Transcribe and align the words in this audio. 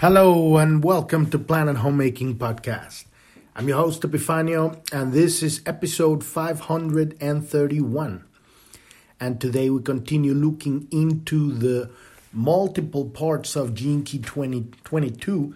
Hello 0.00 0.56
and 0.56 0.82
welcome 0.82 1.28
to 1.28 1.38
Planet 1.38 1.76
Homemaking 1.76 2.38
Podcast. 2.38 3.04
I'm 3.54 3.68
your 3.68 3.76
host 3.76 4.00
Epifanio 4.00 4.80
and 4.94 5.12
this 5.12 5.42
is 5.42 5.60
episode 5.66 6.24
531. 6.24 8.24
And 9.20 9.38
today 9.38 9.68
we 9.68 9.82
continue 9.82 10.32
looking 10.32 10.88
into 10.90 11.52
the 11.52 11.90
multiple 12.32 13.10
parts 13.10 13.56
of 13.56 13.74
Gene 13.74 14.02
Key 14.02 14.20
2022 14.20 15.54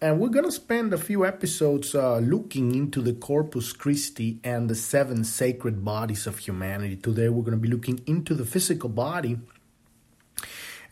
and 0.00 0.20
we're 0.20 0.28
going 0.28 0.44
to 0.44 0.52
spend 0.52 0.94
a 0.94 0.98
few 0.98 1.26
episodes 1.26 1.92
uh, 1.92 2.18
looking 2.18 2.76
into 2.76 3.02
the 3.02 3.14
Corpus 3.14 3.72
Christi 3.72 4.38
and 4.44 4.70
the 4.70 4.76
seven 4.76 5.24
sacred 5.24 5.84
bodies 5.84 6.28
of 6.28 6.38
humanity. 6.38 6.94
Today 6.94 7.28
we're 7.28 7.42
going 7.42 7.50
to 7.50 7.56
be 7.56 7.66
looking 7.66 8.00
into 8.06 8.32
the 8.32 8.44
physical 8.44 8.88
body 8.88 9.40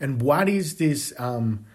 and 0.01 0.21
what 0.21 0.49
is 0.49 0.75
this 0.75 1.13
um, 1.17 1.65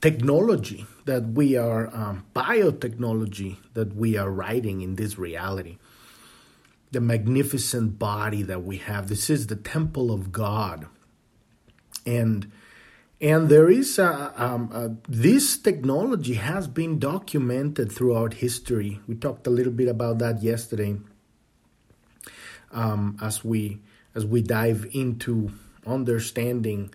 technology 0.00 0.86
that 1.04 1.24
we 1.30 1.56
are, 1.56 1.94
um, 1.94 2.24
biotechnology 2.34 3.56
that 3.74 3.94
we 3.94 4.16
are 4.16 4.30
writing 4.30 4.80
in 4.80 4.96
this 4.96 5.18
reality. 5.18 5.78
The 6.92 7.00
magnificent 7.00 7.98
body 7.98 8.42
that 8.42 8.62
we 8.62 8.78
have. 8.78 9.08
This 9.08 9.28
is 9.28 9.48
the 9.48 9.56
temple 9.56 10.12
of 10.12 10.32
God. 10.32 10.86
And 12.04 12.50
and 13.18 13.48
there 13.48 13.70
is 13.70 13.98
a, 13.98 14.32
um, 14.36 14.70
a, 14.72 15.10
this 15.10 15.56
technology 15.56 16.34
has 16.34 16.68
been 16.68 16.98
documented 16.98 17.90
throughout 17.90 18.34
history. 18.34 19.00
We 19.08 19.14
talked 19.14 19.46
a 19.46 19.50
little 19.50 19.72
bit 19.72 19.88
about 19.88 20.18
that 20.18 20.42
yesterday. 20.42 20.98
Um, 22.72 23.16
as 23.22 23.42
we 23.42 23.80
as 24.14 24.26
we 24.26 24.42
dive 24.42 24.86
into 24.92 25.52
understanding 25.86 26.92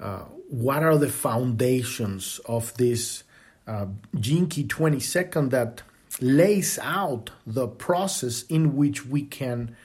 uh, 0.00 0.20
what 0.48 0.82
are 0.82 0.96
the 0.96 1.10
foundations 1.10 2.40
of 2.46 2.74
this 2.76 3.24
uh, 3.66 3.86
Key 4.22 4.64
22nd 4.64 5.50
that 5.50 5.82
lays 6.20 6.78
out 6.80 7.30
the 7.46 7.68
process 7.68 8.42
in 8.42 8.76
which 8.76 9.06
we 9.06 9.22
can 9.22 9.76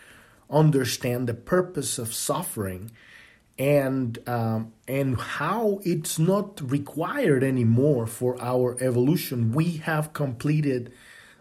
understand 0.50 1.28
the 1.28 1.34
purpose 1.34 1.98
of 1.98 2.14
suffering 2.14 2.92
and 3.60 4.18
um, 4.28 4.74
and 4.88 5.20
how 5.20 5.80
it's 5.84 6.18
not 6.18 6.60
required 6.72 7.44
anymore 7.44 8.08
for 8.08 8.42
our 8.42 8.76
evolution. 8.82 9.52
We 9.52 9.78
have 9.78 10.14
completed 10.14 10.92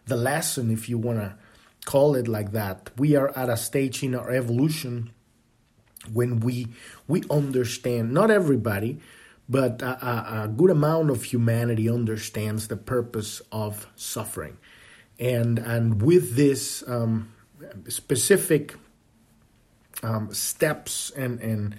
the 0.07 0.17
lesson, 0.17 0.71
if 0.71 0.89
you 0.89 0.99
want 0.99 1.21
to 1.21 1.37
call 1.85 2.15
it 2.15 2.29
like 2.29 2.53
that. 2.53 2.91
We 2.99 3.17
are 3.17 3.37
at 3.37 3.49
a 3.49 3.57
stage 3.57 4.03
in 4.03 4.15
our 4.15 4.31
evolution 4.31 5.11
when 6.13 6.41
we 6.41 6.69
we 7.07 7.23
understand 7.31 8.13
not 8.13 8.31
everybody 8.31 8.99
but 9.49 9.83
a, 9.83 10.45
a, 10.45 10.49
good 10.49 10.71
amount 10.71 11.11
of 11.11 11.25
humanity 11.25 11.89
understands 11.89 12.69
the 12.69 12.77
purpose 12.77 13.43
of 13.51 13.87
suffering. 13.97 14.57
And 15.19 15.59
and 15.59 16.01
with 16.01 16.37
this 16.37 16.83
um, 16.89 17.33
specific 17.89 18.75
um, 20.03 20.33
steps 20.33 21.11
and 21.11 21.41
and 21.41 21.77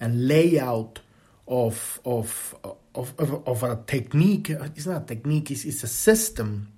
and 0.00 0.26
layout 0.26 1.00
of 1.46 2.00
of 2.04 2.54
of, 2.94 3.14
of, 3.18 3.48
of 3.48 3.62
a 3.62 3.82
technique 3.86 4.50
it's 4.50 4.86
not 4.86 5.02
a 5.02 5.04
technique 5.06 5.50
it's, 5.50 5.64
it's 5.64 5.82
a 5.82 5.88
system 5.88 6.68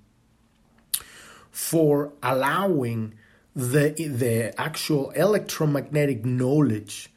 for 1.51 2.13
allowing 2.23 3.13
the 3.55 3.91
the 3.91 4.59
actual 4.59 5.11
electromagnetic 5.11 6.25
knowledge 6.25 7.09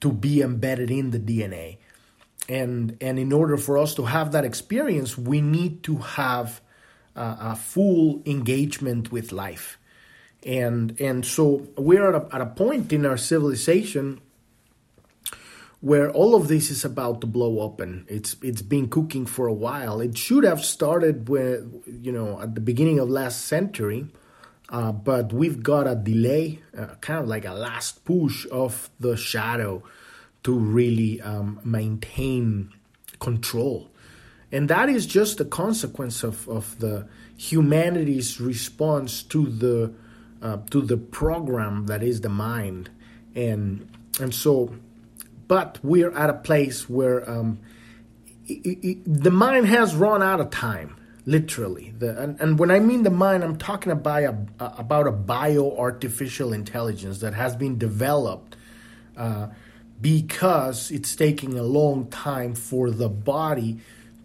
to 0.00 0.12
be 0.12 0.42
embedded 0.42 0.90
in 0.90 1.10
the 1.10 1.18
DNA. 1.18 1.78
And 2.48 2.96
and 3.00 3.18
in 3.18 3.32
order 3.32 3.56
for 3.56 3.78
us 3.78 3.94
to 3.94 4.04
have 4.04 4.32
that 4.32 4.44
experience, 4.44 5.16
we 5.16 5.40
need 5.40 5.82
to 5.84 5.96
have 5.96 6.60
uh, 7.16 7.36
a 7.40 7.56
full 7.56 8.22
engagement 8.26 9.10
with 9.10 9.32
life. 9.32 9.78
And 10.44 11.00
and 11.00 11.24
so 11.24 11.66
we're 11.76 12.14
at 12.14 12.22
a, 12.22 12.34
at 12.34 12.40
a 12.40 12.46
point 12.46 12.92
in 12.92 13.06
our 13.06 13.16
civilization 13.16 14.20
where 15.80 16.10
all 16.10 16.34
of 16.34 16.48
this 16.48 16.70
is 16.70 16.84
about 16.84 17.20
to 17.22 17.26
blow 17.26 17.60
open. 17.60 18.04
It's 18.08 18.36
it's 18.42 18.62
been 18.62 18.88
cooking 18.88 19.24
for 19.24 19.46
a 19.46 19.52
while. 19.52 20.00
It 20.00 20.16
should 20.16 20.44
have 20.44 20.64
started 20.64 21.28
with 21.28 21.84
you 21.86 22.12
know 22.12 22.40
at 22.40 22.54
the 22.54 22.60
beginning 22.60 22.98
of 22.98 23.08
last 23.08 23.46
century 23.46 24.06
uh, 24.68 24.92
but 24.92 25.32
we've 25.32 25.62
got 25.62 25.86
a 25.86 25.94
delay, 25.94 26.60
uh, 26.76 26.86
kind 27.00 27.20
of 27.20 27.28
like 27.28 27.44
a 27.44 27.52
last 27.52 28.04
push 28.04 28.46
of 28.50 28.90
the 28.98 29.16
shadow 29.16 29.82
to 30.42 30.58
really 30.58 31.20
um, 31.22 31.60
maintain 31.64 32.72
control. 33.20 33.90
And 34.50 34.68
that 34.68 34.88
is 34.88 35.06
just 35.06 35.40
a 35.40 35.44
consequence 35.44 36.22
of, 36.22 36.48
of 36.48 36.78
the 36.78 37.08
humanity's 37.36 38.40
response 38.40 39.22
to 39.24 39.46
the 39.46 39.92
uh, 40.42 40.58
to 40.70 40.82
the 40.82 40.96
program 40.96 41.86
that 41.86 42.02
is 42.02 42.20
the 42.20 42.28
mind, 42.28 42.90
and 43.34 43.88
and 44.20 44.34
so, 44.34 44.74
but 45.48 45.78
we're 45.82 46.12
at 46.12 46.28
a 46.28 46.34
place 46.34 46.88
where 46.90 47.28
um, 47.28 47.58
it, 48.46 48.78
it, 48.84 48.98
the 49.06 49.30
mind 49.30 49.66
has 49.66 49.94
run 49.94 50.22
out 50.22 50.40
of 50.40 50.50
time 50.50 50.96
literally. 51.26 51.92
The, 51.98 52.18
and, 52.18 52.40
and 52.40 52.58
when 52.58 52.70
I 52.70 52.78
mean 52.78 53.02
the 53.02 53.10
mind, 53.10 53.42
I'm 53.42 53.58
talking 53.58 53.92
about 53.92 54.22
a, 54.22 54.38
about 54.78 55.06
a 55.08 55.12
bio 55.12 55.76
artificial 55.76 56.52
intelligence 56.52 57.18
that 57.18 57.34
has 57.34 57.56
been 57.56 57.76
developed 57.76 58.56
uh, 59.16 59.48
because 60.00 60.90
it's 60.90 61.16
taking 61.16 61.58
a 61.58 61.62
long 61.62 62.06
time 62.08 62.54
for 62.54 62.90
the 62.90 63.08
body 63.08 63.78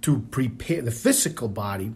to 0.04 0.20
prepare, 0.20 0.82
the 0.82 0.92
physical 0.92 1.48
body 1.48 1.94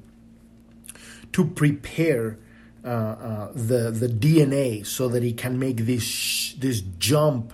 to 1.34 1.46
prepare 1.46 2.40
uh, 2.84 2.88
uh, 2.88 3.52
the 3.54 3.90
the 3.90 4.08
DNA 4.08 4.86
so 4.86 5.08
that 5.08 5.24
it 5.24 5.38
can 5.38 5.58
make 5.58 5.78
this 5.78 6.04
sh- 6.04 6.54
this 6.54 6.82
jump, 6.82 7.52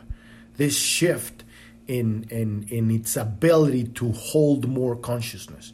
this 0.57 0.77
shift 0.77 1.43
in 1.87 2.25
in 2.29 2.67
in 2.69 2.91
its 2.91 3.15
ability 3.15 3.85
to 3.85 4.11
hold 4.11 4.67
more 4.67 4.95
consciousness 4.95 5.71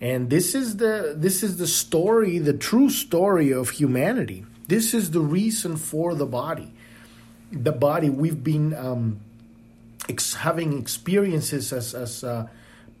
and 0.00 0.30
this 0.30 0.54
is 0.54 0.76
the 0.76 1.14
this 1.16 1.42
is 1.42 1.56
the 1.56 1.66
story 1.66 2.38
the 2.38 2.52
true 2.52 2.90
story 2.90 3.52
of 3.52 3.70
humanity. 3.70 4.44
This 4.68 4.94
is 4.94 5.10
the 5.10 5.20
reason 5.20 5.76
for 5.76 6.14
the 6.14 6.26
body. 6.26 6.72
The 7.50 7.72
body 7.72 8.10
we've 8.10 8.44
been 8.44 8.74
um, 8.74 9.20
ex- 10.08 10.34
having 10.34 10.78
experiences 10.78 11.72
as 11.72 11.94
as 11.94 12.22
uh, 12.22 12.46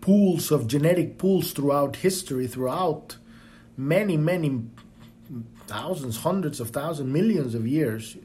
pools 0.00 0.50
of 0.50 0.66
genetic 0.66 1.18
pools 1.18 1.52
throughout 1.52 1.96
history 1.96 2.46
throughout 2.46 3.16
many 3.76 4.16
many 4.16 4.62
thousands 5.66 6.18
hundreds 6.18 6.58
of 6.58 6.70
thousands 6.70 7.12
millions 7.12 7.54
of 7.54 7.66
years. 7.66 8.16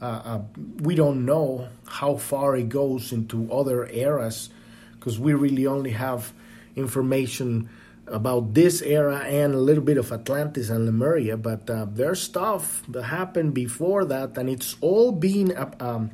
Uh, 0.00 0.04
uh, 0.04 0.40
we 0.80 0.94
don't 0.94 1.24
know 1.24 1.68
how 1.86 2.16
far 2.16 2.56
it 2.56 2.68
goes 2.68 3.12
into 3.12 3.52
other 3.52 3.86
eras 3.88 4.50
because 4.94 5.18
we 5.18 5.32
really 5.34 5.66
only 5.66 5.90
have 5.90 6.32
information 6.74 7.68
about 8.06 8.54
this 8.54 8.82
era 8.82 9.18
and 9.18 9.54
a 9.54 9.58
little 9.58 9.82
bit 9.82 9.96
of 9.96 10.12
Atlantis 10.12 10.70
and 10.70 10.86
Lemuria, 10.86 11.36
but 11.36 11.68
uh, 11.70 11.86
there's 11.88 12.20
stuff 12.20 12.82
that 12.88 13.04
happened 13.04 13.54
before 13.54 14.04
that, 14.04 14.36
and 14.36 14.48
it's 14.50 14.76
all 14.80 15.12
been 15.12 15.56
uh, 15.56 15.70
um, 15.80 16.10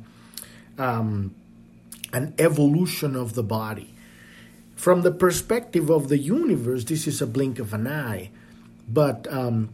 um, 0.77 1.35
an 2.13 2.33
evolution 2.37 3.15
of 3.15 3.33
the 3.33 3.43
body. 3.43 3.93
From 4.75 5.01
the 5.01 5.11
perspective 5.11 5.89
of 5.89 6.07
the 6.07 6.17
universe, 6.17 6.85
this 6.85 7.05
is 7.07 7.21
a 7.21 7.27
blink 7.27 7.59
of 7.59 7.73
an 7.73 7.87
eye, 7.87 8.29
but 8.87 9.27
um, 9.29 9.69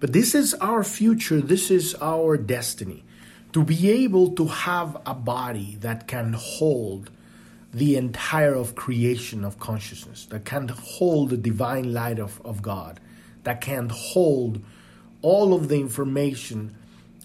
but 0.00 0.12
this 0.12 0.34
is 0.34 0.54
our 0.54 0.84
future. 0.84 1.40
This 1.40 1.70
is 1.70 1.96
our 2.00 2.36
destiny. 2.36 3.04
To 3.52 3.64
be 3.64 3.90
able 3.90 4.30
to 4.36 4.46
have 4.46 4.96
a 5.04 5.14
body 5.14 5.76
that 5.80 6.06
can 6.06 6.34
hold 6.34 7.10
the 7.72 7.96
entire 7.96 8.54
of 8.54 8.74
creation 8.74 9.44
of 9.44 9.58
consciousness, 9.58 10.26
that 10.26 10.44
can't 10.44 10.70
hold 10.70 11.30
the 11.30 11.36
divine 11.36 11.92
light 11.92 12.18
of, 12.18 12.40
of 12.44 12.62
God, 12.62 13.00
that 13.44 13.60
can't 13.60 13.90
hold 13.90 14.62
all 15.22 15.52
of 15.52 15.68
the 15.68 15.80
information 15.80 16.74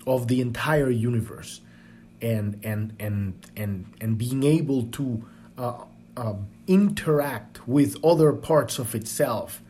of 0.06 0.27
the 0.27 0.41
entire 0.41 0.89
universe 0.89 1.62
and 2.21 2.59
and 2.63 2.95
and 3.00 3.33
and 3.56 3.94
and 4.00 4.17
being 4.17 4.44
able 4.44 4.83
to 4.83 5.25
uh, 5.57 5.83
uh, 6.15 6.33
interact 6.67 7.67
with 7.67 8.03
other 8.03 8.31
parts 8.33 8.79
of 8.79 8.95
itself 8.95 9.62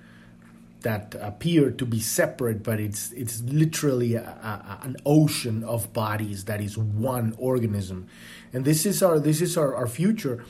that 0.81 1.15
appear 1.21 1.71
to 1.71 1.85
be 1.85 1.99
separate, 1.99 2.61
but 2.61 2.79
it's 2.79 3.11
it's 3.13 3.41
literally 3.41 4.15
a, 4.15 4.21
a, 4.21 4.79
an 4.83 4.97
ocean 5.05 5.63
of 5.63 5.91
bodies 5.93 6.45
that 6.45 6.61
is 6.61 6.77
one 6.77 7.33
organism, 7.37 8.07
and 8.51 8.65
this 8.65 8.85
is 8.85 9.01
our 9.01 9.19
this 9.19 9.41
is 9.41 9.57
our, 9.57 9.75
our 9.75 9.87
future. 9.87 10.43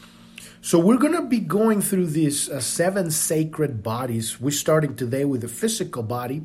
So 0.61 0.79
we're 0.79 0.97
going 0.97 1.13
to 1.13 1.23
be 1.27 1.39
going 1.39 1.81
through 1.81 2.07
these 2.07 2.49
uh, 2.49 2.59
seven 2.59 3.11
sacred 3.11 3.83
bodies. 3.83 4.39
We're 4.39 4.51
starting 4.51 4.95
today 4.95 5.25
with 5.25 5.41
the 5.41 5.47
physical 5.47 6.03
body. 6.03 6.43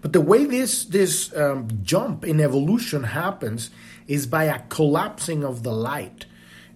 But 0.00 0.12
the 0.12 0.20
way 0.20 0.44
this 0.44 0.84
this 0.84 1.34
um, 1.34 1.68
jump 1.82 2.24
in 2.24 2.40
evolution 2.40 3.04
happens 3.04 3.70
is 4.06 4.26
by 4.26 4.44
a 4.44 4.60
collapsing 4.68 5.42
of 5.42 5.62
the 5.62 5.72
light. 5.72 6.26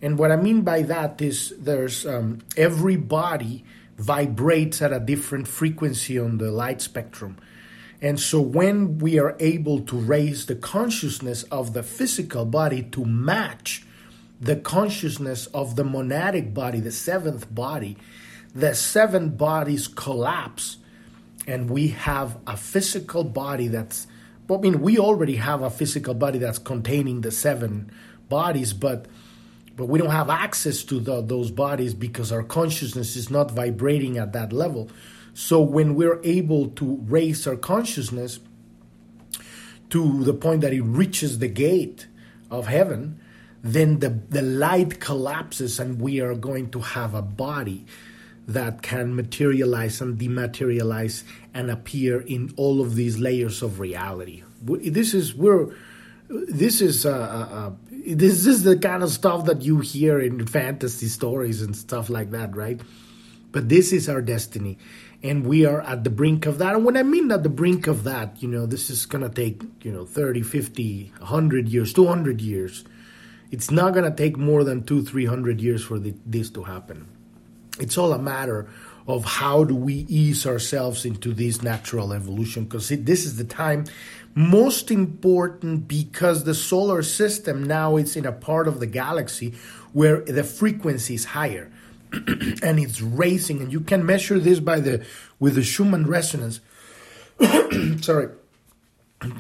And 0.01 0.19
what 0.19 0.31
I 0.31 0.37
mean 0.37 0.63
by 0.63 0.83
that 0.83 1.21
is 1.21 1.53
there's 1.59 2.07
um, 2.07 2.39
every 2.57 2.97
body 2.97 3.65
vibrates 3.99 4.81
at 4.81 4.93
a 4.93 5.01
different 5.01 5.49
frequency 5.49 6.19
on 6.19 6.39
the 6.39 6.51
light 6.51 6.81
spectrum. 6.81 7.37
And 8.01 8.21
so 8.21 8.41
when 8.41 8.99
we 8.99 9.19
are 9.19 9.37
able 9.41 9.81
to 9.81 9.97
raise 9.97 10.47
the 10.47 10.55
consciousness 10.55 11.43
of 11.45 11.73
the 11.73 11.83
physical 11.83 12.45
body 12.45 12.83
to 12.93 13.05
match 13.05 13.85
the 14.41 14.57
consciousness 14.57 15.47
of 15.47 15.77
the 15.77 15.85
monadic 15.85 16.55
body, 16.55 16.81
the 16.81 16.93
seventh 16.93 17.53
body, 17.53 17.97
the 18.55 18.75
seven 18.75 19.31
bodies 19.31 19.89
collapse 19.89 20.79
and 21.47 21.71
we 21.71 21.89
have 21.89 22.39
a 22.47 22.57
physical 22.57 23.25
body 23.25 23.69
that's 23.69 24.07
I 24.51 24.57
mean 24.59 24.81
we 24.81 24.99
already 24.99 25.37
have 25.37 25.63
a 25.63 25.71
physical 25.71 26.15
body 26.15 26.39
that's 26.39 26.59
containing 26.59 27.23
the 27.23 27.31
seven 27.31 27.91
bodies 28.29 28.73
but 28.73 29.07
but 29.77 29.87
we 29.87 29.99
don't 30.01 30.11
have 30.11 30.29
access 30.29 30.83
to 30.85 30.99
the, 30.99 31.23
those 31.23 31.53
bodies 31.53 31.95
because 31.95 32.33
our 32.33 32.43
consciousness 32.43 33.15
is 33.15 33.31
not 33.31 33.53
vibrating 33.53 34.19
at 34.19 34.33
that 34.33 34.53
level. 34.53 34.91
So 35.35 35.61
when 35.61 35.95
we're 35.95 36.21
able 36.25 36.71
to 36.71 36.99
raise 37.07 37.47
our 37.47 37.55
consciousness 37.55 38.41
to 39.91 40.25
the 40.25 40.35
point 40.35 40.63
that 40.63 40.73
it 40.73 40.83
reaches 40.83 41.39
the 41.39 41.47
gate 41.47 42.09
of 42.51 42.67
heaven, 42.67 43.21
then 43.63 43.99
the, 43.99 44.11
the 44.11 44.43
light 44.43 45.01
collapses 45.01 45.81
and 45.81 46.01
we 46.01 46.21
are 46.21 46.35
going 46.35 46.71
to 46.71 46.81
have 46.81 47.15
a 47.15 47.23
body 47.23 47.87
that 48.47 48.81
can 48.83 49.15
materialize 49.15 50.01
and 50.01 50.19
dematerialize 50.19 51.23
and 51.53 51.71
appear 51.71 52.21
in 52.21 52.53
all 52.57 52.81
of 52.81 52.95
these 52.95 53.19
layers 53.19 53.63
of 53.63 53.79
reality. 53.79 54.43
This 54.63 55.13
is 55.13 55.35
we're 55.35 55.75
this 56.29 56.81
is 56.81 57.07
uh, 57.07 57.11
uh, 57.11 57.55
uh 57.55 57.71
this 57.91 58.47
is 58.47 58.63
the 58.63 58.79
kind 58.79 59.03
of 59.03 59.11
stuff 59.11 59.47
that 59.47 59.63
you 59.63 59.81
hear 59.81 60.19
in 60.19 60.47
fantasy 60.47 61.09
stories 61.09 61.61
and 61.61 61.77
stuff 61.77 62.09
like 62.09 62.31
that, 62.31 62.57
right? 62.57 62.81
But 63.53 63.69
this 63.69 63.93
is 63.93 64.09
our 64.09 64.23
destiny. 64.23 64.79
And 65.23 65.45
we 65.45 65.67
are 65.67 65.81
at 65.81 66.05
the 66.05 66.11
brink 66.11 66.47
of 66.47 66.59
that. 66.59 66.75
And 66.75 66.85
when 66.85 66.97
I 66.97 67.03
mean 67.03 67.31
at 67.33 67.43
the 67.43 67.49
brink 67.49 67.87
of 67.87 68.05
that, 68.05 68.41
you 68.41 68.49
know, 68.49 68.67
this 68.67 68.89
is 68.89 69.05
going 69.05 69.29
to 69.29 69.31
take, 69.31 69.63
you 69.83 69.91
know, 69.91 70.07
30, 70.07 70.43
50, 70.43 71.13
100 71.19 71.69
years, 71.69 71.93
200 71.93 72.41
years. 72.41 72.85
It's 73.51 73.71
not 73.71 73.95
going 73.95 74.05
to 74.11 74.17
take 74.17 74.37
more 74.37 74.65
than 74.65 74.85
two, 74.85 75.03
300 75.03 75.61
years 75.61 75.85
for 75.85 75.99
the, 75.99 76.15
this 76.27 76.51
to 76.51 76.65
happen. 76.65 77.09
It's 77.81 77.97
all 77.97 78.13
a 78.13 78.19
matter 78.19 78.69
of 79.07 79.25
how 79.25 79.65
do 79.65 79.75
we 79.75 79.95
ease 80.09 80.47
ourselves 80.47 81.07
into 81.07 81.33
this 81.33 81.63
natural 81.63 82.13
evolution 82.13 82.65
because 82.65 82.89
this 82.91 83.25
is 83.25 83.37
the 83.37 83.45
time 83.45 83.87
most 84.35 84.91
important 84.91 85.89
because 85.89 86.45
the 86.45 86.55
solar 86.55 87.03
system 87.03 87.65
now 87.65 87.97
it's 87.97 88.17
in 88.17 88.27
a 88.27 88.33
part 88.33 88.69
of 88.69 88.81
the 88.81 88.87
galaxy 88.87 89.55
where 89.95 90.21
the 90.21 90.45
frequency 90.45 91.15
is 91.15 91.25
higher 91.25 91.73
and 92.13 92.79
it's 92.79 93.01
racing 93.01 93.63
and 93.63 93.73
you 93.73 93.81
can 93.81 94.05
measure 94.05 94.39
this 94.39 94.61
by 94.61 94.79
the 94.79 95.05
with 95.41 95.55
the 95.55 95.63
Schumann 95.63 96.07
resonance 96.07 96.61
sorry 98.03 98.29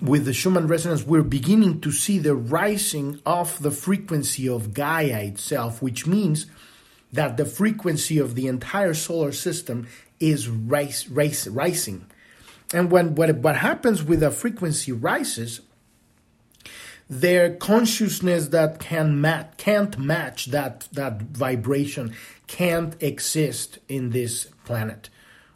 with 0.03 0.25
the 0.25 0.33
Schumann 0.33 0.67
resonance 0.67 1.05
we're 1.05 1.23
beginning 1.23 1.81
to 1.81 1.93
see 1.93 2.19
the 2.19 2.35
rising 2.35 3.21
of 3.25 3.63
the 3.63 3.71
frequency 3.71 4.49
of 4.49 4.75
Gaia 4.75 5.23
itself 5.23 5.81
which 5.81 6.07
means 6.07 6.47
that 7.13 7.37
the 7.37 7.45
frequency 7.45 8.19
of 8.19 8.35
the 8.35 8.47
entire 8.47 8.95
solar 8.95 9.33
system 9.33 9.89
is 10.21 10.49
rise, 10.49 11.09
rise, 11.09 11.49
rising. 11.49 12.07
And 12.73 12.91
when 12.91 13.15
what, 13.15 13.35
what 13.37 13.57
happens 13.57 14.03
with 14.03 14.21
the 14.21 14.31
frequency 14.31 14.93
rises, 14.93 15.61
their 17.09 17.55
consciousness 17.55 18.49
that 18.49 18.79
can 18.81 19.21
mat, 19.21 19.57
can't 19.57 19.99
match 19.99 20.47
that, 20.47 20.89
that 20.93 21.23
vibration 21.23 22.15
can't 22.47 23.03
exist 23.03 23.79
in 23.89 24.11
this 24.11 24.47
planet 24.65 25.09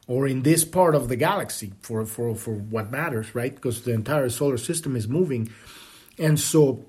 or 0.06 0.26
in 0.26 0.42
this 0.42 0.64
part 0.64 0.94
of 0.94 1.08
the 1.08 1.16
galaxy 1.16 1.72
for, 1.80 2.04
for, 2.04 2.34
for 2.34 2.54
what 2.54 2.90
matters, 2.90 3.34
right? 3.34 3.54
Because 3.54 3.82
the 3.82 3.92
entire 3.92 4.28
solar 4.28 4.58
system 4.58 4.96
is 4.96 5.06
moving. 5.06 5.50
And 6.18 6.38
so 6.38 6.84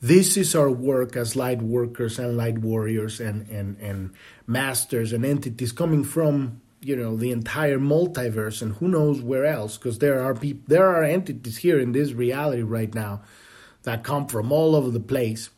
this 0.00 0.36
is 0.36 0.54
our 0.54 0.70
work 0.70 1.16
as 1.16 1.36
light 1.36 1.62
workers 1.62 2.18
and 2.18 2.36
light 2.36 2.58
warriors 2.58 3.20
and, 3.20 3.48
and, 3.48 3.78
and 3.78 4.10
masters 4.46 5.12
and 5.12 5.24
entities 5.24 5.72
coming 5.72 6.04
from 6.04 6.60
you 6.82 6.94
know 6.94 7.16
the 7.16 7.32
entire 7.32 7.78
multiverse 7.78 8.62
and 8.62 8.74
who 8.74 8.86
knows 8.86 9.20
where 9.20 9.44
else 9.44 9.76
because 9.76 9.98
there 9.98 10.22
are 10.22 10.34
people 10.34 10.62
there 10.68 10.86
are 10.86 11.02
entities 11.02 11.56
here 11.56 11.80
in 11.80 11.92
this 11.92 12.12
reality 12.12 12.62
right 12.62 12.94
now 12.94 13.22
that 13.82 14.04
come 14.04 14.26
from 14.26 14.52
all 14.52 14.76
over 14.76 14.90
the 14.90 15.00
place 15.00 15.48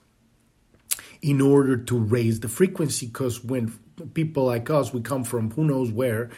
in 1.20 1.40
order 1.40 1.76
to 1.76 1.98
raise 1.98 2.40
the 2.40 2.48
frequency 2.48 3.06
because 3.06 3.42
when 3.42 3.76
people 4.14 4.44
like 4.44 4.70
us 4.70 4.92
we 4.92 5.00
come 5.00 5.24
from 5.24 5.50
who 5.52 5.64
knows 5.64 5.90
where 5.90 6.30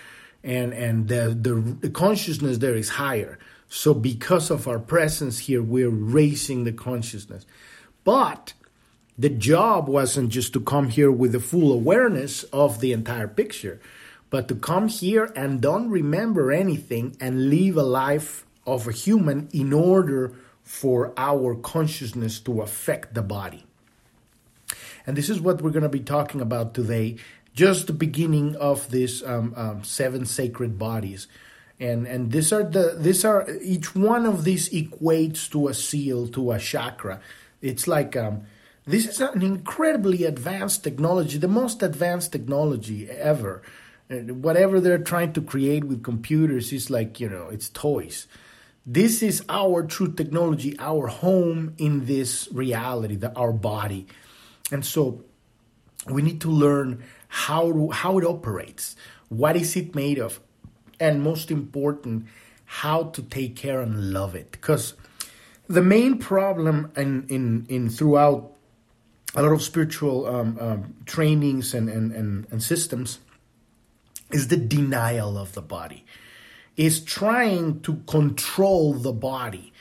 and 0.43 0.73
and 0.73 1.09
the, 1.09 1.37
the 1.41 1.55
the 1.81 1.91
consciousness 1.91 2.59
there 2.59 2.75
is 2.75 2.89
higher 2.89 3.39
so 3.69 3.95
because 3.95 4.51
of 4.51 4.67
our 4.67 4.79
presence 4.79 5.39
here 5.39 5.63
we're 5.63 5.91
raising 5.91 6.65
the 6.65 6.73
consciousness 6.73 7.47
but 8.05 8.55
the 9.21 9.29
job 9.29 9.87
wasn't 9.87 10.31
just 10.31 10.55
to 10.55 10.61
come 10.61 10.89
here 10.89 11.13
with 11.13 11.33
the 11.33 11.41
full 11.41 11.73
awareness 11.73 12.43
of 12.45 12.81
the 12.81 12.95
entire 12.95 13.29
picture, 13.29 13.79
but 14.31 14.49
to 14.49 14.55
come 14.55 14.89
here 14.89 15.31
and 15.37 15.61
don't 15.61 15.91
remember 15.91 16.51
anything 16.51 17.15
and 17.21 17.51
live 17.51 17.77
a 17.77 17.83
life 17.83 18.47
of 18.67 18.89
a 18.89 18.93
human 18.93 19.51
in 19.53 19.75
order 19.75 20.33
for 20.63 21.13
our 21.19 21.55
consciousness 21.55 22.41
to 22.41 22.63
affect 22.63 23.13
the 23.13 23.21
body. 23.21 23.67
And 25.07 25.19
this 25.19 25.29
is 25.29 25.39
what 25.39 25.61
we're 25.61 25.69
going 25.69 25.83
to 25.83 25.91
be 25.91 26.01
talking 26.01 26.41
about 26.41 26.73
today, 26.73 27.17
just 27.55 27.87
the 27.87 27.93
beginning 27.93 28.57
of 28.57 28.91
this 28.91 29.23
um, 29.25 29.55
um, 29.57 29.85
seven 29.85 30.27
sacred 30.27 30.79
bodies. 30.79 31.27
And, 31.79 32.07
and 32.07 32.31
these 32.31 32.53
are 32.53 32.63
the 32.63 32.95
these 32.99 33.25
are 33.25 33.49
each 33.63 33.95
one 33.95 34.27
of 34.27 34.45
these 34.45 34.69
equates 34.69 35.51
to 35.51 35.69
a 35.69 35.75
seal 35.75 36.29
to 36.29 36.53
a 36.53 36.59
chakra 36.59 37.21
it's 37.63 37.87
like 37.87 38.17
um, 38.17 38.43
this 38.87 39.07
is 39.07 39.21
an 39.21 39.43
incredibly 39.43 40.25
advanced 40.25 40.83
technology, 40.83 41.39
the 41.39 41.49
most 41.49 41.83
advanced 41.83 42.33
technology 42.33 43.11
ever. 43.11 43.63
Whatever 44.09 44.81
they're 44.81 44.99
trying 44.99 45.33
to 45.35 45.43
create 45.43 45.85
with 45.85 46.03
computers 46.03 46.73
is 46.73 46.91
like, 46.91 47.21
you 47.21 47.29
know, 47.29 47.49
it's 47.49 47.69
toys. 47.69 48.27
This 48.85 49.23
is 49.23 49.45
our 49.49 49.85
true 49.85 50.13
technology, 50.13 50.75
our 50.79 51.07
home 51.07 51.75
in 51.79 52.07
this 52.07 52.49
reality, 52.51 53.15
the, 53.17 53.33
our 53.37 53.53
body. 53.53 54.07
And 54.73 54.85
so 54.85 55.23
we 56.09 56.23
need 56.23 56.41
to 56.41 56.51
learn 56.51 57.05
how 57.31 57.89
how 57.89 58.19
it 58.19 58.25
operates, 58.25 58.97
what 59.29 59.57
is 59.57 59.77
it 59.77 59.95
made 59.95 60.19
of, 60.19 60.41
and 60.99 61.23
most 61.23 61.51
important, 61.51 62.27
how 62.65 63.05
to 63.05 63.23
take 63.23 63.57
care 63.57 63.81
and 63.81 64.13
love 64.13 64.35
it. 64.35 64.51
Because 64.51 64.95
the 65.69 65.83
main 65.83 66.19
problem 66.19 66.91
in 66.97 67.25
in 67.29 67.67
in 67.69 67.89
throughout 67.89 68.53
a 69.35 69.43
lot 69.43 69.53
of 69.53 69.63
spiritual 69.63 70.27
um, 70.27 70.59
um, 70.61 70.95
trainings 71.07 71.73
and, 71.73 71.89
and, 71.89 72.11
and, 72.13 72.47
and 72.51 72.61
systems 72.63 73.21
is 74.33 74.49
the 74.49 74.57
denial 74.57 75.39
of 75.39 75.53
the 75.53 75.63
body 75.63 76.05
is 76.77 77.01
trying 77.01 77.81
to 77.81 77.97
control 78.09 78.93
the 78.93 79.13
body 79.13 79.73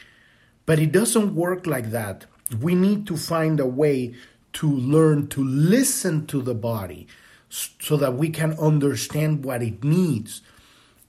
but 0.66 0.78
it 0.78 0.92
doesn't 0.92 1.34
work 1.34 1.66
like 1.66 1.92
that 1.92 2.26
we 2.62 2.76
need 2.76 3.08
to 3.08 3.18
find 3.18 3.60
a 3.60 3.66
way 3.66 4.14
to 4.54 4.70
learn 4.70 5.28
to 5.28 5.44
listen 5.44 6.26
to 6.28 6.42
the 6.42 6.56
body 6.56 7.08
so 7.50 7.98
that 7.98 8.16
we 8.16 8.30
can 8.30 8.54
understand 8.60 9.44
what 9.44 9.62
it 9.62 9.84
needs 9.84 10.42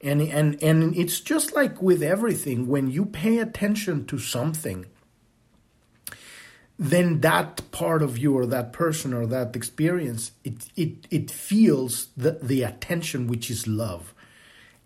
and, 0.01 0.23
and, 0.23 0.63
and 0.63 0.97
it's 0.97 1.21
just 1.21 1.55
like 1.55 1.83
with 1.83 2.03
everything, 2.03 2.67
when 2.67 2.91
you 2.91 3.05
pay 3.05 3.39
attention 3.39 4.07
to 4.07 4.19
something, 4.19 4.87
then 6.79 7.21
that 7.21 7.71
part 7.71 8.03
of 8.03 8.17
you 8.17 8.35
or 8.35 8.47
that 8.47 8.73
person 8.73 9.13
or 9.13 9.27
that 9.27 9.55
experience, 9.55 10.33
it, 10.43 10.71
it, 10.75 11.07
it 11.11 11.31
feels 11.31 12.09
the, 12.17 12.39
the 12.43 12.63
attention, 12.63 13.27
which 13.27 13.51
is 13.51 13.67
love. 13.67 14.15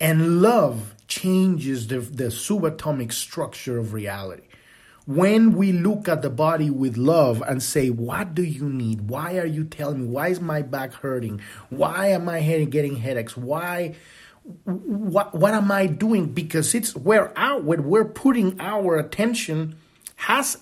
And 0.00 0.42
love 0.42 0.94
changes 1.06 1.86
the, 1.86 2.00
the 2.00 2.24
subatomic 2.24 3.12
structure 3.12 3.78
of 3.78 3.92
reality. 3.92 4.42
When 5.06 5.54
we 5.54 5.72
look 5.72 6.08
at 6.08 6.22
the 6.22 6.30
body 6.30 6.70
with 6.70 6.96
love 6.96 7.42
and 7.46 7.62
say, 7.62 7.90
What 7.90 8.34
do 8.34 8.42
you 8.42 8.68
need? 8.68 9.08
Why 9.08 9.38
are 9.38 9.46
you 9.46 9.64
telling 9.64 10.02
me? 10.02 10.06
Why 10.08 10.28
is 10.28 10.40
my 10.40 10.62
back 10.62 10.94
hurting? 10.94 11.40
Why 11.68 12.08
am 12.08 12.28
I 12.28 12.40
getting 12.40 12.96
headaches? 12.96 13.36
Why? 13.36 13.96
what 14.64 15.34
what 15.34 15.54
am 15.54 15.72
I 15.72 15.86
doing? 15.86 16.32
Because 16.32 16.74
it's 16.74 16.94
where 16.94 17.36
our 17.38 17.60
where 17.60 17.80
we're 17.80 18.04
putting 18.04 18.60
our 18.60 18.96
attention 18.98 19.76
has 20.16 20.58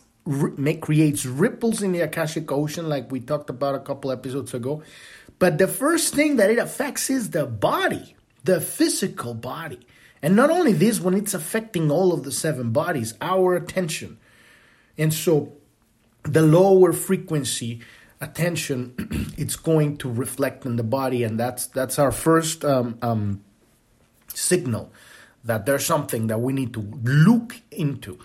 creates 0.80 1.26
ripples 1.26 1.82
in 1.82 1.90
the 1.90 2.00
Akashic 2.00 2.50
ocean, 2.52 2.88
like 2.88 3.10
we 3.10 3.18
talked 3.18 3.50
about 3.50 3.74
a 3.74 3.80
couple 3.80 4.12
episodes 4.12 4.54
ago. 4.54 4.82
But 5.40 5.58
the 5.58 5.66
first 5.66 6.14
thing 6.14 6.36
that 6.36 6.50
it 6.50 6.58
affects 6.58 7.10
is 7.10 7.30
the 7.30 7.46
body, 7.46 8.14
the 8.44 8.60
physical 8.60 9.34
body. 9.34 9.80
And 10.22 10.36
not 10.36 10.50
only 10.50 10.72
this, 10.72 11.00
when 11.00 11.14
it's 11.14 11.34
affecting 11.34 11.90
all 11.90 12.12
of 12.12 12.22
the 12.22 12.30
seven 12.30 12.70
bodies, 12.70 13.14
our 13.20 13.56
attention. 13.56 14.18
And 15.02 15.12
so 15.12 15.54
the 16.22 16.42
lower 16.42 16.92
frequency 16.92 17.80
attention, 18.20 18.94
it's 19.36 19.56
going 19.56 19.96
to 19.96 20.08
reflect 20.08 20.64
in 20.64 20.76
the 20.76 20.84
body, 20.84 21.24
and 21.24 21.40
that's 21.40 21.66
that's 21.66 21.98
our 21.98 22.12
first 22.12 22.64
um, 22.64 22.98
um, 23.02 23.42
signal 24.28 24.92
that 25.42 25.66
there's 25.66 25.84
something 25.84 26.28
that 26.28 26.38
we 26.38 26.52
need 26.52 26.72
to 26.74 26.80
look 27.02 27.56
into. 27.72 28.16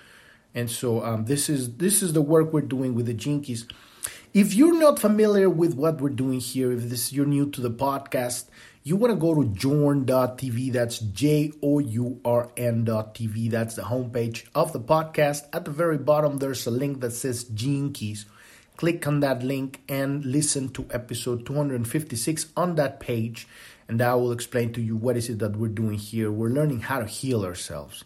And 0.53 0.69
so 0.69 1.03
um, 1.03 1.25
this 1.25 1.49
is 1.49 1.77
this 1.77 2.03
is 2.03 2.13
the 2.13 2.21
work 2.21 2.53
we're 2.53 2.61
doing 2.61 2.93
with 2.93 3.07
the 3.07 3.15
Keys. 3.15 3.65
If 4.37 4.53
you're 4.53 4.77
not 4.77 4.99
familiar 4.99 5.49
with 5.49 5.73
what 5.73 5.99
we're 5.99 6.09
doing 6.09 6.39
here, 6.39 6.71
if 6.71 6.89
this 6.91 7.11
you're 7.11 7.25
new 7.25 7.49
to 7.49 7.59
the 7.59 7.71
podcast, 7.71 8.45
you 8.83 8.95
want 8.95 9.11
to 9.11 9.19
go 9.19 9.33
to 9.33 9.49
journ.tv. 9.49 10.73
That's 10.73 10.99
J 10.99 11.53
O 11.63 11.79
U 11.79 12.21
R 12.23 12.51
N.tv. 12.55 13.49
That's 13.49 13.73
the 13.73 13.81
homepage 13.81 14.45
of 14.53 14.73
the 14.73 14.79
podcast. 14.79 15.47
At 15.53 15.65
the 15.65 15.71
very 15.71 15.97
bottom, 15.97 16.37
there's 16.37 16.67
a 16.67 16.69
link 16.69 17.01
that 17.01 17.13
says 17.13 17.45
Gene 17.45 17.91
Keys. 17.91 18.27
Click 18.75 19.07
on 19.07 19.21
that 19.21 19.41
link 19.41 19.81
and 19.89 20.23
listen 20.23 20.69
to 20.73 20.85
episode 20.91 21.43
256 21.47 22.45
on 22.55 22.75
that 22.75 22.99
page, 22.99 23.47
and 23.87 23.99
I 24.03 24.13
will 24.13 24.31
explain 24.31 24.71
to 24.73 24.81
you 24.83 24.95
what 24.95 25.17
is 25.17 25.31
it 25.31 25.39
that 25.39 25.55
we're 25.55 25.69
doing 25.69 25.97
here. 25.97 26.31
We're 26.31 26.49
learning 26.49 26.81
how 26.81 26.99
to 26.99 27.07
heal 27.07 27.43
ourselves. 27.43 28.03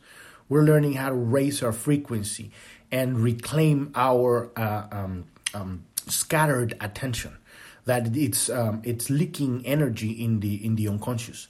We're 0.47 0.63
learning 0.63 0.93
how 0.93 1.09
to 1.09 1.15
raise 1.15 1.61
our 1.61 1.73
frequency 1.73 2.51
and 2.89 3.19
reclaim 3.19 3.91
our 3.95 4.50
uh, 4.57 4.88
um, 4.93 5.25
um, 5.53 5.83
scattered 6.08 6.75
attention 6.79 7.38
that 7.86 8.15
it's 8.15 8.50
um, 8.50 8.81
it's 8.84 9.10
leaking 9.10 9.65
energy 9.65 10.12
in 10.12 10.39
the 10.39 10.63
in 10.63 10.75
the 10.75 10.88
unconscious. 10.88 11.48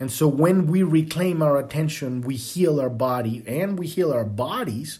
And 0.00 0.10
so 0.10 0.26
when 0.26 0.66
we 0.66 0.82
reclaim 0.82 1.42
our 1.42 1.58
attention 1.58 2.22
we 2.22 2.36
heal 2.36 2.80
our 2.80 2.90
body 2.90 3.42
and 3.46 3.78
we 3.78 3.86
heal 3.86 4.12
our 4.12 4.24
bodies 4.24 4.98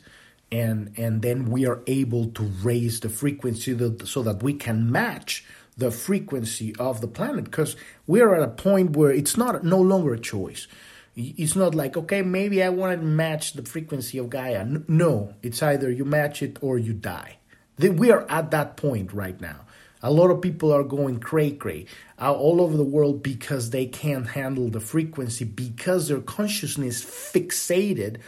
and 0.52 0.92
and 0.96 1.22
then 1.22 1.50
we 1.50 1.66
are 1.66 1.82
able 1.86 2.26
to 2.28 2.42
raise 2.62 3.00
the 3.00 3.08
frequency 3.08 3.72
that, 3.72 4.06
so 4.06 4.22
that 4.22 4.42
we 4.42 4.54
can 4.54 4.90
match 4.90 5.44
the 5.76 5.90
frequency 5.90 6.74
of 6.76 7.00
the 7.00 7.08
planet 7.08 7.44
because 7.44 7.74
we're 8.06 8.34
at 8.34 8.42
a 8.42 8.48
point 8.48 8.96
where 8.96 9.10
it's 9.10 9.36
not 9.36 9.64
no 9.64 9.80
longer 9.80 10.14
a 10.14 10.20
choice. 10.20 10.68
It's 11.16 11.56
not 11.56 11.74
like 11.74 11.96
okay 11.96 12.22
maybe 12.22 12.62
i 12.62 12.68
want 12.68 13.00
to 13.00 13.06
match 13.06 13.54
the 13.54 13.62
frequency 13.62 14.18
of 14.18 14.30
gaia. 14.30 14.64
No 14.88 15.34
it's 15.42 15.62
either 15.62 15.90
you 15.90 16.04
match 16.04 16.42
it 16.42 16.58
or 16.60 16.78
you 16.78 16.92
die 16.92 17.38
we 17.78 18.10
are 18.10 18.26
at 18.28 18.50
that 18.52 18.76
point 18.76 19.12
right 19.12 19.40
now. 19.40 19.60
A 20.02 20.10
lot 20.10 20.30
of 20.30 20.42
people 20.42 20.70
are 20.70 20.84
going 20.84 21.18
cray 21.18 21.50
cray 21.50 21.86
uh, 22.20 22.32
all 22.32 22.60
over 22.60 22.76
the 22.76 22.84
world 22.84 23.22
because 23.22 23.70
they 23.70 23.86
can't 23.86 24.28
handle 24.28 24.68
the 24.68 24.80
frequency 24.80 25.44
because 25.46 26.08
their 26.08 26.20
consciousness 26.20 27.02
fixated 27.02 28.18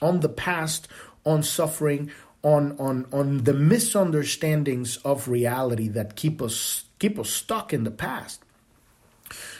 on 0.00 0.20
the 0.20 0.28
past, 0.28 0.88
on 1.26 1.42
suffering, 1.42 2.10
on 2.42 2.76
on 2.78 3.06
on 3.12 3.44
the 3.44 3.52
misunderstandings 3.52 4.96
of 4.98 5.28
reality 5.28 5.88
that 5.88 6.16
keep 6.16 6.40
us 6.40 6.84
keep 6.98 7.18
us 7.18 7.28
stuck 7.28 7.74
in 7.74 7.84
the 7.84 7.90
past. 7.90 8.42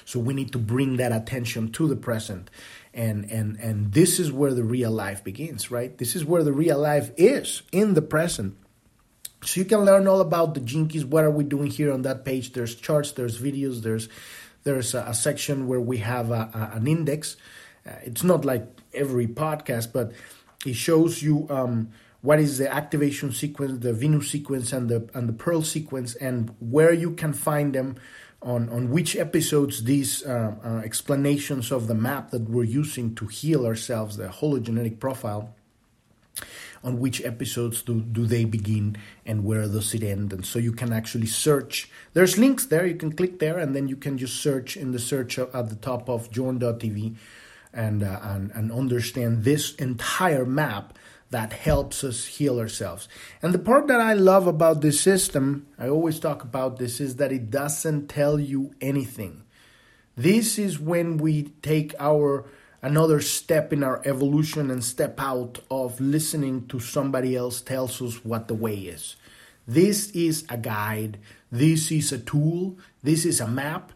So 0.06 0.18
we 0.18 0.32
need 0.32 0.52
to 0.52 0.58
bring 0.58 0.96
that 0.96 1.12
attention 1.12 1.70
to 1.72 1.86
the 1.86 1.96
present. 1.96 2.50
And 2.94 3.30
and 3.30 3.58
and 3.58 3.92
this 3.92 4.18
is 4.18 4.32
where 4.32 4.54
the 4.54 4.64
real 4.64 4.90
life 4.90 5.22
begins, 5.22 5.70
right? 5.70 5.96
This 5.98 6.16
is 6.16 6.24
where 6.24 6.42
the 6.42 6.52
real 6.52 6.78
life 6.78 7.10
is 7.18 7.60
in 7.72 7.92
the 7.92 8.00
present 8.00 8.56
so 9.48 9.60
you 9.60 9.64
can 9.64 9.80
learn 9.80 10.06
all 10.06 10.20
about 10.20 10.52
the 10.52 10.60
Gene 10.60 10.88
Keys. 10.88 11.06
What 11.06 11.24
are 11.24 11.30
we 11.30 11.42
doing 11.42 11.70
here 11.70 11.90
on 11.90 12.02
that 12.02 12.22
page? 12.22 12.52
There's 12.52 12.74
charts, 12.74 13.12
there's 13.12 13.40
videos, 13.40 13.80
there's 13.80 14.10
there's 14.64 14.94
a, 14.94 15.04
a 15.04 15.14
section 15.14 15.66
where 15.66 15.80
we 15.80 15.98
have 15.98 16.30
a, 16.30 16.50
a, 16.52 16.76
an 16.76 16.86
index. 16.86 17.38
Uh, 17.86 17.92
it's 18.02 18.22
not 18.22 18.44
like 18.44 18.66
every 18.92 19.26
podcast, 19.26 19.90
but 19.94 20.12
it 20.66 20.74
shows 20.74 21.22
you 21.22 21.46
um, 21.48 21.88
what 22.20 22.38
is 22.38 22.58
the 22.58 22.70
activation 22.70 23.32
sequence, 23.32 23.82
the 23.82 23.94
Venus 23.94 24.30
sequence, 24.30 24.70
and 24.70 24.90
the 24.90 25.08
and 25.14 25.26
the 25.30 25.32
Pearl 25.32 25.62
sequence, 25.62 26.14
and 26.16 26.54
where 26.60 26.92
you 26.92 27.12
can 27.12 27.32
find 27.32 27.74
them. 27.74 27.96
On, 28.40 28.68
on 28.68 28.90
which 28.90 29.16
episodes 29.16 29.82
these 29.82 30.24
uh, 30.24 30.54
uh, 30.62 30.78
explanations 30.84 31.72
of 31.72 31.88
the 31.88 31.94
map 31.96 32.30
that 32.30 32.42
we're 32.42 32.62
using 32.62 33.16
to 33.16 33.26
heal 33.26 33.66
ourselves, 33.66 34.16
the 34.16 34.28
hologenetic 34.28 35.00
profile, 35.00 35.56
on 36.82 36.98
which 36.98 37.24
episodes 37.24 37.82
do, 37.82 38.00
do 38.00 38.26
they 38.26 38.44
begin 38.44 38.96
and 39.26 39.44
where 39.44 39.66
does 39.66 39.94
it 39.94 40.02
end. 40.02 40.32
And 40.32 40.44
so 40.44 40.58
you 40.58 40.72
can 40.72 40.92
actually 40.92 41.26
search. 41.26 41.90
There's 42.14 42.38
links 42.38 42.66
there. 42.66 42.86
You 42.86 42.94
can 42.94 43.12
click 43.12 43.38
there 43.38 43.58
and 43.58 43.74
then 43.74 43.88
you 43.88 43.96
can 43.96 44.18
just 44.18 44.40
search 44.40 44.76
in 44.76 44.92
the 44.92 44.98
search 44.98 45.38
at 45.38 45.68
the 45.68 45.76
top 45.76 46.08
of 46.08 46.30
journ.tv 46.30 47.16
and, 47.72 48.02
uh, 48.02 48.20
and, 48.22 48.50
and 48.52 48.72
understand 48.72 49.44
this 49.44 49.74
entire 49.74 50.44
map 50.44 50.98
that 51.30 51.52
helps 51.52 52.02
us 52.04 52.24
heal 52.24 52.58
ourselves. 52.58 53.08
And 53.42 53.52
the 53.52 53.58
part 53.58 53.86
that 53.88 54.00
I 54.00 54.14
love 54.14 54.46
about 54.46 54.80
this 54.80 55.00
system, 55.00 55.66
I 55.78 55.88
always 55.88 56.18
talk 56.18 56.42
about 56.42 56.78
this, 56.78 57.00
is 57.00 57.16
that 57.16 57.32
it 57.32 57.50
doesn't 57.50 58.08
tell 58.08 58.40
you 58.40 58.74
anything. 58.80 59.44
This 60.16 60.58
is 60.58 60.80
when 60.80 61.18
we 61.18 61.44
take 61.62 61.94
our 62.00 62.46
another 62.82 63.20
step 63.20 63.72
in 63.72 63.82
our 63.82 64.00
evolution 64.04 64.70
and 64.70 64.84
step 64.84 65.20
out 65.20 65.58
of 65.70 66.00
listening 66.00 66.66
to 66.68 66.78
somebody 66.78 67.36
else 67.36 67.60
tells 67.60 68.00
us 68.00 68.24
what 68.24 68.48
the 68.48 68.54
way 68.54 68.74
is. 68.74 69.16
This 69.66 70.10
is 70.12 70.44
a 70.48 70.56
guide, 70.56 71.18
this 71.52 71.90
is 71.90 72.12
a 72.12 72.18
tool, 72.18 72.78
this 73.02 73.24
is 73.24 73.40
a 73.40 73.46
map, 73.46 73.92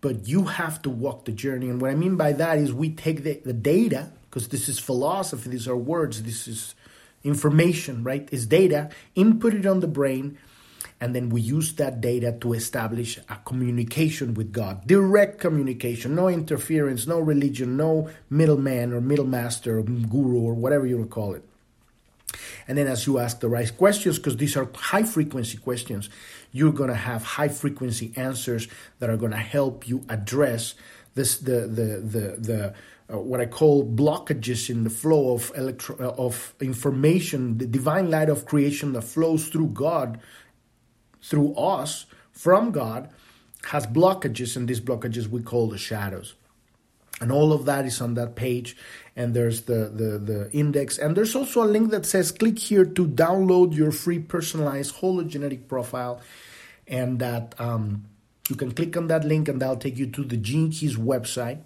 but 0.00 0.28
you 0.28 0.44
have 0.44 0.82
to 0.82 0.90
walk 0.90 1.24
the 1.24 1.32
journey. 1.32 1.68
And 1.68 1.80
what 1.80 1.90
I 1.90 1.94
mean 1.94 2.16
by 2.16 2.32
that 2.32 2.58
is 2.58 2.72
we 2.72 2.90
take 2.90 3.22
the, 3.22 3.40
the 3.44 3.52
data, 3.52 4.10
because 4.28 4.48
this 4.48 4.68
is 4.68 4.78
philosophy, 4.78 5.50
these 5.50 5.66
are 5.66 5.76
words, 5.76 6.22
this 6.22 6.46
is 6.46 6.74
information, 7.24 8.04
right? 8.04 8.28
Is 8.30 8.46
data, 8.46 8.90
input 9.14 9.54
it 9.54 9.66
on 9.66 9.80
the 9.80 9.88
brain, 9.88 10.38
and 11.00 11.14
then 11.14 11.28
we 11.28 11.40
use 11.40 11.74
that 11.74 12.00
data 12.00 12.32
to 12.40 12.54
establish 12.54 13.18
a 13.28 13.36
communication 13.44 14.32
with 14.34 14.52
God, 14.52 14.86
direct 14.86 15.38
communication, 15.38 16.14
no 16.14 16.28
interference, 16.28 17.06
no 17.06 17.18
religion, 17.20 17.76
no 17.76 18.08
middleman 18.30 18.92
or 18.92 19.00
middle 19.00 19.26
master 19.26 19.78
or 19.78 19.82
guru 19.82 20.40
or 20.40 20.54
whatever 20.54 20.86
you 20.86 20.96
want 20.96 21.10
to 21.10 21.14
call 21.14 21.34
it. 21.34 21.44
And 22.66 22.76
then 22.76 22.86
as 22.86 23.06
you 23.06 23.18
ask 23.18 23.40
the 23.40 23.48
right 23.48 23.76
questions, 23.76 24.16
because 24.18 24.36
these 24.36 24.56
are 24.56 24.68
high 24.74 25.04
frequency 25.04 25.58
questions, 25.58 26.08
you're 26.50 26.72
going 26.72 26.90
to 26.90 26.96
have 26.96 27.22
high 27.22 27.48
frequency 27.48 28.12
answers 28.16 28.66
that 28.98 29.10
are 29.10 29.16
going 29.16 29.32
to 29.32 29.38
help 29.38 29.86
you 29.86 30.04
address 30.08 30.74
this 31.14 31.38
the 31.38 31.66
the 31.66 32.00
the 32.00 32.36
the 32.38 32.74
uh, 33.12 33.20
what 33.20 33.40
I 33.40 33.46
call 33.46 33.84
blockages 33.86 34.68
in 34.68 34.82
the 34.82 34.90
flow 34.90 35.32
of 35.32 35.52
electro 35.56 35.96
uh, 36.00 36.22
of 36.22 36.54
information, 36.60 37.58
the 37.58 37.66
divine 37.66 38.10
light 38.10 38.28
of 38.28 38.46
creation 38.46 38.92
that 38.94 39.02
flows 39.02 39.48
through 39.48 39.68
God 39.68 40.18
through 41.26 41.54
us 41.54 42.06
from 42.30 42.70
God 42.70 43.10
has 43.66 43.86
blockages, 43.86 44.56
and 44.56 44.68
these 44.68 44.80
blockages 44.80 45.26
we 45.26 45.42
call 45.42 45.68
the 45.68 45.78
shadows. 45.78 46.34
And 47.20 47.32
all 47.32 47.52
of 47.52 47.64
that 47.64 47.86
is 47.86 48.00
on 48.00 48.14
that 48.14 48.36
page, 48.36 48.76
and 49.16 49.34
there's 49.34 49.62
the, 49.62 49.90
the, 49.92 50.18
the 50.18 50.50
index. 50.52 50.98
And 50.98 51.16
there's 51.16 51.34
also 51.34 51.64
a 51.64 51.66
link 51.66 51.90
that 51.90 52.04
says 52.06 52.30
click 52.30 52.58
here 52.58 52.84
to 52.84 53.06
download 53.06 53.74
your 53.74 53.90
free 53.90 54.18
personalized 54.18 54.96
hologenetic 54.96 55.66
profile. 55.66 56.20
And 56.86 57.18
that 57.18 57.54
um, 57.58 58.04
you 58.48 58.54
can 58.54 58.70
click 58.70 58.96
on 58.96 59.08
that 59.08 59.24
link, 59.24 59.48
and 59.48 59.60
that'll 59.60 59.76
take 59.76 59.96
you 59.96 60.06
to 60.08 60.22
the 60.22 60.36
Gene 60.36 60.70
Keys 60.70 60.96
website. 60.96 61.62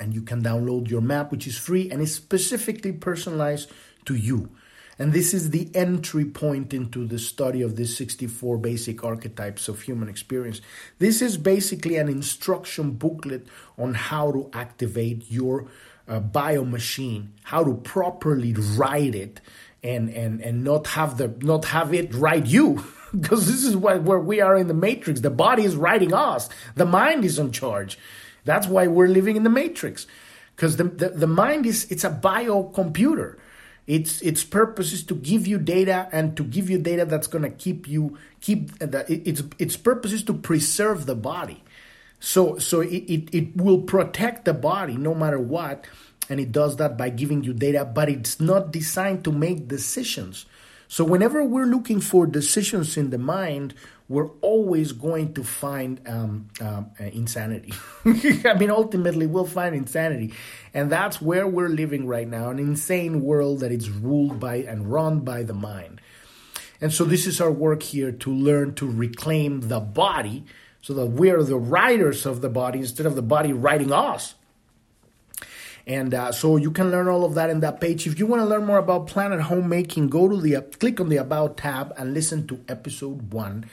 And 0.00 0.12
you 0.12 0.22
can 0.22 0.42
download 0.42 0.90
your 0.90 1.02
map, 1.02 1.30
which 1.30 1.46
is 1.46 1.56
free 1.56 1.90
and 1.90 2.02
is 2.02 2.14
specifically 2.14 2.92
personalized 2.92 3.70
to 4.06 4.14
you. 4.14 4.50
And 4.98 5.12
this 5.12 5.34
is 5.34 5.50
the 5.50 5.70
entry 5.74 6.24
point 6.24 6.72
into 6.72 7.06
the 7.06 7.18
study 7.18 7.60
of 7.60 7.76
the 7.76 7.86
64 7.86 8.56
basic 8.58 9.04
archetypes 9.04 9.68
of 9.68 9.82
human 9.82 10.08
experience. 10.08 10.62
This 10.98 11.20
is 11.20 11.36
basically 11.36 11.96
an 11.96 12.08
instruction 12.08 12.92
booklet 12.92 13.46
on 13.76 13.94
how 13.94 14.32
to 14.32 14.50
activate 14.54 15.30
your 15.30 15.66
uh, 16.08 16.20
bio 16.20 16.64
machine, 16.64 17.34
how 17.42 17.62
to 17.64 17.74
properly 17.74 18.54
write 18.54 19.14
it 19.14 19.40
and, 19.82 20.08
and, 20.08 20.40
and 20.40 20.64
not 20.64 20.86
have 20.88 21.18
the 21.18 21.28
not 21.42 21.66
have 21.66 21.92
it 21.92 22.14
write 22.14 22.46
you. 22.46 22.82
because 23.20 23.46
this 23.46 23.64
is 23.64 23.76
what, 23.76 24.02
where 24.02 24.18
we 24.18 24.40
are 24.40 24.56
in 24.56 24.68
the 24.68 24.74
matrix. 24.74 25.20
The 25.20 25.30
body 25.30 25.64
is 25.64 25.76
writing 25.76 26.12
us. 26.12 26.48
The 26.74 26.86
mind 26.86 27.24
is 27.24 27.38
in 27.38 27.52
charge. 27.52 27.98
That's 28.44 28.66
why 28.66 28.86
we're 28.86 29.08
living 29.08 29.36
in 29.36 29.42
the 29.42 29.50
matrix. 29.50 30.06
Because 30.54 30.76
the, 30.76 30.84
the, 30.84 31.08
the 31.10 31.26
mind 31.26 31.66
is 31.66 31.90
it's 31.90 32.04
a 32.04 32.10
biocomputer 32.10 33.36
its 33.86 34.20
its 34.22 34.42
purpose 34.42 34.92
is 34.92 35.04
to 35.04 35.14
give 35.14 35.46
you 35.46 35.58
data 35.58 36.08
and 36.10 36.36
to 36.36 36.42
give 36.42 36.68
you 36.68 36.78
data 36.78 37.04
that's 37.04 37.28
going 37.28 37.44
to 37.44 37.50
keep 37.50 37.86
you 37.86 38.18
keep 38.40 38.70
uh, 38.82 38.86
the, 38.86 39.28
its 39.28 39.42
its 39.58 39.76
purpose 39.76 40.12
is 40.12 40.24
to 40.24 40.34
preserve 40.34 41.06
the 41.06 41.14
body. 41.14 41.62
So 42.18 42.58
so 42.58 42.80
it, 42.80 43.04
it, 43.06 43.34
it 43.34 43.56
will 43.56 43.82
protect 43.82 44.44
the 44.44 44.54
body 44.54 44.96
no 44.96 45.14
matter 45.14 45.38
what, 45.38 45.86
and 46.28 46.40
it 46.40 46.50
does 46.50 46.76
that 46.76 46.96
by 46.98 47.10
giving 47.10 47.44
you 47.44 47.52
data, 47.52 47.84
but 47.84 48.08
it's 48.08 48.40
not 48.40 48.72
designed 48.72 49.22
to 49.24 49.32
make 49.32 49.68
decisions. 49.68 50.46
So 50.88 51.04
whenever 51.04 51.42
we're 51.44 51.66
looking 51.66 52.00
for 52.00 52.26
decisions 52.26 52.96
in 52.96 53.10
the 53.10 53.18
mind, 53.18 53.74
we're 54.08 54.30
always 54.40 54.92
going 54.92 55.34
to 55.34 55.42
find 55.42 56.00
um, 56.06 56.48
um, 56.60 56.90
uh, 57.00 57.04
insanity. 57.04 57.72
I 58.04 58.54
mean, 58.54 58.70
ultimately, 58.70 59.26
we'll 59.26 59.46
find 59.46 59.74
insanity. 59.74 60.32
And 60.72 60.90
that's 60.90 61.20
where 61.20 61.46
we're 61.46 61.68
living 61.68 62.06
right 62.06 62.28
now 62.28 62.50
an 62.50 62.58
insane 62.58 63.22
world 63.22 63.60
that 63.60 63.72
is 63.72 63.90
ruled 63.90 64.38
by 64.38 64.56
and 64.56 64.92
run 64.92 65.20
by 65.20 65.42
the 65.42 65.54
mind. 65.54 66.00
And 66.80 66.92
so 66.92 67.04
this 67.04 67.26
is 67.26 67.40
our 67.40 67.50
work 67.50 67.82
here 67.82 68.12
to 68.12 68.32
learn 68.32 68.74
to 68.74 68.88
reclaim 68.88 69.62
the 69.62 69.80
body 69.80 70.44
so 70.82 70.94
that 70.94 71.06
we're 71.06 71.42
the 71.42 71.58
riders 71.58 72.26
of 72.26 72.42
the 72.42 72.48
body 72.48 72.80
instead 72.80 73.06
of 73.06 73.16
the 73.16 73.22
body 73.22 73.52
riding 73.52 73.92
us. 73.92 74.34
And 75.86 76.14
uh, 76.14 76.32
so 76.32 76.56
you 76.56 76.72
can 76.72 76.90
learn 76.90 77.08
all 77.08 77.24
of 77.24 77.34
that 77.34 77.48
in 77.48 77.60
that 77.60 77.80
page. 77.80 78.06
If 78.06 78.18
you 78.18 78.26
want 78.26 78.42
to 78.42 78.46
learn 78.46 78.66
more 78.66 78.78
about 78.78 79.06
planet 79.06 79.40
homemaking, 79.40 80.08
go 80.08 80.28
to 80.28 80.36
the 80.36 80.60
click 80.78 81.00
on 81.00 81.08
the 81.08 81.16
about 81.16 81.56
tab 81.56 81.94
and 81.96 82.12
listen 82.12 82.46
to 82.48 82.60
episode 82.68 83.32
one 83.32 83.66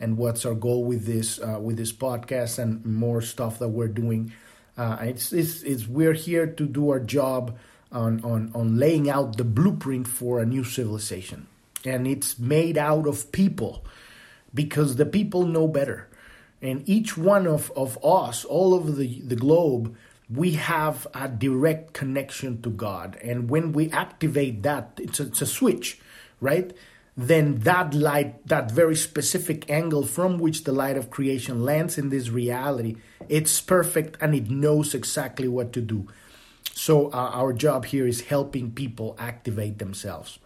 and 0.00 0.16
what's 0.16 0.44
our 0.46 0.54
goal 0.54 0.84
with 0.84 1.04
this 1.04 1.38
uh, 1.38 1.58
with 1.60 1.76
this 1.76 1.92
podcast 1.92 2.58
and 2.58 2.84
more 2.84 3.22
stuff 3.22 3.58
that 3.58 3.68
we're 3.68 3.88
doing. 3.88 4.32
Uh, 4.76 4.96
it's, 5.02 5.32
it's 5.32 5.62
it's 5.62 5.86
we're 5.86 6.14
here 6.14 6.46
to 6.46 6.66
do 6.66 6.90
our 6.90 7.00
job 7.00 7.56
on 7.92 8.24
on 8.24 8.50
on 8.54 8.76
laying 8.76 9.08
out 9.10 9.36
the 9.36 9.44
blueprint 9.44 10.08
for 10.08 10.40
a 10.40 10.46
new 10.46 10.64
civilization, 10.64 11.46
and 11.84 12.06
it's 12.06 12.38
made 12.38 12.78
out 12.78 13.06
of 13.06 13.30
people 13.30 13.84
because 14.54 14.96
the 14.96 15.06
people 15.06 15.44
know 15.44 15.68
better, 15.68 16.08
and 16.62 16.88
each 16.88 17.16
one 17.16 17.46
of 17.46 17.70
of 17.76 17.98
us 18.02 18.44
all 18.44 18.74
over 18.74 18.90
the 18.90 19.20
the 19.20 19.36
globe 19.36 19.94
we 20.32 20.52
have 20.52 21.08
a 21.12 21.28
direct 21.28 21.92
connection 21.92 22.62
to 22.62 22.70
God. 22.70 23.18
And 23.22 23.50
when 23.50 23.72
we 23.72 23.90
activate 23.90 24.62
that, 24.62 24.92
it's 24.98 25.18
a, 25.18 25.24
it's 25.24 25.42
a, 25.42 25.46
switch, 25.46 25.98
right? 26.40 26.72
Then 27.16 27.60
that 27.60 27.92
light, 27.92 28.46
that 28.46 28.70
very 28.70 28.96
specific 28.96 29.68
angle 29.70 30.06
from 30.06 30.38
which 30.38 30.64
the 30.64 30.72
light 30.72 30.96
of 30.96 31.10
creation 31.10 31.64
lands 31.64 31.98
in 31.98 32.08
this 32.08 32.30
reality, 32.30 32.96
it's 33.28 33.60
perfect 33.60 34.16
and 34.20 34.34
it 34.34 34.50
knows 34.50 34.94
exactly 34.94 35.48
what 35.48 35.72
to 35.74 35.80
do. 35.80 36.06
So, 36.72 37.08
uh, 37.08 37.30
our 37.34 37.52
job 37.52 37.84
here 37.86 38.06
is 38.06 38.22
helping 38.22 38.70
people 38.70 39.16
activate 39.18 39.78
themselves. 39.78 40.38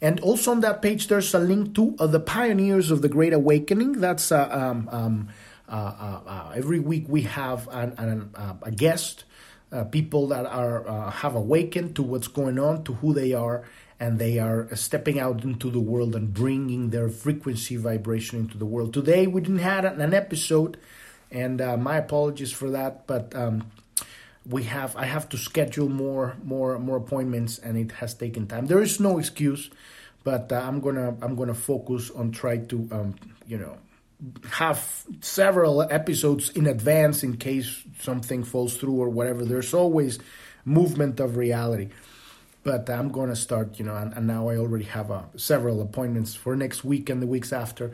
And 0.00 0.20
also 0.20 0.50
on 0.50 0.60
that 0.60 0.82
page, 0.82 1.08
there's 1.08 1.32
a 1.32 1.38
link 1.38 1.74
to 1.76 1.96
uh, 1.98 2.06
the 2.06 2.20
pioneers 2.20 2.90
of 2.90 3.02
the 3.02 3.08
Great 3.08 3.32
Awakening. 3.32 3.92
That's 4.00 4.30
uh, 4.30 4.48
um, 4.50 4.88
um, 4.92 5.28
uh, 5.68 5.72
uh, 5.72 6.20
uh, 6.26 6.52
every 6.54 6.78
week 6.78 7.06
we 7.08 7.22
have 7.22 7.68
an, 7.72 7.94
an, 7.98 8.30
a 8.62 8.70
guest, 8.70 9.24
people 9.90 10.28
that 10.28 10.46
are 10.46 11.10
have 11.10 11.34
awakened 11.34 11.96
to 11.96 12.02
what's 12.02 12.28
going 12.28 12.58
on, 12.58 12.82
to 12.84 12.94
who 12.94 13.12
they 13.12 13.32
are, 13.32 13.64
and 13.98 14.18
they 14.18 14.38
are 14.38 14.74
stepping 14.74 15.18
out 15.18 15.42
into 15.44 15.70
the 15.70 15.80
world 15.80 16.14
and 16.14 16.32
bringing 16.34 16.90
their 16.90 17.08
frequency 17.08 17.76
vibration 17.76 18.38
into 18.38 18.58
the 18.58 18.66
world. 18.66 18.92
Today 18.92 19.26
we 19.26 19.40
didn't 19.40 19.58
have 19.58 19.84
an 19.84 20.14
episode, 20.14 20.76
and 21.30 21.60
uh, 21.60 21.76
my 21.76 21.96
apologies 21.96 22.52
for 22.52 22.70
that, 22.70 23.06
but 23.06 23.34
um, 23.34 23.70
we 24.48 24.64
have 24.64 24.94
I 24.96 25.06
have 25.06 25.28
to 25.30 25.38
schedule 25.38 25.88
more 25.88 26.36
more 26.42 26.78
more 26.78 26.96
appointments, 26.96 27.58
and 27.58 27.76
it 27.76 27.92
has 27.92 28.14
taken 28.14 28.46
time. 28.46 28.66
There 28.66 28.82
is 28.82 29.00
no 29.00 29.18
excuse, 29.18 29.70
but 30.24 30.52
uh, 30.52 30.56
I'm 30.56 30.80
gonna 30.80 31.16
I'm 31.22 31.34
gonna 31.34 31.54
focus 31.54 32.10
on 32.10 32.32
try 32.32 32.58
to 32.58 32.88
um, 32.92 33.14
you 33.46 33.58
know 33.58 33.78
have 34.50 35.04
several 35.20 35.82
episodes 35.82 36.50
in 36.50 36.66
advance 36.66 37.22
in 37.22 37.36
case 37.36 37.82
something 38.00 38.44
falls 38.44 38.76
through 38.76 38.94
or 38.94 39.08
whatever. 39.08 39.44
There's 39.44 39.74
always 39.74 40.18
movement 40.64 41.20
of 41.20 41.36
reality. 41.36 41.88
But 42.66 42.90
I'm 42.90 43.10
going 43.10 43.28
to 43.30 43.36
start, 43.36 43.78
you 43.78 43.84
know, 43.84 43.94
and, 43.94 44.12
and 44.12 44.26
now 44.26 44.48
I 44.48 44.56
already 44.56 44.86
have 44.86 45.12
uh, 45.12 45.22
several 45.36 45.80
appointments 45.80 46.34
for 46.34 46.56
next 46.56 46.82
week 46.82 47.08
and 47.08 47.22
the 47.22 47.26
weeks 47.28 47.52
after. 47.52 47.92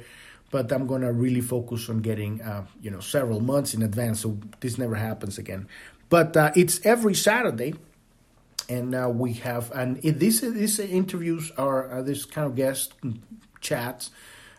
But 0.50 0.73
I'm 0.73 0.87
going 0.87 1.02
to 1.02 1.12
really 1.12 1.43
focus 1.43 1.91
on 1.91 2.00
getting, 2.00 2.41
uh, 2.41 2.64
you 2.81 2.91
know, 2.91 3.00
several 3.00 3.41
months 3.41 3.75
in 3.75 3.83
advance 3.83 4.21
so 4.21 4.38
this 4.61 4.79
never 4.79 4.95
happens 4.95 5.37
again. 5.37 5.69
But 6.09 6.35
uh, 6.38 6.52
it's 6.57 6.81
every 6.87 7.12
Saturday 7.12 7.75
and 8.71 9.19
we 9.19 9.35
have 9.35 9.71
and 9.73 10.02
it, 10.02 10.19
these 10.19 10.41
these 10.41 10.79
interviews 10.79 11.52
are 11.59 11.93
uh, 11.93 12.02
this 12.02 12.25
kind 12.25 12.47
of 12.47 12.55
guest 12.55 12.95
chats 13.61 14.11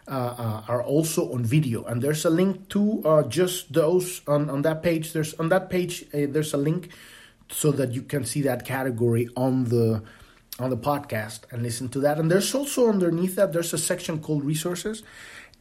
uh, 0.08 0.12
uh, 0.12 0.62
are 0.67 0.84
also 0.84 1.34
on 1.34 1.43
video 1.43 1.84
and 1.86 2.01
there's 2.01 2.25
a 2.25 2.29
link 2.29 2.70
to 2.70 3.01
just 3.29 3.72
those 3.74 4.22
on, 4.27 4.50
on 4.50 4.62
that 4.62 4.84
page 4.84 5.13
there's 5.13 5.34
on 5.36 5.50
that 5.50 5.70
page 5.70 6.05
there's 6.12 6.53
a 6.53 6.58
link 6.58 6.89
so 7.53 7.72
that 7.72 7.93
you 7.93 8.01
can 8.01 8.25
see 8.25 8.41
that 8.41 8.65
category 8.65 9.29
on 9.35 9.66
the 9.66 10.03
on 10.59 10.70
the 10.70 10.77
podcast 10.77 11.42
and 11.51 11.63
listen 11.63 11.89
to 11.89 12.00
that 12.00 12.20
and 12.20 12.29
there's 12.29 12.53
also 12.53 12.89
underneath 12.89 13.35
that 13.35 13.53
there's 13.53 13.74
a 13.74 13.77
section 13.77 14.20
called 14.20 14.44
resources 14.44 15.01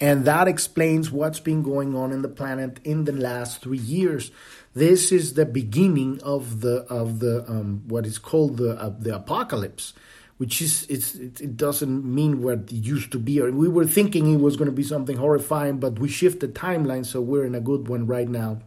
and 0.01 0.25
that 0.25 0.49
explains 0.49 1.11
what's 1.11 1.41
been 1.41 1.63
going 1.63 1.97
on 1.97 2.13
in 2.13 2.23
the 2.23 2.29
planet 2.29 2.79
in 2.85 3.05
the 3.05 3.13
last 3.13 3.63
three 3.63 3.79
years 3.79 4.31
this 4.75 5.11
is 5.11 5.35
the 5.35 5.47
beginning 5.47 6.21
of 6.23 6.61
the 6.61 6.85
of 6.91 7.21
the 7.21 7.45
um, 7.49 7.83
what 7.89 8.05
is 8.05 8.19
called 8.19 8.59
the 8.59 8.73
uh, 8.73 8.93
the 8.99 9.15
apocalypse 9.15 9.95
which 10.43 10.61
is 10.61 10.87
it's, 10.89 11.15
it 11.15 11.57
doesn't 11.57 12.05
mean 12.05 12.43
what 12.43 12.59
it 12.59 12.73
used 12.73 13.13
to 13.13 13.19
be. 13.21 13.41
We 13.41 13.69
were 13.69 13.87
thinking 13.87 14.33
it 14.33 14.41
was 14.41 14.57
going 14.57 14.67
to 14.67 14.75
be 14.75 14.83
something 14.83 15.17
horrifying, 15.17 15.79
but 15.79 16.01
we 16.01 16.09
shifted 16.09 16.53
timeline, 16.53 17.07
so 17.07 17.21
we're 17.21 17.45
in 17.45 17.55
a 17.55 17.61
good 17.61 17.87
one 17.87 18.09
right 18.09 18.29
now. 18.29 18.59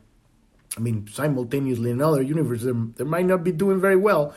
I 0.78 0.80
mean, 0.80 1.08
simultaneously 1.12 1.92
in 1.92 2.02
other 2.02 2.22
universes, 2.22 2.74
they 2.96 3.04
might 3.04 3.26
not 3.26 3.44
be 3.44 3.52
doing 3.52 3.80
very 3.80 3.96
well, 3.96 4.36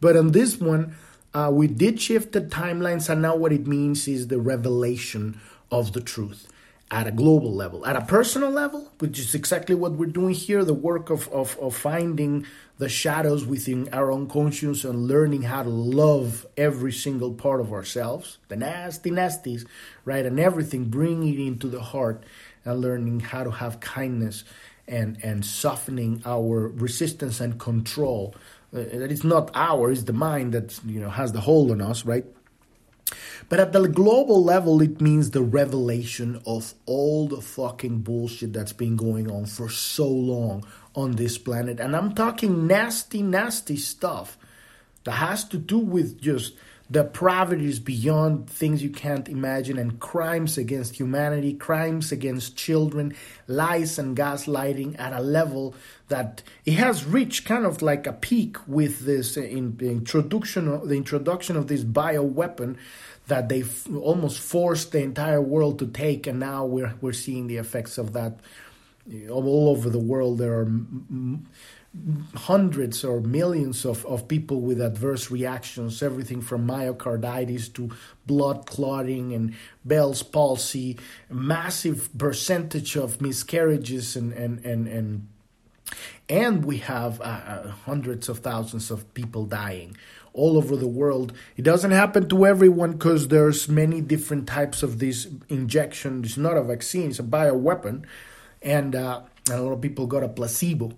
but 0.00 0.16
on 0.16 0.32
this 0.32 0.58
one, 0.58 0.96
uh, 1.32 1.50
we 1.52 1.68
did 1.68 2.00
shift 2.00 2.32
the 2.32 2.40
timelines, 2.40 3.08
and 3.08 3.22
now 3.22 3.36
what 3.36 3.52
it 3.52 3.66
means 3.66 4.08
is 4.08 4.28
the 4.28 4.40
revelation 4.40 5.40
of 5.70 5.92
the 5.92 6.00
truth 6.00 6.48
at 6.90 7.06
a 7.06 7.12
global 7.12 7.54
level. 7.54 7.86
At 7.86 7.94
a 7.94 8.00
personal 8.00 8.50
level, 8.50 8.90
which 8.98 9.18
is 9.18 9.34
exactly 9.34 9.76
what 9.76 9.92
we're 9.92 10.06
doing 10.06 10.34
here, 10.34 10.64
the 10.64 10.74
work 10.74 11.08
of, 11.08 11.28
of, 11.28 11.56
of 11.58 11.76
finding 11.76 12.46
the 12.78 12.88
shadows 12.88 13.46
within 13.46 13.88
our 13.92 14.10
own 14.10 14.28
conscience 14.28 14.84
and 14.84 15.06
learning 15.06 15.42
how 15.42 15.62
to 15.62 15.68
love 15.68 16.46
every 16.56 16.92
single 16.92 17.32
part 17.32 17.60
of 17.60 17.72
ourselves, 17.72 18.38
the 18.48 18.56
nasty 18.56 19.10
nasties, 19.10 19.66
right? 20.04 20.26
And 20.26 20.40
everything, 20.40 20.86
bringing 20.86 21.34
it 21.34 21.46
into 21.46 21.68
the 21.68 21.80
heart 21.80 22.24
and 22.64 22.80
learning 22.80 23.20
how 23.20 23.44
to 23.44 23.50
have 23.50 23.78
kindness 23.78 24.42
and, 24.90 25.16
and 25.22 25.44
softening 25.44 26.22
our 26.26 26.68
resistance 26.68 27.40
and 27.40 27.58
control. 27.58 28.34
Uh, 28.74 28.84
that 28.92 29.10
is 29.10 29.24
not 29.24 29.50
ours, 29.54 30.04
the 30.04 30.12
mind 30.12 30.52
that 30.52 30.78
you 30.84 31.00
know 31.00 31.10
has 31.10 31.32
the 31.32 31.40
hold 31.40 31.70
on 31.70 31.80
us, 31.80 32.04
right? 32.04 32.24
But 33.48 33.58
at 33.58 33.72
the 33.72 33.88
global 33.88 34.44
level, 34.44 34.80
it 34.80 35.00
means 35.00 35.30
the 35.30 35.42
revelation 35.42 36.40
of 36.46 36.74
all 36.86 37.26
the 37.26 37.40
fucking 37.40 38.02
bullshit 38.02 38.52
that's 38.52 38.72
been 38.72 38.96
going 38.96 39.30
on 39.30 39.46
for 39.46 39.68
so 39.68 40.06
long 40.06 40.64
on 40.94 41.12
this 41.12 41.38
planet. 41.38 41.80
And 41.80 41.96
I'm 41.96 42.14
talking 42.14 42.68
nasty, 42.68 43.22
nasty 43.22 43.76
stuff 43.76 44.38
that 45.02 45.12
has 45.12 45.44
to 45.46 45.58
do 45.58 45.78
with 45.78 46.20
just 46.20 46.54
depravities 46.90 47.78
beyond 47.78 48.50
things 48.50 48.82
you 48.82 48.90
can't 48.90 49.28
imagine 49.28 49.78
and 49.78 50.00
crimes 50.00 50.58
against 50.58 50.96
humanity, 50.96 51.54
crimes 51.54 52.10
against 52.10 52.56
children, 52.56 53.14
lies 53.46 53.98
and 53.98 54.16
gaslighting 54.16 54.98
at 54.98 55.12
a 55.12 55.20
level 55.20 55.74
that 56.08 56.42
it 56.64 56.74
has 56.74 57.04
reached 57.04 57.44
kind 57.44 57.64
of 57.64 57.80
like 57.80 58.06
a 58.06 58.12
peak 58.12 58.56
with 58.66 59.00
this 59.00 59.36
uh, 59.36 59.42
in, 59.42 59.76
introduction 59.80 60.66
of 60.66 60.88
the 60.88 60.96
introduction 60.96 61.56
of 61.56 61.68
this 61.68 61.84
bio 61.84 62.22
weapon 62.22 62.76
that 63.28 63.48
they 63.48 63.62
almost 63.94 64.40
forced 64.40 64.90
the 64.90 65.00
entire 65.00 65.40
world 65.40 65.78
to 65.78 65.86
take, 65.86 66.26
and 66.26 66.40
now 66.40 66.64
we're 66.64 66.94
we're 67.00 67.12
seeing 67.12 67.46
the 67.46 67.58
effects 67.58 67.96
of 67.96 68.12
that 68.12 68.40
uh, 69.12 69.28
all 69.28 69.68
over 69.68 69.88
the 69.88 70.00
world. 70.00 70.38
There 70.38 70.58
are 70.58 70.72
hundreds 72.34 73.04
or 73.04 73.20
millions 73.20 73.84
of, 73.84 74.06
of 74.06 74.28
people 74.28 74.60
with 74.60 74.80
adverse 74.80 75.30
reactions, 75.30 76.02
everything 76.02 76.40
from 76.40 76.66
myocarditis 76.66 77.72
to 77.74 77.90
blood 78.26 78.64
clotting 78.66 79.32
and 79.32 79.54
Bell's 79.84 80.22
palsy, 80.22 80.98
massive 81.28 82.16
percentage 82.16 82.96
of 82.96 83.20
miscarriages 83.20 84.14
and 84.14 84.32
and 84.32 84.64
and 84.64 84.86
and 84.86 85.28
and 86.28 86.64
we 86.64 86.78
have 86.78 87.20
uh, 87.20 87.24
uh 87.24 87.70
hundreds 87.70 88.28
of 88.28 88.38
thousands 88.38 88.92
of 88.92 89.12
people 89.14 89.44
dying 89.44 89.96
all 90.32 90.56
over 90.56 90.76
the 90.76 90.86
world. 90.86 91.32
It 91.56 91.62
doesn't 91.62 91.90
happen 91.90 92.28
to 92.28 92.46
everyone 92.46 92.92
because 92.92 93.28
there's 93.28 93.68
many 93.68 94.00
different 94.00 94.46
types 94.46 94.84
of 94.84 95.00
this 95.00 95.26
injection. 95.48 96.22
It's 96.24 96.36
not 96.36 96.56
a 96.56 96.62
vaccine; 96.62 97.10
it's 97.10 97.18
a 97.18 97.24
bioweapon, 97.24 98.04
and, 98.62 98.94
uh, 98.94 99.22
and 99.50 99.58
a 99.58 99.62
lot 99.62 99.72
of 99.72 99.80
people 99.80 100.06
got 100.06 100.22
a 100.22 100.28
placebo. 100.28 100.92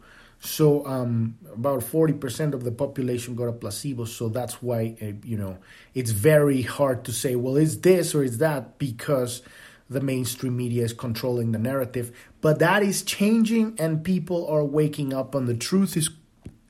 So 0.44 0.84
um, 0.86 1.38
about 1.54 1.84
forty 1.84 2.12
percent 2.12 2.52
of 2.52 2.64
the 2.64 2.72
population 2.72 3.36
got 3.36 3.44
a 3.44 3.52
placebo. 3.52 4.06
So 4.06 4.28
that's 4.28 4.60
why 4.60 4.96
uh, 5.00 5.12
you 5.22 5.38
know 5.38 5.58
it's 5.94 6.10
very 6.10 6.62
hard 6.62 7.04
to 7.04 7.12
say, 7.12 7.36
well, 7.36 7.56
is 7.56 7.80
this 7.82 8.12
or 8.12 8.24
is 8.24 8.38
that 8.38 8.76
because 8.78 9.42
the 9.88 10.00
mainstream 10.00 10.56
media 10.56 10.82
is 10.84 10.92
controlling 10.92 11.52
the 11.52 11.60
narrative. 11.60 12.10
But 12.40 12.58
that 12.58 12.82
is 12.82 13.02
changing, 13.02 13.76
and 13.78 14.02
people 14.02 14.48
are 14.48 14.64
waking 14.64 15.14
up, 15.14 15.36
and 15.36 15.46
the 15.46 15.54
truth 15.54 15.96
is 15.96 16.10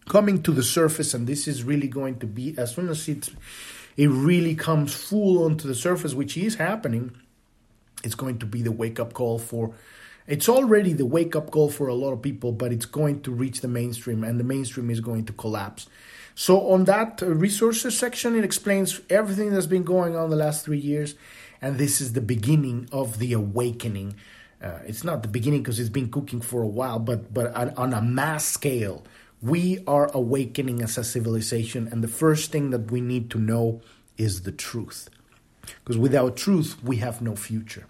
coming 0.06 0.42
to 0.42 0.52
the 0.52 0.62
surface, 0.62 1.14
and 1.14 1.26
this 1.26 1.48
is 1.48 1.64
really 1.64 1.88
going 1.88 2.18
to 2.18 2.26
be 2.26 2.54
as 2.58 2.74
soon 2.74 2.90
as 2.90 3.08
it 3.08 3.30
it 3.96 4.08
really 4.08 4.54
comes 4.54 4.92
full 4.92 5.44
onto 5.44 5.66
the 5.66 5.74
surface, 5.74 6.12
which 6.12 6.36
is 6.36 6.56
happening. 6.56 7.16
It's 8.04 8.16
going 8.16 8.38
to 8.40 8.46
be 8.46 8.60
the 8.60 8.72
wake 8.72 9.00
up 9.00 9.14
call 9.14 9.38
for. 9.38 9.72
It's 10.26 10.48
already 10.48 10.92
the 10.92 11.06
wake 11.06 11.34
up 11.34 11.50
call 11.50 11.68
for 11.68 11.88
a 11.88 11.94
lot 11.94 12.12
of 12.12 12.22
people, 12.22 12.52
but 12.52 12.72
it's 12.72 12.86
going 12.86 13.22
to 13.22 13.32
reach 13.32 13.60
the 13.60 13.68
mainstream, 13.68 14.22
and 14.22 14.38
the 14.38 14.44
mainstream 14.44 14.90
is 14.90 15.00
going 15.00 15.24
to 15.26 15.32
collapse. 15.32 15.88
So 16.34 16.70
on 16.70 16.84
that 16.84 17.20
resources 17.22 17.98
section, 17.98 18.36
it 18.36 18.44
explains 18.44 19.00
everything 19.10 19.50
that's 19.50 19.66
been 19.66 19.82
going 19.82 20.16
on 20.16 20.30
the 20.30 20.36
last 20.36 20.64
three 20.64 20.78
years, 20.78 21.14
and 21.60 21.76
this 21.76 22.00
is 22.00 22.12
the 22.12 22.20
beginning 22.20 22.88
of 22.92 23.18
the 23.18 23.32
awakening. 23.32 24.14
Uh, 24.62 24.78
it's 24.86 25.04
not 25.04 25.22
the 25.22 25.28
beginning 25.28 25.60
because 25.60 25.80
it's 25.80 25.90
been 25.90 26.10
cooking 26.10 26.40
for 26.40 26.62
a 26.62 26.66
while, 26.66 26.98
but 26.98 27.34
but 27.34 27.54
on, 27.54 27.70
on 27.70 27.92
a 27.92 28.00
mass 28.00 28.44
scale, 28.44 29.04
we 29.42 29.82
are 29.86 30.08
awakening 30.14 30.82
as 30.82 30.96
a 30.96 31.04
civilization, 31.04 31.88
and 31.90 32.02
the 32.02 32.08
first 32.08 32.52
thing 32.52 32.70
that 32.70 32.90
we 32.90 33.00
need 33.00 33.28
to 33.30 33.38
know 33.38 33.82
is 34.16 34.42
the 34.42 34.52
truth, 34.52 35.10
because 35.84 35.98
without 35.98 36.36
truth, 36.36 36.76
we 36.82 36.96
have 36.98 37.20
no 37.20 37.34
future. 37.34 37.86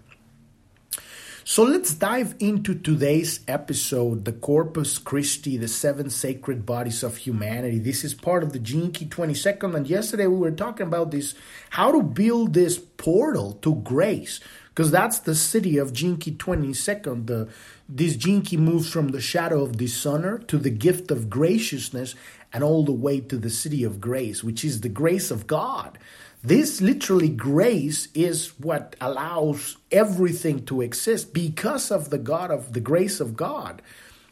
So 1.45 1.63
let's 1.63 1.93
dive 1.93 2.35
into 2.39 2.73
today's 2.73 3.41
episode, 3.49 4.23
the 4.23 4.31
Corpus 4.31 4.97
Christi, 4.97 5.57
the 5.57 5.67
seven 5.67 6.09
sacred 6.09 6.65
bodies 6.65 7.03
of 7.03 7.17
humanity. 7.17 7.79
This 7.79 8.05
is 8.05 8.13
part 8.13 8.43
of 8.43 8.53
the 8.53 8.59
Key 8.59 9.07
22nd, 9.07 9.75
and 9.75 9.85
yesterday 9.85 10.25
we 10.25 10.37
were 10.37 10.51
talking 10.51 10.87
about 10.87 11.11
this 11.11 11.35
how 11.71 11.91
to 11.91 12.01
build 12.01 12.53
this 12.53 12.79
portal 12.79 13.59
to 13.61 13.75
grace, 13.75 14.39
because 14.69 14.89
that's 14.89 15.19
the 15.19 15.35
city 15.35 15.77
of 15.77 15.93
Key 15.93 16.15
22nd. 16.15 17.27
The, 17.27 17.49
this 17.89 18.15
Key 18.15 18.55
moves 18.55 18.89
from 18.89 19.09
the 19.09 19.19
shadow 19.19 19.63
of 19.63 19.75
dishonor 19.75 20.37
to 20.37 20.57
the 20.57 20.69
gift 20.69 21.11
of 21.11 21.29
graciousness 21.29 22.15
and 22.53 22.63
all 22.63 22.85
the 22.85 22.93
way 22.93 23.19
to 23.19 23.37
the 23.37 23.49
city 23.49 23.83
of 23.83 23.99
grace, 23.99 24.45
which 24.45 24.63
is 24.63 24.79
the 24.79 24.87
grace 24.87 25.29
of 25.29 25.45
God. 25.47 25.97
This 26.43 26.81
literally 26.81 27.29
grace 27.29 28.09
is 28.13 28.49
what 28.59 28.97
allows 28.99 29.77
everything 29.91 30.65
to 30.65 30.81
exist 30.81 31.33
because 31.33 31.89
of 31.89 32.09
the 32.09 32.17
God 32.17 32.51
of 32.51 32.73
the 32.73 32.81
grace 32.81 33.21
of 33.21 33.37
God. 33.37 33.81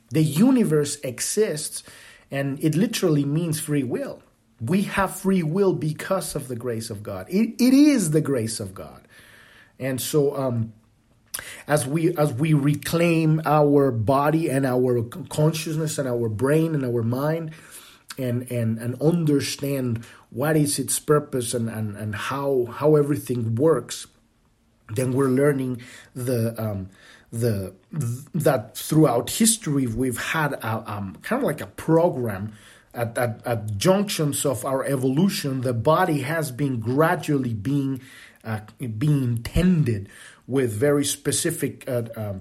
The 0.10 0.22
universe 0.22 0.98
exists 1.04 1.84
and 2.30 2.62
it 2.62 2.76
literally 2.76 3.24
means 3.24 3.62
free 3.62 3.84
will. 3.84 4.24
We 4.60 4.84
have 4.84 5.16
free 5.16 5.42
will 5.42 5.74
because 5.74 6.36
of 6.36 6.50
the 6.50 6.56
grace 6.56 6.90
of 6.90 7.02
God. 7.02 7.28
it, 7.30 7.56
it 7.62 7.74
is 7.74 8.12
the 8.12 8.22
grace 8.22 8.60
of 8.60 8.74
God. 8.74 9.08
And 9.80 10.00
so 10.02 10.36
um, 10.36 10.74
as 11.68 11.88
we 11.88 12.16
as 12.18 12.34
we 12.34 12.54
reclaim 12.54 13.42
our 13.46 13.90
body 13.90 14.50
and 14.50 14.66
our 14.66 15.02
consciousness 15.30 15.98
and 15.98 16.08
our 16.08 16.30
brain 16.30 16.76
and 16.76 16.86
our 16.86 17.04
mind, 17.04 17.52
and 18.18 18.52
and 18.52 18.78
and 18.78 19.02
understand 19.02 20.06
what 20.32 20.58
is 20.58 20.80
its 20.80 21.00
purpose 21.00 21.54
and 21.54 21.70
and, 21.70 21.96
and 21.96 22.16
how 22.16 22.66
how 22.72 22.96
everything 22.96 23.56
works 23.56 24.08
then 24.96 25.14
we're 25.14 25.30
learning 25.30 25.82
the 26.16 26.60
um, 26.62 26.90
the 27.32 27.74
that 28.34 28.78
throughout 28.78 29.30
history 29.30 29.88
we've 29.88 30.20
had 30.20 30.54
a, 30.54 30.92
um, 30.92 31.16
kind 31.22 31.42
of 31.42 31.46
like 31.46 31.62
a 31.62 31.68
program 31.68 32.54
at, 32.94 33.18
at, 33.18 33.46
at, 33.48 33.78
junctions 33.78 34.46
of 34.46 34.66
our 34.66 34.84
evolution. 34.84 35.62
The 35.62 35.74
body 35.74 36.22
has 36.22 36.52
been 36.52 36.82
gradually 36.82 37.54
being 37.54 38.02
uh, 38.44 38.62
being 38.98 39.44
tended 39.44 40.10
with 40.46 40.74
very 40.74 41.06
specific 41.06 41.88
uh, 41.88 42.04
uh, 42.18 42.34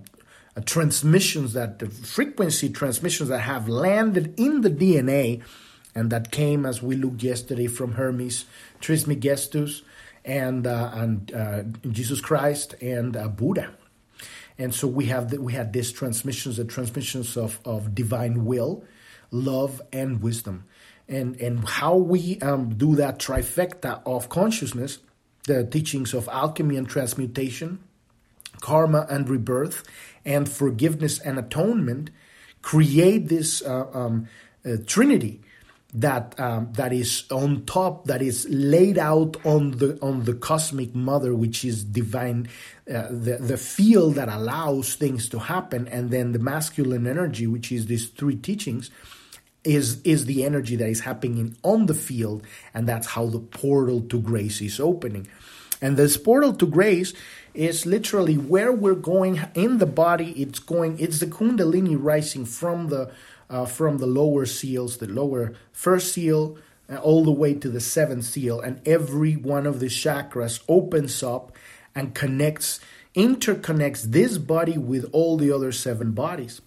transmissions 0.64 1.52
that 1.52 1.78
the 1.78 1.86
frequency 1.86 2.68
transmissions 2.68 3.28
that 3.28 3.40
have 3.40 3.68
landed 3.68 4.34
in 4.38 4.62
the 4.62 4.70
DNA 4.70 5.42
and 5.94 6.10
that 6.10 6.30
came 6.30 6.66
as 6.66 6.82
we 6.82 6.96
looked 6.96 7.22
yesterday 7.22 7.66
from 7.66 7.92
Hermes 7.92 8.44
Trismegistus 8.80 9.82
and 10.24 10.66
uh, 10.66 10.90
and 10.94 11.32
uh, 11.32 11.62
Jesus 11.90 12.20
Christ 12.20 12.74
and 12.80 13.16
uh, 13.16 13.28
Buddha. 13.28 13.74
And 14.60 14.74
so 14.74 14.86
we 14.86 15.06
have 15.06 15.30
the, 15.30 15.40
we 15.40 15.54
had 15.54 15.72
these 15.72 15.90
transmissions, 15.90 16.58
the 16.58 16.66
transmissions 16.66 17.38
of, 17.38 17.60
of 17.64 17.94
divine 17.94 18.44
will, 18.44 18.84
love, 19.30 19.80
and 19.90 20.22
wisdom. 20.22 20.64
And, 21.08 21.40
and 21.40 21.66
how 21.66 21.96
we 21.96 22.38
um, 22.40 22.74
do 22.76 22.94
that 22.96 23.18
trifecta 23.18 24.02
of 24.04 24.28
consciousness, 24.28 24.98
the 25.44 25.64
teachings 25.64 26.12
of 26.12 26.28
alchemy 26.28 26.76
and 26.76 26.86
transmutation, 26.86 27.82
karma 28.60 29.06
and 29.08 29.30
rebirth, 29.30 29.82
and 30.26 30.46
forgiveness 30.46 31.18
and 31.18 31.38
atonement 31.38 32.10
create 32.60 33.28
this 33.28 33.62
uh, 33.62 33.86
um, 33.94 34.28
uh, 34.66 34.76
trinity 34.86 35.40
that 35.92 36.38
um, 36.38 36.72
that 36.74 36.92
is 36.92 37.24
on 37.30 37.64
top, 37.64 38.06
that 38.06 38.22
is 38.22 38.46
laid 38.48 38.98
out 38.98 39.36
on 39.44 39.72
the 39.72 39.98
on 40.00 40.24
the 40.24 40.34
cosmic 40.34 40.94
mother, 40.94 41.34
which 41.34 41.64
is 41.64 41.82
divine, 41.82 42.48
uh, 42.88 43.08
the 43.10 43.38
the 43.40 43.56
field 43.56 44.14
that 44.14 44.28
allows 44.28 44.94
things 44.94 45.28
to 45.30 45.38
happen, 45.38 45.88
and 45.88 46.10
then 46.10 46.32
the 46.32 46.38
masculine 46.38 47.06
energy, 47.06 47.46
which 47.46 47.72
is 47.72 47.86
these 47.86 48.08
three 48.08 48.36
teachings, 48.36 48.90
is 49.64 50.00
is 50.02 50.26
the 50.26 50.44
energy 50.44 50.76
that 50.76 50.88
is 50.88 51.00
happening 51.00 51.56
on 51.64 51.86
the 51.86 51.94
field, 51.94 52.46
and 52.72 52.88
that's 52.88 53.08
how 53.08 53.26
the 53.26 53.40
portal 53.40 54.00
to 54.02 54.20
grace 54.20 54.60
is 54.60 54.78
opening. 54.78 55.26
And 55.82 55.96
this 55.96 56.16
portal 56.16 56.52
to 56.54 56.66
grace 56.66 57.14
is 57.54 57.86
literally 57.86 58.36
where 58.36 58.70
we're 58.70 58.94
going 58.94 59.40
in 59.54 59.78
the 59.78 59.86
body. 59.86 60.32
It's 60.40 60.58
going. 60.58 60.98
It's 60.98 61.18
the 61.18 61.26
Kundalini 61.26 61.96
rising 61.98 62.44
from 62.44 62.88
the 62.88 63.10
uh, 63.50 63.66
from 63.66 63.98
the 63.98 64.06
lower 64.06 64.46
seals, 64.46 64.98
the 64.98 65.08
lower 65.08 65.52
first 65.72 66.12
seal, 66.12 66.56
uh, 66.88 66.96
all 66.96 67.24
the 67.24 67.30
way 67.30 67.52
to 67.54 67.68
the 67.68 67.80
seventh 67.80 68.24
seal, 68.24 68.60
and 68.60 68.80
every 68.86 69.34
one 69.34 69.66
of 69.66 69.80
the 69.80 69.86
chakras 69.86 70.62
opens 70.68 71.22
up 71.22 71.52
and 71.94 72.14
connects, 72.14 72.80
interconnects 73.14 74.02
this 74.04 74.38
body 74.38 74.78
with 74.78 75.08
all 75.12 75.36
the 75.36 75.52
other 75.52 75.72
seven 75.72 76.12
bodies. 76.12 76.62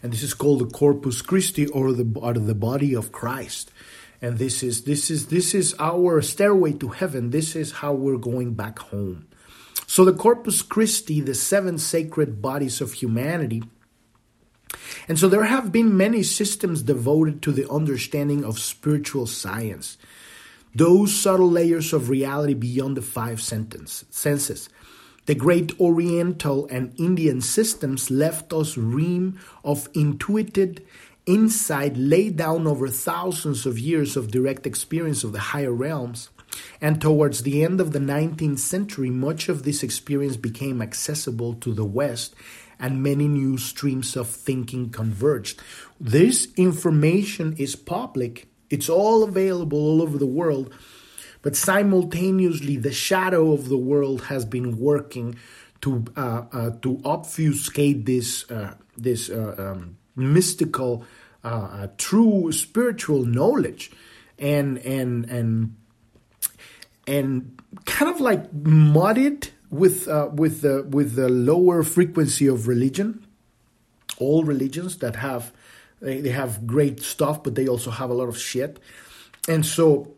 And 0.00 0.12
this 0.12 0.22
is 0.22 0.32
called 0.32 0.60
the 0.60 0.66
Corpus 0.66 1.22
Christi 1.22 1.66
or 1.66 1.92
the, 1.92 2.08
or 2.16 2.34
the 2.34 2.54
body 2.54 2.94
of 2.94 3.10
Christ. 3.10 3.72
And 4.20 4.38
this 4.38 4.62
is 4.62 4.82
this 4.82 5.10
is 5.10 5.26
this 5.26 5.54
is 5.54 5.76
our 5.78 6.20
stairway 6.22 6.72
to 6.74 6.88
heaven. 6.88 7.30
This 7.30 7.54
is 7.54 7.70
how 7.70 7.92
we're 7.92 8.16
going 8.16 8.54
back 8.54 8.78
home. 8.80 9.28
So 9.86 10.04
the 10.04 10.12
corpus 10.12 10.60
christi 10.60 11.20
the 11.20 11.34
seven 11.34 11.78
sacred 11.78 12.42
bodies 12.42 12.80
of 12.80 12.94
humanity 12.94 13.62
and 15.08 15.18
so 15.18 15.28
there 15.28 15.44
have 15.44 15.72
been 15.72 15.96
many 15.96 16.22
systems 16.22 16.82
devoted 16.82 17.42
to 17.42 17.52
the 17.52 17.68
understanding 17.70 18.44
of 18.44 18.58
spiritual 18.58 19.26
science 19.26 19.96
those 20.74 21.14
subtle 21.14 21.50
layers 21.50 21.92
of 21.92 22.08
reality 22.08 22.54
beyond 22.54 22.96
the 22.96 23.02
five 23.02 23.40
sentence, 23.40 24.04
senses 24.10 24.68
the 25.26 25.34
great 25.34 25.78
Oriental 25.78 26.66
and 26.70 26.98
Indian 26.98 27.42
systems 27.42 28.10
left 28.10 28.50
us 28.54 28.78
ream 28.78 29.38
of 29.62 29.86
intuited 29.92 30.86
insight 31.26 31.98
laid 31.98 32.38
down 32.38 32.66
over 32.66 32.88
thousands 32.88 33.66
of 33.66 33.78
years 33.78 34.16
of 34.16 34.30
direct 34.30 34.66
experience 34.66 35.24
of 35.24 35.32
the 35.32 35.52
higher 35.52 35.70
realms. 35.72 36.30
And 36.80 36.98
towards 36.98 37.42
the 37.42 37.62
end 37.62 37.78
of 37.78 37.92
the 37.92 37.98
19th 37.98 38.58
century, 38.58 39.10
much 39.10 39.50
of 39.50 39.64
this 39.64 39.82
experience 39.82 40.38
became 40.38 40.80
accessible 40.80 41.52
to 41.56 41.74
the 41.74 41.84
West, 41.84 42.34
and 42.78 43.02
many 43.02 43.28
new 43.28 43.58
streams 43.58 44.16
of 44.16 44.28
thinking 44.28 44.90
converged. 44.90 45.60
This 46.00 46.48
information 46.56 47.54
is 47.58 47.76
public, 47.76 48.48
it's 48.70 48.88
all 48.88 49.22
available 49.22 49.78
all 49.78 50.02
over 50.02 50.18
the 50.18 50.26
world, 50.26 50.72
but 51.42 51.56
simultaneously, 51.56 52.76
the 52.76 52.92
shadow 52.92 53.52
of 53.52 53.68
the 53.68 53.78
world 53.78 54.22
has 54.24 54.44
been 54.44 54.78
working 54.78 55.36
to 55.80 56.04
uh, 56.16 56.42
uh, 56.52 56.70
to 56.82 57.00
obfuscate 57.04 58.04
this 58.04 58.50
uh, 58.50 58.74
this 58.96 59.30
uh, 59.30 59.54
um, 59.58 59.96
mystical 60.16 61.04
uh, 61.44 61.86
true 61.96 62.50
spiritual 62.52 63.24
knowledge 63.24 63.90
and 64.38 64.78
and 64.78 65.30
and 65.30 65.76
and 67.06 67.62
kind 67.84 68.12
of 68.12 68.20
like 68.20 68.52
muddied 68.52 69.48
with 69.70 70.08
uh, 70.08 70.30
with 70.32 70.62
the 70.62 70.82
with 70.88 71.14
the 71.14 71.28
lower 71.28 71.82
frequency 71.82 72.46
of 72.46 72.68
religion 72.68 73.26
all 74.18 74.44
religions 74.44 74.98
that 74.98 75.16
have 75.16 75.52
they, 76.00 76.20
they 76.20 76.30
have 76.30 76.66
great 76.66 77.00
stuff 77.00 77.42
but 77.42 77.54
they 77.54 77.68
also 77.68 77.90
have 77.90 78.10
a 78.10 78.14
lot 78.14 78.28
of 78.28 78.38
shit. 78.38 78.78
And 79.48 79.64
so 79.64 80.14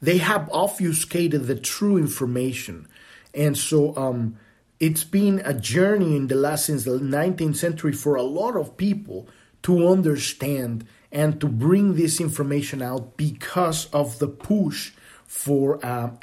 they 0.00 0.18
have 0.18 0.48
obfuscated 0.52 1.46
the 1.46 1.56
true 1.56 1.98
information. 1.98 2.88
And 3.34 3.56
so 3.56 3.96
um, 3.96 4.36
it's 4.78 5.04
been 5.04 5.42
a 5.44 5.54
journey 5.54 6.16
in 6.16 6.28
the 6.28 6.34
last 6.34 6.66
since 6.66 6.84
the 6.84 6.98
19th 6.98 7.56
century 7.56 7.92
for 7.92 8.16
a 8.16 8.22
lot 8.22 8.56
of 8.56 8.76
people 8.76 9.28
to 9.62 9.88
understand 9.88 10.86
and 11.12 11.40
to 11.40 11.48
bring 11.48 11.96
this 11.96 12.20
information 12.20 12.80
out 12.80 13.16
because 13.16 13.86
of 13.92 14.18
the 14.20 14.28
push 14.28 14.92
for 15.26 15.84
um, 15.84 16.18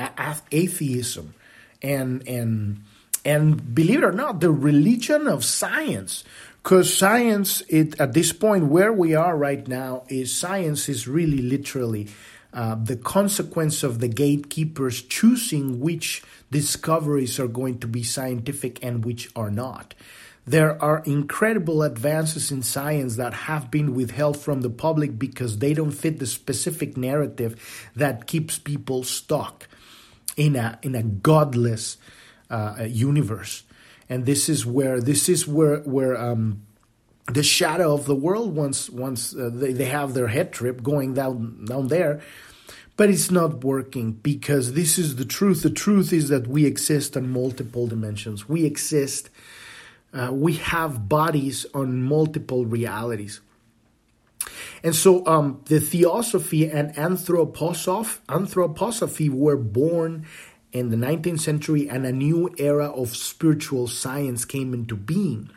atheism 0.51 1.33
and 1.81 2.27
and 2.27 2.83
and 3.25 3.75
believe 3.75 3.99
it 3.99 4.03
or 4.03 4.11
not, 4.11 4.39
the 4.39 4.51
religion 4.51 5.27
of 5.27 5.43
science. 5.43 6.23
Because 6.63 6.95
science, 6.95 7.61
it 7.69 7.99
at 7.99 8.13
this 8.13 8.33
point 8.33 8.65
where 8.65 8.91
we 8.91 9.15
are 9.15 9.37
right 9.37 9.67
now, 9.67 10.03
is 10.09 10.35
science 10.35 10.89
is 10.89 11.07
really 11.07 11.39
literally 11.41 12.07
uh, 12.53 12.75
the 12.75 12.95
consequence 12.95 13.83
of 13.83 13.99
the 13.99 14.07
gatekeepers 14.07 15.01
choosing 15.01 15.79
which 15.79 16.23
discoveries 16.51 17.39
are 17.39 17.47
going 17.47 17.79
to 17.79 17.87
be 17.87 18.03
scientific 18.03 18.83
and 18.83 19.03
which 19.05 19.29
are 19.35 19.51
not 19.51 19.93
There 20.47 20.81
are 20.81 21.03
incredible 21.05 21.83
advances 21.83 22.51
in 22.51 22.63
science 22.63 23.17
that 23.17 23.33
have 23.33 23.69
been 23.69 23.93
withheld 23.93 24.37
from 24.37 24.61
the 24.61 24.69
public 24.69 25.19
because 25.19 25.57
they 25.57 25.73
don't 25.73 25.91
fit 25.91 26.19
the 26.19 26.25
specific 26.25 26.95
narrative 26.95 27.59
that 27.97 28.27
keeps 28.27 28.57
people 28.57 29.03
stuck 29.03 29.67
in 30.37 30.55
a 30.55 30.79
in 30.81 30.95
a 30.95 31.03
godless 31.03 31.97
uh, 32.49 32.85
universe. 32.87 33.63
And 34.09 34.25
this 34.25 34.47
is 34.47 34.65
where 34.65 35.01
this 35.01 35.27
is 35.27 35.45
where 35.45 35.79
where 35.79 36.17
um, 36.17 36.61
the 37.25 37.43
shadow 37.43 37.93
of 37.93 38.05
the 38.05 38.15
world 38.15 38.55
once 38.55 38.89
once 38.89 39.35
uh, 39.35 39.49
they, 39.53 39.73
they 39.73 39.85
have 39.85 40.13
their 40.13 40.27
head 40.27 40.53
trip 40.53 40.81
going 40.81 41.13
down 41.13 41.65
down 41.65 41.87
there 41.89 42.21
but 42.95 43.11
it's 43.11 43.29
not 43.29 43.63
working 43.63 44.13
because 44.13 44.73
this 44.73 44.97
is 44.97 45.17
the 45.17 45.25
truth 45.25 45.61
the 45.61 45.69
truth 45.69 46.13
is 46.13 46.29
that 46.29 46.47
we 46.47 46.65
exist 46.65 47.17
on 47.17 47.29
multiple 47.29 47.85
dimensions 47.85 48.47
we 48.47 48.63
exist 48.63 49.29
uh, 50.13 50.31
we 50.31 50.53
have 50.53 51.09
bodies 51.09 51.65
on 51.73 52.01
multiple 52.01 52.65
realities. 52.65 53.41
And 54.83 54.95
so 54.95 55.25
um, 55.25 55.61
the 55.65 55.79
theosophy 55.79 56.69
and 56.69 56.93
anthroposoph- 56.95 58.19
anthroposophy 58.27 59.29
were 59.29 59.57
born 59.57 60.25
in 60.71 60.89
the 60.89 60.97
19th 60.97 61.39
century, 61.39 61.89
and 61.89 62.05
a 62.05 62.11
new 62.11 62.53
era 62.57 62.87
of 62.91 63.15
spiritual 63.15 63.87
science 63.87 64.45
came 64.45 64.73
into 64.73 64.95
being, 64.95 65.49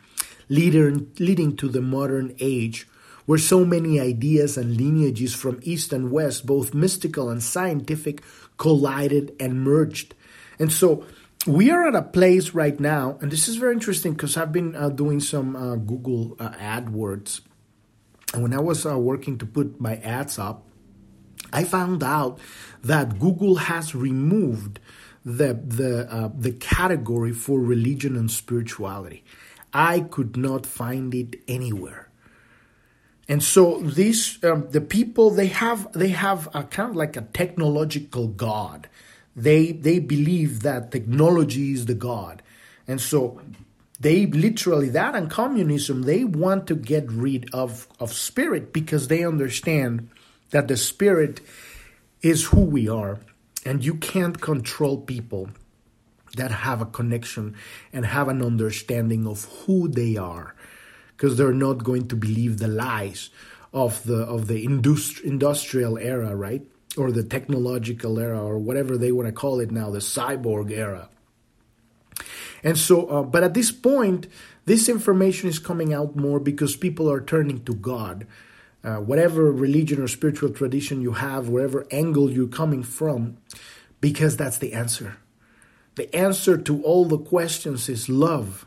leading, 0.49 1.11
leading 1.19 1.55
to 1.57 1.67
the 1.67 1.81
modern 1.81 2.35
age 2.39 2.87
where 3.25 3.37
so 3.37 3.63
many 3.63 3.99
ideas 3.99 4.57
and 4.57 4.77
lineages 4.77 5.33
from 5.33 5.59
East 5.63 5.93
and 5.93 6.11
West, 6.11 6.45
both 6.45 6.73
mystical 6.73 7.29
and 7.29 7.41
scientific, 7.41 8.21
collided 8.57 9.35
and 9.39 9.63
merged. 9.63 10.15
And 10.59 10.71
so 10.71 11.05
we 11.47 11.71
are 11.71 11.87
at 11.87 11.95
a 11.95 12.01
place 12.01 12.53
right 12.53 12.79
now, 12.79 13.17
and 13.21 13.31
this 13.31 13.47
is 13.47 13.55
very 13.55 13.73
interesting 13.73 14.13
because 14.13 14.37
I've 14.37 14.51
been 14.51 14.75
uh, 14.75 14.89
doing 14.89 15.19
some 15.19 15.55
uh, 15.55 15.75
Google 15.75 16.35
uh, 16.39 16.49
AdWords. 16.51 17.41
And 18.33 18.43
when 18.43 18.53
I 18.53 18.59
was 18.59 18.85
uh, 18.85 18.97
working 18.97 19.37
to 19.39 19.45
put 19.45 19.79
my 19.79 19.95
ads 19.97 20.39
up, 20.39 20.63
I 21.51 21.63
found 21.63 22.03
out 22.03 22.39
that 22.83 23.19
Google 23.19 23.55
has 23.55 23.93
removed 23.93 24.79
the 25.25 25.53
the 25.53 26.11
uh, 26.11 26.29
the 26.37 26.51
category 26.53 27.33
for 27.33 27.59
religion 27.59 28.15
and 28.15 28.31
spirituality. 28.31 29.23
I 29.73 30.01
could 30.01 30.37
not 30.37 30.65
find 30.65 31.13
it 31.13 31.35
anywhere. 31.47 32.09
And 33.27 33.43
so 33.43 33.79
these 33.79 34.43
um, 34.43 34.69
the 34.71 34.81
people 34.81 35.29
they 35.29 35.47
have 35.47 35.91
they 35.93 36.09
have 36.09 36.47
a 36.53 36.63
kind 36.63 36.89
of 36.89 36.95
like 36.95 37.15
a 37.15 37.21
technological 37.21 38.27
god 38.27 38.89
they 39.35 39.71
they 39.71 39.99
believe 39.99 40.61
that 40.61 40.91
technology 40.91 41.71
is 41.71 41.85
the 41.85 41.93
god, 41.93 42.41
and 42.87 42.99
so 42.99 43.41
they 44.01 44.25
literally 44.25 44.89
that 44.89 45.15
and 45.15 45.29
communism 45.29 46.01
they 46.03 46.23
want 46.23 46.67
to 46.67 46.75
get 46.75 47.09
rid 47.11 47.49
of 47.53 47.87
of 47.99 48.11
spirit 48.11 48.73
because 48.73 49.07
they 49.07 49.23
understand 49.23 50.09
that 50.49 50.67
the 50.67 50.77
spirit 50.77 51.39
is 52.21 52.45
who 52.45 52.61
we 52.61 52.87
are, 52.87 53.19
and 53.65 53.83
you 53.83 53.95
can't 53.95 54.41
control 54.41 54.97
people 54.97 55.49
that 56.35 56.51
have 56.51 56.81
a 56.81 56.85
connection 56.85 57.55
and 57.91 58.05
have 58.05 58.27
an 58.27 58.41
understanding 58.41 59.27
of 59.27 59.45
who 59.65 59.87
they 59.87 60.17
are 60.17 60.55
because 61.15 61.37
they're 61.37 61.53
not 61.53 61.83
going 61.83 62.07
to 62.07 62.15
believe 62.15 62.57
the 62.57 62.67
lies 62.67 63.29
of 63.73 64.03
the 64.03 64.23
of 64.23 64.47
the 64.47 64.65
industri- 64.65 65.23
industrial 65.23 65.97
era 65.97 66.35
right 66.35 66.65
or 66.97 67.11
the 67.11 67.23
technological 67.23 68.19
era 68.19 68.41
or 68.43 68.57
whatever 68.59 68.97
they 68.97 69.11
want 69.11 69.27
to 69.27 69.31
call 69.31 69.59
it 69.59 69.71
now, 69.71 69.89
the 69.89 69.99
cyborg 69.99 70.71
era. 70.71 71.09
And 72.63 72.77
so, 72.77 73.07
uh, 73.07 73.23
but 73.23 73.43
at 73.43 73.53
this 73.53 73.71
point, 73.71 74.27
this 74.65 74.87
information 74.87 75.49
is 75.49 75.59
coming 75.59 75.93
out 75.93 76.15
more 76.15 76.39
because 76.39 76.75
people 76.75 77.11
are 77.11 77.21
turning 77.21 77.63
to 77.65 77.73
God. 77.73 78.27
Uh, 78.83 78.97
whatever 78.97 79.51
religion 79.51 80.01
or 80.01 80.07
spiritual 80.07 80.49
tradition 80.49 81.01
you 81.01 81.13
have, 81.13 81.49
whatever 81.49 81.85
angle 81.91 82.31
you're 82.31 82.47
coming 82.47 82.81
from, 82.81 83.37
because 83.99 84.37
that's 84.37 84.57
the 84.57 84.73
answer. 84.73 85.17
The 85.95 86.13
answer 86.15 86.57
to 86.57 86.81
all 86.83 87.05
the 87.05 87.19
questions 87.19 87.89
is 87.89 88.09
love, 88.09 88.65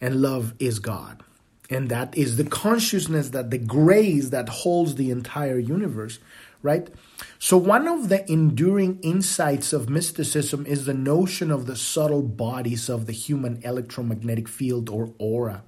and 0.00 0.20
love 0.20 0.54
is 0.58 0.78
God. 0.78 1.22
And 1.70 1.88
that 1.90 2.16
is 2.16 2.36
the 2.36 2.44
consciousness 2.44 3.30
that 3.30 3.50
the 3.50 3.58
grace 3.58 4.30
that 4.30 4.48
holds 4.48 4.94
the 4.94 5.10
entire 5.10 5.58
universe 5.58 6.18
right? 6.66 6.90
So, 7.38 7.56
one 7.56 7.86
of 7.86 8.08
the 8.08 8.30
enduring 8.30 8.98
insights 9.00 9.72
of 9.72 9.88
mysticism 9.88 10.66
is 10.66 10.84
the 10.84 10.94
notion 10.94 11.50
of 11.50 11.66
the 11.66 11.76
subtle 11.76 12.22
bodies 12.22 12.88
of 12.88 13.06
the 13.06 13.12
human 13.12 13.62
electromagnetic 13.62 14.48
field 14.48 14.90
or 14.90 15.14
aura. 15.18 15.62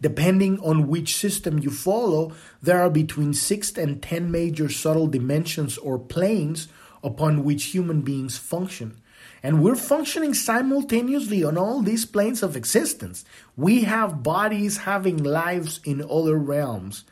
Depending 0.00 0.60
on 0.60 0.86
which 0.86 1.16
system 1.16 1.58
you 1.58 1.70
follow, 1.70 2.32
there 2.62 2.80
are 2.80 2.90
between 2.90 3.34
6 3.34 3.76
and 3.76 4.00
10 4.02 4.30
major 4.30 4.68
subtle 4.68 5.08
dimensions 5.08 5.76
or 5.78 5.98
planes 5.98 6.68
upon 7.02 7.44
which 7.44 7.64
human 7.66 8.02
beings 8.02 8.38
function. 8.38 9.00
And 9.42 9.62
we're 9.62 9.76
functioning 9.76 10.34
simultaneously 10.34 11.44
on 11.44 11.56
all 11.56 11.82
these 11.82 12.04
planes 12.04 12.42
of 12.42 12.56
existence. 12.56 13.24
We 13.56 13.84
have 13.84 14.22
bodies 14.22 14.78
having 14.78 15.22
lives 15.22 15.80
in 15.84 16.02
other 16.02 16.36
realms. 16.36 17.04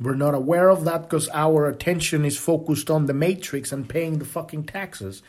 We're 0.00 0.14
not 0.14 0.34
aware 0.34 0.70
of 0.70 0.84
that 0.84 1.02
because 1.02 1.28
our 1.28 1.66
attention 1.66 2.24
is 2.24 2.38
focused 2.38 2.90
on 2.90 3.06
the 3.06 3.12
matrix 3.12 3.70
and 3.70 3.88
paying 3.88 4.18
the 4.18 4.24
fucking 4.24 4.64
taxes, 4.64 5.22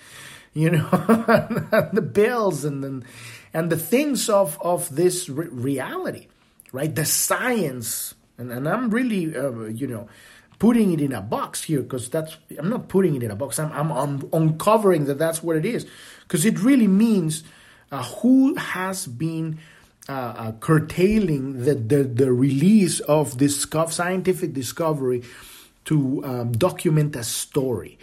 you 0.53 0.69
know, 0.69 0.87
the 1.93 2.01
bills 2.01 2.63
and 2.63 2.83
the, 2.83 3.05
and 3.53 3.69
the 3.69 3.77
things 3.77 4.29
of 4.29 4.57
of 4.61 4.95
this 4.95 5.27
re- 5.27 5.47
reality, 5.47 6.27
right? 6.71 6.93
The 6.93 7.05
science, 7.05 8.13
and, 8.37 8.51
and 8.51 8.67
I'm 8.67 8.89
really, 8.89 9.35
uh, 9.35 9.65
you 9.65 9.87
know, 9.87 10.07
putting 10.57 10.93
it 10.93 11.01
in 11.01 11.11
a 11.11 11.21
box 11.21 11.63
here 11.63 11.81
because 11.81 12.09
that's 12.09 12.37
I'm 12.57 12.69
not 12.69 12.87
putting 12.87 13.15
it 13.15 13.23
in 13.23 13.31
a 13.31 13.35
box. 13.35 13.59
I'm 13.59 13.71
I'm, 13.73 13.91
I'm 13.91 14.29
uncovering 14.31 15.05
that 15.05 15.17
that's 15.17 15.43
what 15.43 15.57
it 15.57 15.65
is 15.65 15.85
because 16.21 16.45
it 16.45 16.59
really 16.59 16.87
means 16.87 17.43
uh, 17.91 18.03
who 18.03 18.55
has 18.55 19.05
been 19.05 19.59
uh, 20.09 20.11
uh, 20.11 20.51
curtailing 20.53 21.63
the, 21.63 21.75
the, 21.75 22.03
the 22.03 22.31
release 22.31 22.99
of 23.01 23.37
this 23.37 23.67
scientific 23.89 24.53
discovery 24.53 25.23
to 25.85 26.23
um, 26.25 26.51
document 26.51 27.15
a 27.15 27.23
story. 27.23 27.99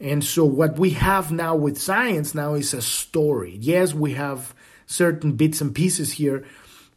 And 0.00 0.24
so 0.24 0.44
what 0.44 0.78
we 0.78 0.90
have 0.90 1.30
now 1.30 1.54
with 1.54 1.80
science 1.80 2.34
now 2.34 2.54
is 2.54 2.74
a 2.74 2.82
story. 2.82 3.56
Yes, 3.60 3.94
we 3.94 4.14
have 4.14 4.54
certain 4.86 5.32
bits 5.32 5.60
and 5.60 5.74
pieces 5.74 6.12
here, 6.12 6.44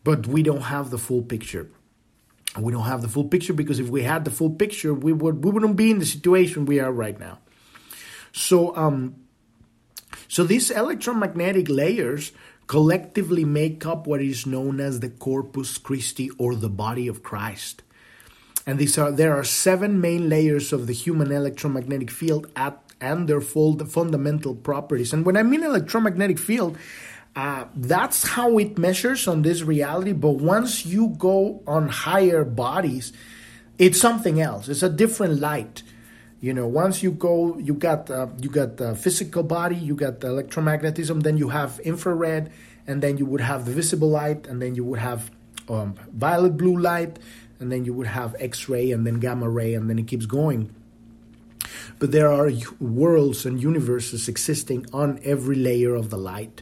but 0.04 0.28
we 0.28 0.44
don't 0.44 0.62
have 0.62 0.90
the 0.90 0.98
full 0.98 1.22
picture. 1.22 1.70
We 2.58 2.72
don't 2.72 2.86
have 2.86 3.02
the 3.02 3.08
full 3.08 3.26
picture 3.26 3.54
because 3.54 3.80
if 3.80 3.90
we 3.90 4.04
had 4.04 4.26
the 4.26 4.32
full 4.32 4.50
picture, 4.50 4.94
we 4.94 5.12
would 5.12 5.44
we 5.44 5.52
wouldn't 5.52 5.76
be 5.76 5.92
in 5.92 6.00
the 6.00 6.06
situation 6.06 6.66
we 6.66 6.80
are 6.80 6.92
right 6.92 7.20
now. 7.20 7.40
So 8.32 8.76
um 8.76 9.16
so 10.28 10.44
these 10.44 10.72
electromagnetic 10.72 11.70
layers 11.70 12.32
collectively 12.68 13.46
make 13.46 13.86
up 13.86 14.08
what 14.08 14.22
is 14.22 14.46
known 14.46 14.80
as 14.80 15.00
the 15.00 15.10
Corpus 15.10 15.78
Christi 15.78 16.30
or 16.38 16.56
the 16.56 16.70
body 16.70 17.08
of 17.08 17.24
Christ. 17.24 17.84
And 18.66 18.80
these 18.80 18.98
are 18.98 19.12
there 19.12 19.36
are 19.36 19.44
seven 19.44 20.02
main 20.02 20.28
layers 20.28 20.74
of 20.74 20.88
the 20.88 20.94
human 20.94 21.32
electromagnetic 21.32 22.10
field 22.10 22.48
at 22.56 22.82
and 23.02 23.28
their 23.28 23.42
full 23.42 23.78
fundamental 23.86 24.56
properties. 24.56 25.14
And 25.14 25.26
when 25.26 25.38
I 25.38 25.44
mean 25.44 25.64
electromagnetic 25.64 26.40
field, 26.40 26.78
uh, 27.36 27.66
that's 27.76 28.30
how 28.30 28.58
it 28.58 28.78
measures 28.78 29.28
on 29.28 29.42
this 29.42 29.62
reality. 29.62 30.14
But 30.14 30.32
once 30.32 30.86
you 30.86 31.10
go 31.18 31.62
on 31.68 31.90
higher 31.90 32.46
bodies, 32.46 33.12
it's 33.78 34.00
something 34.00 34.40
else. 34.40 34.70
It's 34.70 34.84
a 34.84 34.90
different 34.90 35.40
light. 35.40 35.84
You 36.42 36.54
know, 36.54 36.68
once 36.68 37.02
you 37.02 37.12
go, 37.12 37.58
you 37.58 37.74
got 37.74 38.10
uh, 38.12 38.28
you 38.40 38.50
got 38.50 38.78
the 38.78 38.96
physical 38.96 39.44
body, 39.44 39.76
you 39.76 39.96
got 39.96 40.20
the 40.20 40.28
electromagnetism, 40.28 41.24
then 41.24 41.38
you 41.38 41.50
have 41.50 41.80
infrared, 41.80 42.52
and 42.86 43.02
then 43.02 43.18
you 43.18 43.26
would 43.26 43.42
have 43.42 43.66
the 43.66 43.72
visible 43.72 44.10
light, 44.10 44.46
and 44.48 44.62
then 44.62 44.76
you 44.76 44.84
would 44.84 45.00
have 45.00 45.32
um, 45.70 45.96
violet 46.14 46.58
blue 46.58 46.78
light, 46.78 47.18
and 47.60 47.72
then 47.72 47.86
you 47.86 47.94
would 47.94 48.08
have 48.08 48.36
X-ray, 48.40 48.92
and 48.92 49.08
then 49.08 49.20
gamma 49.20 49.50
ray, 49.50 49.74
and 49.74 49.90
then 49.90 49.98
it 49.98 50.08
keeps 50.08 50.26
going. 50.26 50.74
But 52.00 52.12
there 52.12 52.32
are 52.32 52.52
worlds 52.80 53.46
and 53.46 53.62
universes 53.62 54.28
existing 54.28 54.86
on 54.92 55.20
every 55.24 55.56
layer 55.56 55.96
of 55.96 56.10
the 56.10 56.18
light. 56.18 56.62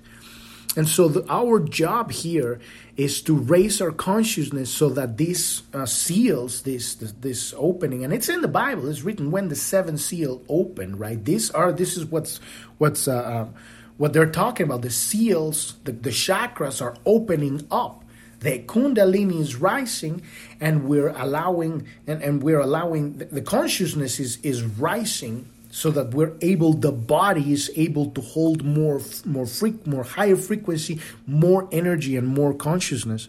And 0.75 0.88
so 0.88 1.07
the, 1.07 1.25
our 1.29 1.59
job 1.59 2.12
here 2.12 2.59
is 2.97 3.21
to 3.23 3.36
raise 3.36 3.81
our 3.81 3.91
consciousness 3.91 4.71
so 4.71 4.89
that 4.89 5.17
this 5.17 5.63
uh, 5.73 5.86
seals 5.86 6.62
this, 6.62 6.95
this, 6.95 7.12
this 7.13 7.53
opening, 7.57 8.03
and 8.03 8.13
it's 8.13 8.29
in 8.29 8.41
the 8.41 8.47
Bible. 8.47 8.88
It's 8.89 9.01
written 9.01 9.31
when 9.31 9.49
the 9.49 9.55
seven 9.55 9.97
seal 9.97 10.41
open. 10.49 10.97
Right? 10.97 11.23
These 11.23 11.51
are 11.51 11.71
this 11.71 11.97
is 11.97 12.05
what's 12.05 12.39
what's 12.77 13.07
uh, 13.07 13.15
uh, 13.15 13.47
what 13.97 14.13
they're 14.13 14.31
talking 14.31 14.65
about. 14.65 14.81
The 14.81 14.89
seals, 14.89 15.75
the, 15.83 15.91
the 15.91 16.09
chakras 16.09 16.81
are 16.81 16.95
opening 17.05 17.67
up. 17.69 18.03
The 18.39 18.59
kundalini 18.59 19.39
is 19.39 19.55
rising, 19.55 20.21
and 20.59 20.88
we're 20.88 21.09
allowing 21.09 21.88
and, 22.07 22.21
and 22.21 22.43
we're 22.43 22.59
allowing 22.59 23.17
the, 23.17 23.25
the 23.25 23.41
consciousness 23.41 24.19
is 24.19 24.38
is 24.38 24.63
rising 24.63 25.49
so 25.73 25.89
that 25.89 26.13
we're 26.13 26.38
able 26.41 26.73
the 26.73 26.91
body 26.91 27.51
is 27.51 27.71
able 27.75 28.12
to 28.12 28.21
hold 28.21 28.63
more 28.63 29.01
more 29.25 29.47
freak 29.47 29.88
more 29.88 30.03
higher 30.03 30.36
frequency 30.36 31.01
more 31.25 31.67
energy 31.71 32.15
and 32.15 32.27
more 32.27 32.53
consciousness. 32.53 33.27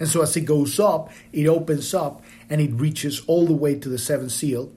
And 0.00 0.08
so 0.08 0.22
as 0.22 0.36
it 0.36 0.40
goes 0.40 0.80
up 0.80 1.12
it 1.32 1.46
opens 1.46 1.94
up 1.94 2.24
and 2.50 2.60
it 2.60 2.72
reaches 2.72 3.22
all 3.28 3.46
the 3.46 3.54
way 3.54 3.76
to 3.76 3.88
the 3.88 3.98
seventh 3.98 4.32
seal. 4.32 4.72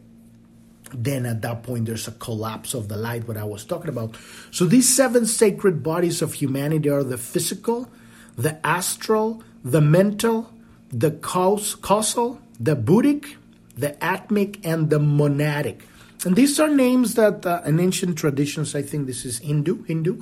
Then 0.93 1.25
at 1.25 1.41
that 1.41 1.63
point 1.63 1.87
there's 1.87 2.07
a 2.07 2.11
collapse 2.11 2.75
of 2.75 2.89
the 2.89 2.97
light 2.97 3.27
what 3.27 3.37
i 3.37 3.43
was 3.43 3.65
talking 3.65 3.89
about. 3.89 4.15
So 4.51 4.65
these 4.65 4.95
seven 4.95 5.25
sacred 5.25 5.81
bodies 5.81 6.21
of 6.21 6.33
humanity 6.33 6.89
are 6.89 7.03
the 7.03 7.17
physical 7.17 7.89
the 8.37 8.55
astral 8.65 9.41
the 9.65 9.81
mental 9.81 10.53
the 10.91 11.09
causal 11.09 12.39
the 12.59 12.75
buddhic 12.75 13.35
the 13.75 13.97
atmic 13.99 14.59
and 14.63 14.91
the 14.91 14.99
monadic 14.99 15.81
and 16.25 16.35
these 16.35 16.59
are 16.59 16.67
names 16.67 17.15
that 17.15 17.45
uh, 17.45 17.61
in 17.65 17.79
ancient 17.79 18.17
traditions, 18.17 18.75
I 18.75 18.81
think 18.81 19.07
this 19.07 19.25
is 19.25 19.39
Hindu, 19.39 19.83
Hindu. 19.83 20.21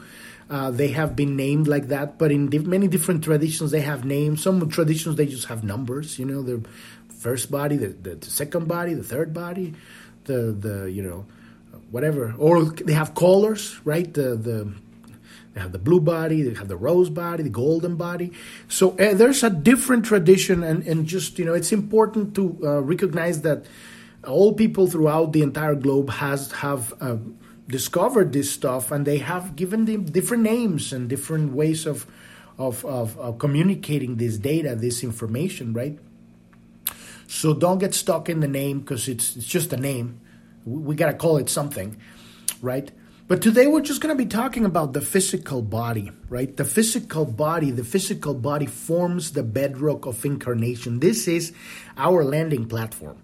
Uh, 0.49 0.71
they 0.71 0.89
have 0.89 1.15
been 1.15 1.35
named 1.35 1.67
like 1.67 1.89
that, 1.89 2.17
but 2.17 2.31
in 2.31 2.49
many 2.69 2.87
different 2.87 3.23
traditions, 3.23 3.71
they 3.71 3.81
have 3.81 4.05
names. 4.05 4.41
Some 4.43 4.69
traditions, 4.69 5.15
they 5.17 5.25
just 5.25 5.47
have 5.47 5.63
numbers, 5.63 6.17
you 6.17 6.25
know, 6.25 6.41
the 6.41 6.63
first 7.09 7.51
body, 7.51 7.75
the, 7.75 7.87
the, 7.87 8.15
the 8.15 8.29
second 8.29 8.67
body, 8.67 8.93
the 8.93 9.03
third 9.03 9.33
body, 9.33 9.73
the, 10.23 10.53
the, 10.53 10.89
you 10.89 11.03
know, 11.03 11.25
whatever. 11.91 12.33
Or 12.37 12.63
they 12.63 12.93
have 12.93 13.13
colors, 13.13 13.79
right? 13.83 14.13
The, 14.13 14.35
the, 14.35 14.73
they 15.53 15.59
have 15.59 15.71
the 15.71 15.79
blue 15.79 15.99
body, 15.99 16.43
they 16.43 16.53
have 16.53 16.67
the 16.67 16.77
rose 16.77 17.09
body, 17.09 17.43
the 17.43 17.49
golden 17.49 17.95
body. 17.95 18.31
So 18.69 18.91
uh, 18.91 19.15
there's 19.15 19.43
a 19.43 19.49
different 19.49 20.05
tradition, 20.05 20.63
and, 20.63 20.87
and 20.87 21.07
just, 21.07 21.39
you 21.39 21.45
know, 21.45 21.55
it's 21.55 21.71
important 21.71 22.35
to 22.35 22.57
uh, 22.63 22.81
recognize 22.81 23.41
that 23.41 23.65
all 24.25 24.53
people 24.53 24.87
throughout 24.87 25.33
the 25.33 25.41
entire 25.41 25.75
globe 25.75 26.09
has 26.09 26.51
have 26.51 26.93
uh, 27.01 27.17
discovered 27.67 28.33
this 28.33 28.51
stuff 28.51 28.91
and 28.91 29.05
they 29.05 29.17
have 29.17 29.55
given 29.55 29.85
them 29.85 30.05
different 30.05 30.43
names 30.43 30.93
and 30.93 31.09
different 31.09 31.53
ways 31.53 31.85
of, 31.85 32.07
of, 32.57 32.83
of, 32.85 33.17
of 33.19 33.37
communicating 33.37 34.15
this 34.17 34.37
data 34.37 34.75
this 34.75 35.03
information 35.03 35.73
right 35.73 35.99
so 37.27 37.53
don't 37.53 37.79
get 37.79 37.93
stuck 37.93 38.29
in 38.29 38.39
the 38.39 38.47
name 38.47 38.79
because 38.79 39.07
it's, 39.07 39.35
it's 39.35 39.45
just 39.45 39.71
a 39.73 39.77
name 39.77 40.19
we, 40.65 40.81
we 40.81 40.95
got 40.95 41.07
to 41.07 41.13
call 41.13 41.37
it 41.37 41.49
something 41.49 41.97
right 42.61 42.91
but 43.27 43.41
today 43.41 43.67
we're 43.67 43.81
just 43.81 43.99
going 43.99 44.17
to 44.17 44.23
be 44.23 44.29
talking 44.29 44.63
about 44.63 44.93
the 44.93 45.01
physical 45.01 45.61
body, 45.61 46.11
right? 46.29 46.55
The 46.55 46.63
physical 46.63 47.25
body, 47.25 47.71
the 47.71 47.83
physical 47.83 48.33
body 48.33 48.67
forms 48.67 49.33
the 49.33 49.43
bedrock 49.43 50.05
of 50.05 50.23
incarnation. 50.23 51.01
This 51.01 51.27
is 51.27 51.51
our 51.97 52.23
landing 52.23 52.69
platform. 52.69 53.17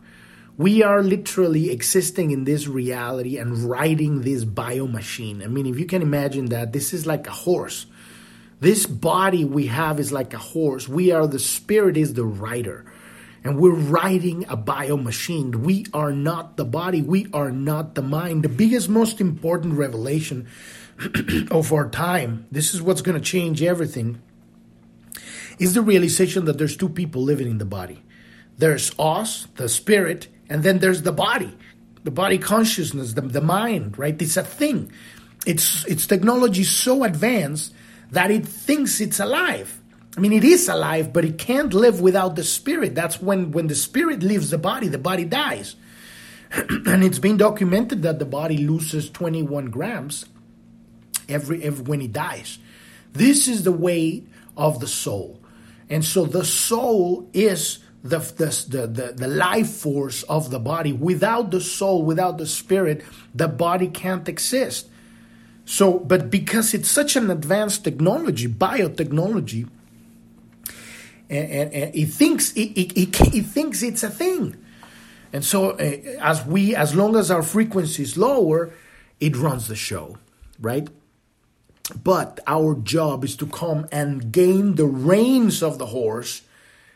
We 0.58 0.84
are 0.84 1.02
literally 1.02 1.72
existing 1.72 2.32
in 2.32 2.44
this 2.44 2.68
reality 2.68 3.38
and 3.38 3.64
riding 3.68 4.22
this 4.22 4.44
bio 4.44 4.86
machine. 4.86 5.42
I 5.42 5.48
mean, 5.48 5.66
if 5.66 5.80
you 5.80 5.86
can 5.86 6.04
imagine 6.04 6.46
that, 6.48 6.74
this 6.74 6.94
is 6.94 7.08
like 7.08 7.26
a 7.28 7.32
horse. 7.32 7.88
This 8.60 8.86
body 8.86 9.46
we 9.46 9.68
have 9.68 10.00
is 10.00 10.12
like 10.12 10.34
a 10.34 10.38
horse. 10.38 10.88
We 10.88 11.12
are 11.12 11.26
the 11.26 11.40
spirit, 11.40 11.98
is 11.98 12.14
the 12.14 12.24
rider. 12.24 12.86
And 13.44 13.60
we're 13.60 13.76
riding 13.76 14.46
a 14.48 14.56
bio 14.56 14.96
machine. 14.96 15.64
We 15.64 15.88
are 15.92 16.14
not 16.14 16.56
the 16.56 16.66
body. 16.66 17.02
We 17.02 17.28
are 17.34 17.52
not 17.52 17.96
the 17.96 18.04
mind. 18.04 18.44
The 18.44 18.50
biggest, 18.50 18.88
most 18.88 19.20
important 19.20 19.74
revelation 19.74 20.48
of 21.52 21.74
our 21.74 21.90
time, 21.90 22.46
this 22.52 22.74
is 22.74 22.82
what's 22.82 23.02
going 23.02 23.20
to 23.20 23.26
change 23.26 23.64
everything, 23.64 24.22
is 25.58 25.74
the 25.74 25.82
realization 25.82 26.46
that 26.46 26.58
there's 26.58 26.78
two 26.78 26.90
people 26.90 27.24
living 27.24 27.50
in 27.50 27.58
the 27.58 27.66
body. 27.66 28.04
There's 28.58 28.98
us, 29.00 29.48
the 29.56 29.68
spirit, 29.68 30.28
and 30.54 30.62
then 30.62 30.78
there's 30.78 31.02
the 31.02 31.12
body, 31.12 31.52
the 32.04 32.12
body 32.12 32.38
consciousness, 32.38 33.14
the, 33.14 33.22
the 33.22 33.42
mind, 33.42 33.98
right? 33.98 34.22
It's 34.22 34.38
a 34.38 34.44
thing. 34.44 34.92
It's, 35.48 35.84
it's 35.86 36.06
technology 36.06 36.64
so 36.64 37.04
advanced 37.04 37.74
that 38.12 38.30
it 38.30 38.48
thinks 38.48 39.02
it's 39.02 39.20
alive. 39.20 39.82
I 40.16 40.20
mean, 40.20 40.32
it 40.32 40.44
is 40.44 40.70
alive, 40.70 41.12
but 41.12 41.26
it 41.26 41.40
can't 41.40 41.74
live 41.74 42.02
without 42.02 42.36
the 42.36 42.44
spirit. 42.44 42.94
That's 42.94 43.20
when, 43.20 43.50
when 43.50 43.66
the 43.66 43.74
spirit 43.74 44.22
leaves 44.22 44.52
the 44.52 44.60
body, 44.60 44.90
the 44.90 45.00
body 45.00 45.26
dies. 45.26 45.76
and 46.52 47.04
it's 47.04 47.18
been 47.18 47.38
documented 47.38 48.04
that 48.04 48.20
the 48.20 48.26
body 48.26 48.58
loses 48.60 49.10
21 49.10 49.72
grams 49.72 50.28
every, 51.28 51.64
every 51.64 51.84
when 51.84 52.00
it 52.00 52.14
dies. 52.14 52.60
This 53.14 53.48
is 53.48 53.64
the 53.64 53.72
way 53.72 54.22
of 54.56 54.80
the 54.80 54.88
soul. 54.88 55.42
And 55.90 56.06
so 56.06 56.26
the 56.26 56.46
soul 56.46 57.28
is 57.34 57.80
the, 58.04 58.20
the, 58.20 58.88
the, 58.88 59.14
the 59.14 59.28
life 59.28 59.70
force 59.70 60.24
of 60.24 60.52
the 60.52 60.60
body. 60.60 60.92
Without 60.92 61.52
the 61.52 61.62
soul, 61.62 62.04
without 62.04 62.38
the 62.38 62.46
spirit, 62.46 63.04
the 63.34 63.48
body 63.48 63.88
can't 63.88 64.28
exist. 64.28 64.88
So, 65.66 66.00
but 66.00 66.30
because 66.30 66.74
it's 66.74 66.92
such 66.92 67.16
an 67.16 67.32
advanced 67.32 67.86
technology, 67.86 68.48
biotechnology, 68.50 69.70
and, 71.30 71.50
and, 71.50 71.74
and 71.74 71.96
it 71.96 72.08
thinks 72.08 72.52
it, 72.52 72.72
it, 72.78 72.98
it, 72.98 73.34
it, 73.34 73.46
thinks 73.46 73.82
it's 73.82 74.04
a 74.04 74.10
thing, 74.10 74.58
and 75.32 75.44
so 75.46 75.72
uh, 75.72 76.00
as 76.20 76.46
we, 76.46 76.76
as 76.76 76.94
long 76.94 77.16
as 77.16 77.32
our 77.32 77.42
frequency 77.42 78.04
is 78.04 78.18
lower, 78.18 78.74
it 79.22 79.38
runs 79.38 79.70
the 79.70 79.76
show, 79.76 80.18
right? 80.60 80.90
But 82.04 82.42
our 82.46 82.76
job 82.76 83.24
is 83.24 83.38
to 83.38 83.48
come 83.48 83.88
and 83.90 84.34
gain 84.34 84.76
the 84.76 84.86
reins 84.86 85.64
of 85.64 85.78
the 85.78 85.88
horse 85.88 86.42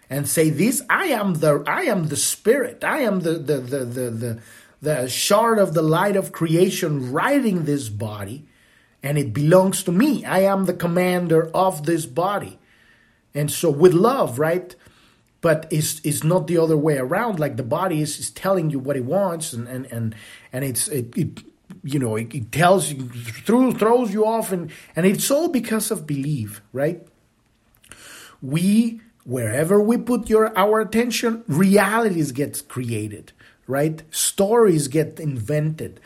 and 0.10 0.28
say 0.28 0.50
this 0.50 0.82
i 0.90 1.06
am 1.06 1.36
the 1.36 1.64
i 1.68 1.84
am 1.84 2.08
the 2.08 2.16
spirit. 2.16 2.84
I 2.84 3.00
am 3.00 3.22
the 3.22 3.34
the 3.34 3.58
the 3.58 3.80
the, 3.86 4.10
the, 4.10 4.42
the 4.82 5.10
shard 5.10 5.60
of 5.60 5.74
the 5.74 5.82
light 5.82 6.16
of 6.16 6.32
creation 6.32 7.12
riding 7.12 7.66
this 7.66 7.90
body 7.90 8.46
and 9.04 9.18
it 9.18 9.34
belongs 9.34 9.84
to 9.84 9.92
me. 9.92 10.26
I 10.26 10.40
am 10.42 10.66
the 10.66 10.74
commander 10.74 11.50
of 11.54 11.86
this 11.86 12.06
body. 12.06 12.60
And 13.34 13.52
so 13.52 13.70
with 13.70 13.94
love 13.94 14.40
right? 14.40 14.76
But 15.42 15.68
it's 15.72 16.02
it's 16.04 16.24
not 16.24 16.48
the 16.48 16.58
other 16.58 16.78
way 16.78 16.98
around. 16.98 17.40
Like 17.40 17.58
the 17.58 17.64
body 17.64 18.02
is, 18.02 18.20
is 18.20 18.32
telling 18.32 18.70
you 18.70 18.80
what 18.80 18.98
it 18.98 19.06
wants 19.06 19.54
and 19.54 19.68
and 19.68 19.86
and, 19.92 20.16
and 20.52 20.64
it's 20.64 20.88
it, 20.88 21.16
it 21.18 21.44
you 21.84 22.00
know 22.00 22.16
it, 22.16 22.34
it 22.34 22.52
tells 22.52 22.92
you 22.92 23.08
through 23.46 23.74
throws 23.74 24.14
you 24.14 24.26
off 24.26 24.52
and 24.52 24.72
and 24.96 25.06
it's 25.06 25.30
all 25.30 25.50
because 25.50 25.92
of 25.92 26.08
belief 26.08 26.62
right? 26.74 27.06
We 28.42 29.02
wherever 29.28 29.78
we 29.80 29.98
put 29.98 30.30
your 30.30 30.46
our 30.58 30.80
attention 30.80 31.44
realities 31.48 32.32
gets 32.32 32.62
created 32.62 33.32
right? 33.68 34.02
Stories 34.14 34.88
get 34.88 35.20
invented. 35.20 36.00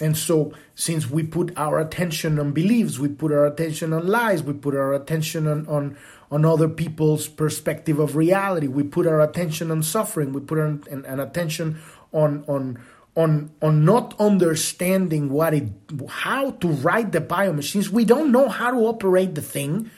And 0.00 0.16
so 0.16 0.52
since 0.74 1.10
we 1.10 1.24
put 1.24 1.52
our 1.56 1.80
attention 1.80 2.38
on 2.38 2.52
beliefs 2.52 3.00
we 3.00 3.08
put 3.08 3.32
our 3.32 3.46
attention 3.46 3.92
on 3.92 4.06
lies 4.06 4.44
we 4.44 4.52
put 4.52 4.76
our 4.76 4.92
attention 4.92 5.48
on 5.48 5.66
on 5.66 5.96
on 6.30 6.44
other 6.44 6.68
people's 6.68 7.26
perspective 7.26 7.98
of 7.98 8.14
reality 8.14 8.68
we 8.68 8.84
put 8.84 9.08
our 9.08 9.20
attention 9.20 9.72
on 9.72 9.82
suffering 9.82 10.32
we 10.32 10.40
put 10.40 10.58
an, 10.58 10.84
an, 10.88 11.04
an 11.04 11.18
attention 11.18 11.80
on 12.12 12.44
on 12.46 12.80
on 13.16 13.50
on 13.60 13.84
not 13.84 14.14
understanding 14.20 15.30
what 15.30 15.52
it 15.52 15.68
how 16.08 16.52
to 16.52 16.68
write 16.68 17.10
the 17.10 17.20
bio 17.20 17.52
machines 17.52 17.90
we 17.90 18.04
don't 18.04 18.30
know 18.30 18.48
how 18.48 18.70
to 18.70 18.76
operate 18.86 19.34
the 19.34 19.42
thing 19.42 19.90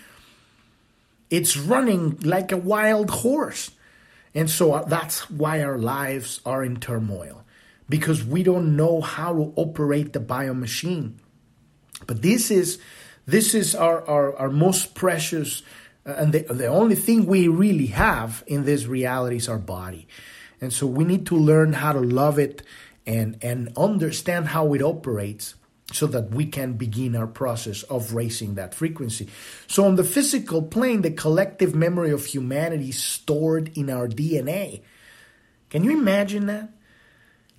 it's 1.30 1.56
running 1.56 2.18
like 2.20 2.52
a 2.52 2.56
wild 2.56 3.10
horse. 3.10 3.70
And 4.34 4.50
so 4.50 4.74
uh, 4.74 4.84
that's 4.84 5.30
why 5.30 5.62
our 5.62 5.78
lives 5.78 6.40
are 6.44 6.62
in 6.62 6.76
turmoil 6.76 7.44
because 7.88 8.24
we 8.24 8.42
don't 8.42 8.76
know 8.76 9.00
how 9.00 9.32
to 9.32 9.52
operate 9.56 10.12
the 10.12 10.20
bio 10.20 10.54
machine. 10.54 11.18
But 12.06 12.22
this 12.22 12.50
is 12.50 12.78
this 13.26 13.54
is 13.54 13.74
our, 13.74 14.06
our, 14.08 14.36
our 14.36 14.50
most 14.50 14.94
precious 14.94 15.62
uh, 16.06 16.14
and 16.16 16.32
the, 16.32 16.40
the 16.42 16.66
only 16.66 16.94
thing 16.94 17.26
we 17.26 17.48
really 17.48 17.86
have 17.88 18.42
in 18.46 18.64
this 18.64 18.86
reality 18.86 19.36
is 19.36 19.48
our 19.48 19.58
body. 19.58 20.08
And 20.60 20.72
so 20.72 20.86
we 20.86 21.04
need 21.04 21.26
to 21.26 21.36
learn 21.36 21.74
how 21.74 21.92
to 21.92 22.00
love 22.00 22.38
it 22.38 22.62
and, 23.06 23.38
and 23.42 23.72
understand 23.76 24.48
how 24.48 24.72
it 24.74 24.82
operates 24.82 25.54
so 25.92 26.07
that 26.09 26.31
we 26.31 26.46
can 26.46 26.74
begin 26.74 27.16
our 27.16 27.26
process 27.26 27.83
of 27.85 28.14
raising 28.14 28.55
that 28.55 28.74
frequency. 28.74 29.29
So, 29.66 29.85
on 29.85 29.96
the 29.96 30.05
physical 30.05 30.62
plane, 30.62 31.03
the 31.03 31.11
collective 31.11 31.74
memory 31.74 32.11
of 32.11 32.26
humanity 32.26 32.90
is 32.90 33.03
stored 33.03 33.76
in 33.76 33.90
our 33.90 34.09
DNA. 34.09 34.83
Can 35.68 35.85
you 35.85 35.92
imagine 35.92 36.46
that? 36.46 36.70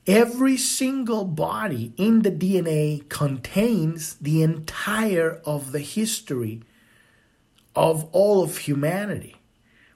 Every 0.07 0.57
single 0.57 1.25
body 1.25 1.93
in 1.95 2.23
the 2.23 2.31
DNA 2.31 3.07
contains 3.07 4.15
the 4.15 4.41
entire 4.41 5.39
of 5.45 5.71
the 5.71 5.79
history 5.79 6.63
of 7.75 8.09
all 8.11 8.43
of 8.43 8.57
humanity. 8.57 9.35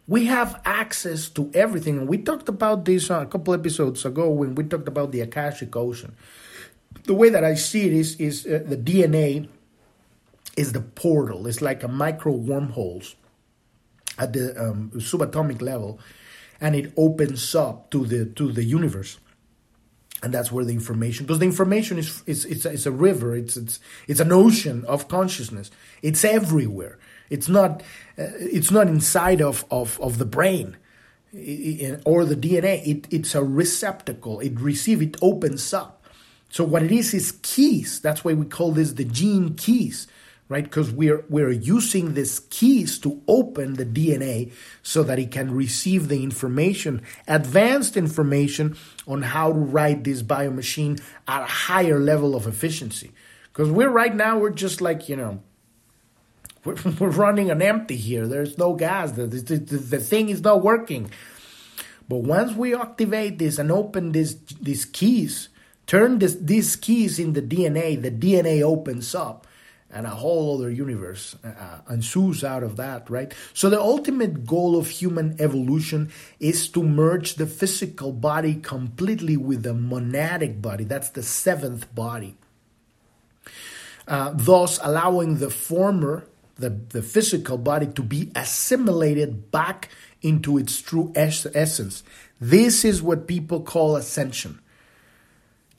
We 0.08 0.26
have 0.26 0.62
access 0.64 1.30
to 1.30 1.50
everything. 1.56 2.06
We 2.06 2.20
talked 2.20 2.48
about 2.48 2.86
this 2.86 3.10
a 3.10 3.26
couple 3.26 3.56
episodes 3.56 4.06
ago 4.06 4.30
when 4.30 4.54
we 4.54 4.64
talked 4.64 4.88
about 4.88 5.12
the 5.12 5.22
Akashic 5.22 5.76
Ocean 5.76 6.16
the 7.06 7.14
way 7.14 7.30
that 7.30 7.44
I 7.44 7.56
see 7.56 7.88
it 7.88 7.94
is 7.94 8.16
is 8.18 8.46
uh, 8.46 8.64
the 8.66 8.78
DNA 8.78 9.48
is 10.58 10.74
the 10.74 10.82
portal. 10.82 11.48
It's 11.48 11.62
like 11.62 11.84
a 11.84 11.88
micro 11.88 12.34
wormholes 12.34 13.16
at 14.18 14.34
the 14.34 14.56
um, 14.62 14.92
subatomic 14.96 15.62
level, 15.62 16.00
and 16.62 16.76
it 16.76 16.94
opens 16.98 17.56
up 17.56 17.92
to 17.92 18.06
the 18.06 18.26
to 18.26 18.52
the 18.52 18.64
universe. 18.64 19.20
and 20.24 20.34
that's 20.34 20.52
where 20.52 20.66
the 20.66 20.74
information 20.74 21.26
because 21.26 21.40
the 21.40 21.46
information 21.46 22.00
is 22.00 22.24
it's 22.26 22.46
it's, 22.46 22.66
it's 22.66 22.86
a 22.88 22.92
river. 22.92 23.36
It's 23.36 23.56
it's 23.56 23.80
it's 24.08 24.20
an 24.20 24.32
ocean 24.32 24.84
of 24.86 25.08
consciousness. 25.08 25.70
It's 26.02 26.26
everywhere. 26.26 26.98
It's 27.30 27.48
not 27.48 27.82
uh, 28.18 28.34
it's 28.40 28.72
not 28.72 28.88
inside 28.88 29.42
of 29.42 29.66
of, 29.70 30.00
of 30.02 30.18
the 30.18 30.26
brain 30.26 30.78
or 32.06 32.24
the 32.24 32.36
dna 32.36 32.82
it, 32.88 33.08
it's 33.12 33.36
a 33.36 33.44
receptacle. 33.44 34.40
It 34.40 34.60
receive 34.60 35.02
it 35.02 35.18
opens 35.22 35.74
up 35.74 35.95
so 36.56 36.64
what 36.64 36.84
it 36.84 36.92
is 36.92 37.14
is 37.14 37.34
keys 37.42 38.00
that's 38.00 38.24
why 38.24 38.34
we 38.34 38.46
call 38.46 38.72
this 38.72 38.94
the 38.94 39.06
gene 39.06 39.56
keys 39.56 40.08
right? 40.48 40.64
Because 40.64 40.92
we're 40.92 41.26
we're 41.30 41.52
using 41.52 42.14
these 42.14 42.40
keys 42.40 43.00
to 43.00 43.22
open 43.28 43.74
the 43.74 43.86
DNA 43.86 44.52
so 44.84 45.04
that 45.04 45.20
it 45.20 45.32
can 45.32 45.54
receive 45.54 46.08
the 46.08 46.24
information, 46.24 47.02
advanced 47.28 47.98
information 47.98 48.78
on 49.08 49.22
how 49.22 49.52
to 49.52 49.60
write 49.60 50.04
this 50.04 50.22
biomachine 50.22 51.02
at 51.28 51.44
a 51.44 51.46
higher 51.46 52.00
level 52.00 52.36
of 52.36 52.48
efficiency. 52.48 53.12
Because 53.52 53.72
we're 53.72 53.90
right 53.90 54.16
now 54.16 54.38
we're 54.38 54.52
just 54.52 54.82
like 54.82 55.10
you 55.10 55.16
know. 55.16 55.42
We're, 56.64 56.76
we're 57.00 57.10
running 57.10 57.52
an 57.52 57.62
empty 57.62 57.96
here. 57.96 58.28
There's 58.28 58.58
no 58.58 58.74
gas. 58.74 59.12
The, 59.12 59.28
the, 59.28 59.58
the, 59.58 60.00
thing 60.00 60.30
is 60.30 60.42
not 60.42 60.64
working. 60.64 61.12
But 62.10 62.24
once 62.24 62.54
we 62.54 62.74
activate 62.74 63.38
this 63.38 63.60
and 63.60 63.72
open 63.72 64.14
this, 64.14 64.34
these 64.60 64.84
keys, 64.84 65.50
turn 65.88 66.20
this, 66.20 66.36
these 66.36 66.76
keys 66.76 67.20
in 67.20 67.34
the 67.34 67.42
DNA, 67.42 68.02
the 68.02 68.12
DNA 68.12 68.62
opens 68.62 69.14
up 69.16 69.48
and 69.96 70.06
a 70.06 70.10
whole 70.10 70.56
other 70.58 70.70
universe 70.70 71.38
uh, 71.44 71.48
uh, 71.48 71.94
ensues 71.94 72.44
out 72.44 72.64
of 72.64 72.76
that, 72.76 73.10
right? 73.10 73.34
So 73.54 73.70
the 73.70 73.80
ultimate 73.80 74.46
goal 74.46 74.78
of 74.78 74.90
human 74.90 75.38
evolution 75.40 76.12
is 76.38 76.68
to 76.70 76.84
merge 76.84 77.36
the 77.36 77.48
physical 77.48 78.12
body 78.12 78.56
completely 78.56 79.38
with 79.38 79.64
the 79.64 79.74
monadic 79.74 80.62
body. 80.62 80.84
That's 80.84 81.10
the 81.10 81.24
seventh 81.24 81.96
body. 81.96 82.36
Uh, 84.06 84.32
thus 84.36 84.80
allowing 84.84 85.38
the 85.38 85.50
former, 85.50 86.28
the, 86.58 86.70
the 86.70 87.02
physical 87.02 87.58
body, 87.58 87.88
to 87.88 88.04
be 88.04 88.32
assimilated 88.36 89.50
back 89.50 89.90
into 90.22 90.58
its 90.58 90.82
true 90.82 91.14
es- 91.16 91.48
essence. 91.56 92.04
This 92.42 92.84
is 92.84 93.02
what 93.02 93.28
people 93.28 93.62
call 93.62 93.96
ascension. 93.96 94.60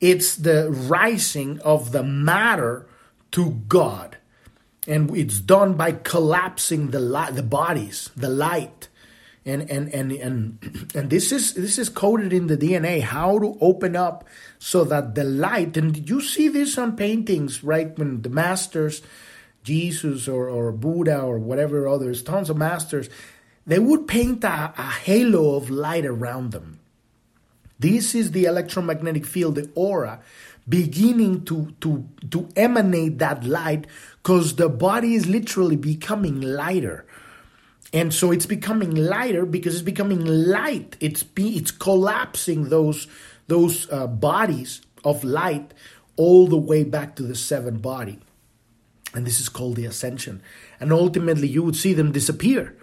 It's 0.01 0.37
the 0.37 0.71
rising 0.71 1.61
of 1.61 1.93
the 1.93 2.03
matter 2.03 2.87
to 3.33 3.51
God. 3.69 4.17
And 4.87 5.17
it's 5.17 5.41
done 5.41 5.75
by 5.75 5.93
collapsing 5.93 6.91
the 6.91 7.01
light, 7.01 7.35
the 7.35 7.43
bodies, 7.43 8.11
the 8.17 8.29
light. 8.29 8.89
And, 9.45 9.71
and 9.71 9.95
and 9.95 10.11
and 10.11 10.91
and 10.95 11.09
this 11.09 11.31
is 11.31 11.55
this 11.55 11.79
is 11.79 11.89
coded 11.89 12.33
in 12.33 12.49
the 12.49 12.57
DNA 12.57 13.01
how 13.01 13.39
to 13.39 13.57
open 13.61 13.95
up 13.95 14.25
so 14.59 14.83
that 14.85 15.15
the 15.15 15.23
light 15.23 15.77
and 15.77 16.09
you 16.09 16.21
see 16.21 16.49
this 16.49 16.77
on 16.77 16.97
paintings 16.97 17.63
right 17.63 17.97
when 17.97 18.23
the 18.23 18.29
masters 18.29 19.03
Jesus 19.63 20.27
or, 20.27 20.49
or 20.49 20.73
Buddha 20.73 21.21
or 21.21 21.39
whatever 21.39 21.87
others 21.87 22.25
tons 22.25 22.51
of 22.51 22.57
masters 22.57 23.09
they 23.65 23.79
would 23.79 24.09
paint 24.09 24.43
a, 24.43 24.75
a 24.77 24.91
halo 24.91 25.55
of 25.55 25.71
light 25.71 26.05
around 26.05 26.51
them 26.51 26.81
this 27.79 28.15
is 28.15 28.33
the 28.33 28.45
electromagnetic 28.45 29.27
field 29.27 29.57
the 29.57 29.71
aura 29.75 30.21
beginning 30.69 31.45
to 31.45 31.73
to 31.81 32.09
to 32.31 32.49
emanate 32.57 33.19
that 33.19 33.45
light 33.45 33.87
because 34.23 34.57
the 34.57 34.69
body 34.69 35.15
is 35.15 35.27
literally 35.27 35.77
becoming 35.77 36.41
lighter. 36.41 37.07
And 37.93 38.13
so 38.13 38.33
it's 38.33 38.47
becoming 38.47 38.95
lighter 38.95 39.47
because 39.47 39.75
it's 39.75 39.83
becoming 39.83 40.25
light. 40.25 40.97
It's 41.01 41.23
be, 41.23 41.57
it's 41.57 41.71
collapsing 41.71 42.69
those 42.69 43.07
those 43.47 43.91
uh, 43.93 44.07
bodies 44.07 44.83
of 45.05 45.23
light 45.23 45.73
all 46.17 46.49
the 46.49 46.57
way 46.57 46.83
back 46.83 47.15
to 47.17 47.23
the 47.23 47.37
seventh 47.37 47.81
body. 47.81 48.19
And 49.15 49.27
this 49.27 49.41
is 49.41 49.49
called 49.49 49.77
the 49.77 49.87
ascension. 49.87 50.43
And 50.81 50.93
ultimately 50.93 51.47
you 51.47 51.63
would 51.63 51.77
see 51.77 51.93
them 51.95 52.13
disappear. 52.13 52.77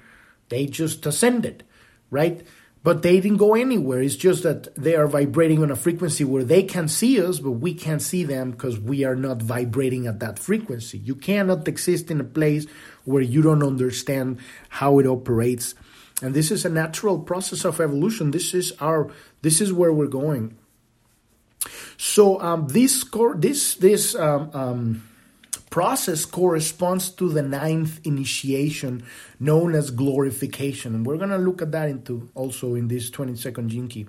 They 0.50 0.68
just 0.68 1.06
ascended 1.06 1.64
right 2.10 2.46
but 2.84 3.02
they 3.02 3.22
didn't 3.22 3.38
go 3.38 3.56
anywhere. 3.56 4.02
It's 4.02 4.18
just 4.18 4.44
that 4.44 4.76
they 4.76 4.96
are 4.96 5.08
vibrating 5.08 5.64
on 5.64 5.72
a 5.72 5.76
frequency 5.76 6.26
where 6.26 6.44
they 6.44 6.64
can 6.64 6.90
see 6.90 7.22
us, 7.22 7.40
but 7.40 7.52
we 7.52 7.74
can't 7.74 8.02
see 8.02 8.26
them 8.26 8.52
because 8.52 8.78
we 8.78 9.06
are 9.06 9.16
not 9.16 9.42
vibrating 9.42 10.06
at 10.06 10.20
that 10.20 10.38
frequency. 10.38 10.98
You 10.98 11.16
cannot 11.16 11.66
exist 11.68 12.12
in 12.12 12.20
a 12.20 12.26
place 12.26 12.68
where 13.06 13.22
you 13.22 13.42
don't 13.42 13.64
understand 13.64 14.40
how 14.68 15.00
it 15.00 15.08
operates. 15.08 15.76
And 16.22 16.34
this 16.34 16.52
is 16.52 16.66
a 16.66 16.70
natural 16.70 17.20
process 17.20 17.64
of 17.64 17.80
evolution. 17.80 18.32
This 18.32 18.54
is 18.54 18.74
our 18.82 19.10
this 19.42 19.62
is 19.62 19.72
where 19.72 19.94
we're 19.94 20.08
going. 20.08 20.58
So 21.98 22.40
um, 22.42 22.68
this 22.68 23.04
core 23.04 23.36
this 23.36 23.76
this 23.76 24.14
um, 24.16 24.52
um, 24.54 25.04
process 25.74 26.24
corresponds 26.24 27.10
to 27.10 27.28
the 27.30 27.42
ninth 27.42 28.00
initiation 28.04 29.04
known 29.40 29.74
as 29.74 29.90
glorification. 29.90 30.94
And 30.94 31.04
we're 31.04 31.18
going 31.18 31.32
to 31.32 31.40
look 31.40 31.64
at 31.64 31.72
that 31.72 31.90
into 31.90 32.30
also 32.36 32.76
in 32.76 32.90
this 32.90 33.10
20 33.10 33.36
second 33.36 33.70
Gene 33.70 33.88
Key. 33.88 34.06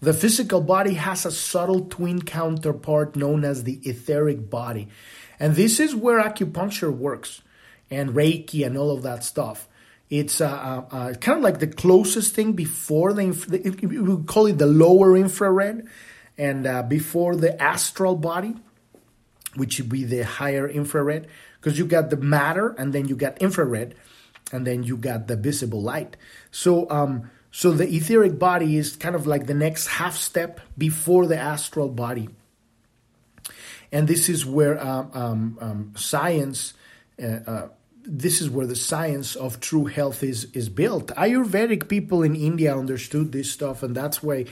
The 0.00 0.14
physical 0.14 0.62
body 0.62 0.94
has 0.94 1.26
a 1.26 1.32
subtle 1.32 1.84
twin 1.84 2.22
counterpart 2.22 3.14
known 3.14 3.44
as 3.44 3.64
the 3.64 3.78
etheric 3.82 4.48
body. 4.48 4.88
And 5.38 5.54
this 5.54 5.80
is 5.80 5.94
where 5.94 6.18
acupuncture 6.18 6.96
works 6.96 7.42
and 7.90 8.14
Reiki 8.14 8.64
and 8.64 8.78
all 8.78 8.90
of 8.90 9.02
that 9.02 9.22
stuff. 9.22 9.68
It's 10.08 10.40
uh, 10.40 10.48
uh, 10.48 10.96
uh, 10.96 11.12
kind 11.12 11.36
of 11.36 11.44
like 11.44 11.58
the 11.58 11.66
closest 11.66 12.34
thing 12.34 12.54
before 12.54 13.12
the, 13.12 13.20
inf- 13.20 13.82
we 13.82 14.24
call 14.24 14.46
it 14.46 14.56
the 14.56 14.64
lower 14.64 15.14
infrared 15.14 15.86
and 16.38 16.66
uh, 16.66 16.82
before 16.84 17.36
the 17.36 17.62
astral 17.62 18.16
body 18.16 18.54
which 19.56 19.78
would 19.78 19.88
be 19.88 20.04
the 20.04 20.24
higher 20.24 20.68
infrared, 20.68 21.26
because 21.60 21.78
you 21.78 21.84
got 21.84 22.10
the 22.10 22.16
matter 22.16 22.74
and 22.78 22.92
then 22.92 23.08
you 23.08 23.16
got 23.16 23.38
infrared, 23.38 23.94
and 24.52 24.66
then 24.66 24.82
you 24.82 24.96
got 24.96 25.26
the 25.26 25.36
visible 25.36 25.82
light. 25.82 26.16
So, 26.50 26.88
um, 26.90 27.30
so 27.50 27.72
the 27.72 27.88
etheric 27.88 28.38
body 28.38 28.76
is 28.76 28.96
kind 28.96 29.14
of 29.14 29.26
like 29.26 29.46
the 29.46 29.54
next 29.54 29.86
half 29.88 30.16
step 30.16 30.60
before 30.78 31.26
the 31.26 31.38
astral 31.38 31.88
body, 31.88 32.28
and 33.90 34.06
this 34.06 34.28
is 34.28 34.46
where 34.46 34.80
um, 34.80 35.10
um, 35.14 35.58
um 35.60 35.92
science. 35.96 36.74
Uh, 37.20 37.26
uh, 37.46 37.68
this 38.02 38.40
is 38.40 38.48
where 38.48 38.66
the 38.66 38.76
science 38.76 39.36
of 39.36 39.60
true 39.60 39.84
health 39.84 40.22
is 40.22 40.46
is 40.54 40.68
built. 40.68 41.08
Ayurvedic 41.08 41.88
people 41.88 42.22
in 42.22 42.34
India 42.34 42.76
understood 42.76 43.30
this 43.32 43.50
stuff, 43.50 43.82
and 43.82 43.94
that's 43.94 44.22
why 44.22 44.46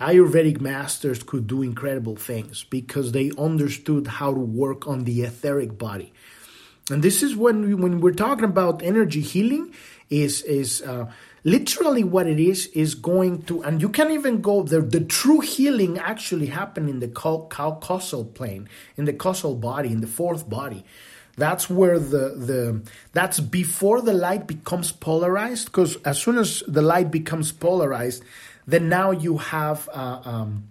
Ayurvedic 0.00 0.60
masters 0.60 1.22
could 1.22 1.46
do 1.46 1.62
incredible 1.62 2.16
things 2.16 2.64
because 2.64 3.12
they 3.12 3.30
understood 3.36 4.06
how 4.06 4.32
to 4.32 4.40
work 4.40 4.86
on 4.86 5.04
the 5.04 5.22
etheric 5.22 5.76
body. 5.76 6.12
And 6.90 7.02
this 7.02 7.22
is 7.22 7.36
when 7.36 7.66
we, 7.66 7.74
when 7.74 8.00
we're 8.00 8.12
talking 8.12 8.44
about 8.44 8.82
energy 8.82 9.20
healing 9.20 9.74
is 10.08 10.42
is 10.42 10.82
uh, 10.82 11.10
literally 11.44 12.02
what 12.02 12.26
it 12.26 12.40
is 12.40 12.66
is 12.68 12.94
going 12.94 13.42
to 13.42 13.62
and 13.62 13.80
you 13.80 13.88
can 13.88 14.10
even 14.10 14.40
go 14.40 14.62
there 14.62 14.82
the 14.82 15.00
true 15.00 15.40
healing 15.40 15.98
actually 15.98 16.46
happened 16.46 16.90
in 16.90 16.98
the 16.98 17.08
causal 17.08 18.24
plane 18.24 18.68
in 18.96 19.04
the 19.04 19.12
causal 19.12 19.54
body 19.54 19.90
in 19.90 20.00
the 20.00 20.06
fourth 20.06 20.50
body 20.50 20.84
that's 21.36 21.70
where 21.70 21.98
the 21.98 22.34
the 22.36 22.82
that's 23.12 23.40
before 23.40 24.02
the 24.02 24.12
light 24.12 24.46
becomes 24.46 24.92
polarized 24.92 25.66
because 25.66 25.96
as 26.04 26.20
soon 26.20 26.36
as 26.36 26.62
the 26.66 26.82
light 26.82 27.10
becomes 27.10 27.52
polarized 27.52 28.22
then 28.70 28.88
now 28.88 29.10
you 29.10 29.38
have 29.38 29.88
uh, 29.92 30.20
um, 30.24 30.68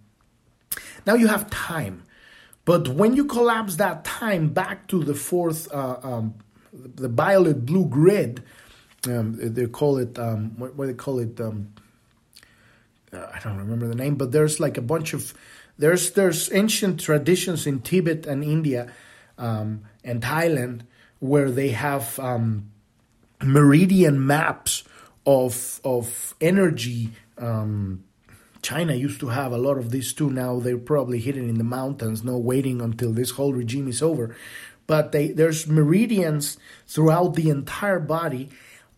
now 1.06 1.16
you 1.16 1.28
have 1.28 1.50
time. 1.50 2.04
But 2.66 2.88
when 2.88 3.16
you 3.16 3.26
collapse 3.26 3.78
that 3.78 4.04
time 4.04 4.50
back 4.50 4.88
to 4.90 5.04
the 5.04 5.16
fourth, 5.16 5.74
uh, 5.74 5.98
um, 6.04 6.36
the 6.72 7.08
violet 7.08 7.66
blue 7.66 7.86
grid, 7.86 8.44
um, 9.08 9.36
they 9.40 9.66
call 9.66 9.98
it 9.98 10.20
um, 10.20 10.58
what, 10.58 10.76
what, 10.76 10.88
they 10.88 10.94
call 10.94 11.20
it. 11.20 11.40
Um, 11.42 11.74
uh, 13.12 13.26
I 13.34 13.40
don't 13.40 13.58
remember 13.58 13.88
the 13.88 13.96
name, 13.96 14.16
but 14.16 14.32
there's 14.32 14.60
like 14.60 14.78
a 14.78 14.82
bunch 14.82 15.14
of 15.14 15.34
there's 15.80 16.12
there's 16.12 16.52
ancient 16.54 17.00
traditions 17.00 17.66
in 17.66 17.82
Tibet 17.82 18.28
and 18.28 18.44
India 18.44 18.92
um, 19.38 19.82
and 20.04 20.22
Thailand 20.22 20.82
where 21.20 21.50
they 21.50 21.70
have 21.70 22.20
um, 22.20 22.70
meridian 23.42 24.26
maps 24.26 24.84
of 25.26 25.82
of 25.84 26.36
energy 26.40 27.12
um, 27.40 28.04
China 28.62 28.94
used 28.94 29.20
to 29.22 29.28
have 29.30 29.52
a 29.52 29.58
lot 29.58 29.78
of 29.78 29.92
these 29.92 30.14
too. 30.14 30.30
Now 30.30 30.60
they're 30.60 30.78
probably 30.78 31.20
hidden 31.20 31.50
in 31.50 31.58
the 31.58 31.64
mountains, 31.64 32.24
no 32.24 32.38
waiting 32.38 32.82
until 32.82 33.14
this 33.14 33.32
whole 33.32 33.54
regime 33.54 33.88
is 33.88 34.02
over. 34.02 34.36
But 34.88 35.12
they, 35.12 35.32
there's 35.32 35.68
meridians 35.68 36.58
throughout 36.88 37.36
the 37.36 37.50
entire 37.50 38.00
body 38.00 38.50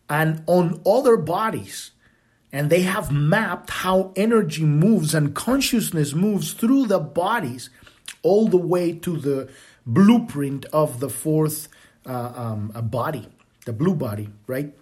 and 0.08 0.42
on 0.46 0.80
other 0.84 1.16
bodies. 1.16 1.92
And 2.52 2.68
they 2.68 2.82
have 2.82 3.10
mapped 3.10 3.70
how 3.70 4.12
energy 4.14 4.64
moves 4.64 5.14
and 5.14 5.34
consciousness 5.34 6.12
moves 6.12 6.52
through 6.52 6.86
the 6.86 6.98
bodies 6.98 7.70
all 8.22 8.48
the 8.48 8.58
way 8.58 8.92
to 8.92 9.16
the 9.16 9.50
blueprint 9.86 10.66
of 10.66 11.00
the 11.00 11.08
fourth 11.08 11.68
uh, 12.06 12.32
um, 12.34 12.72
body, 12.90 13.28
the 13.64 13.72
blue 13.72 13.94
body, 13.94 14.28
right? 14.46 14.74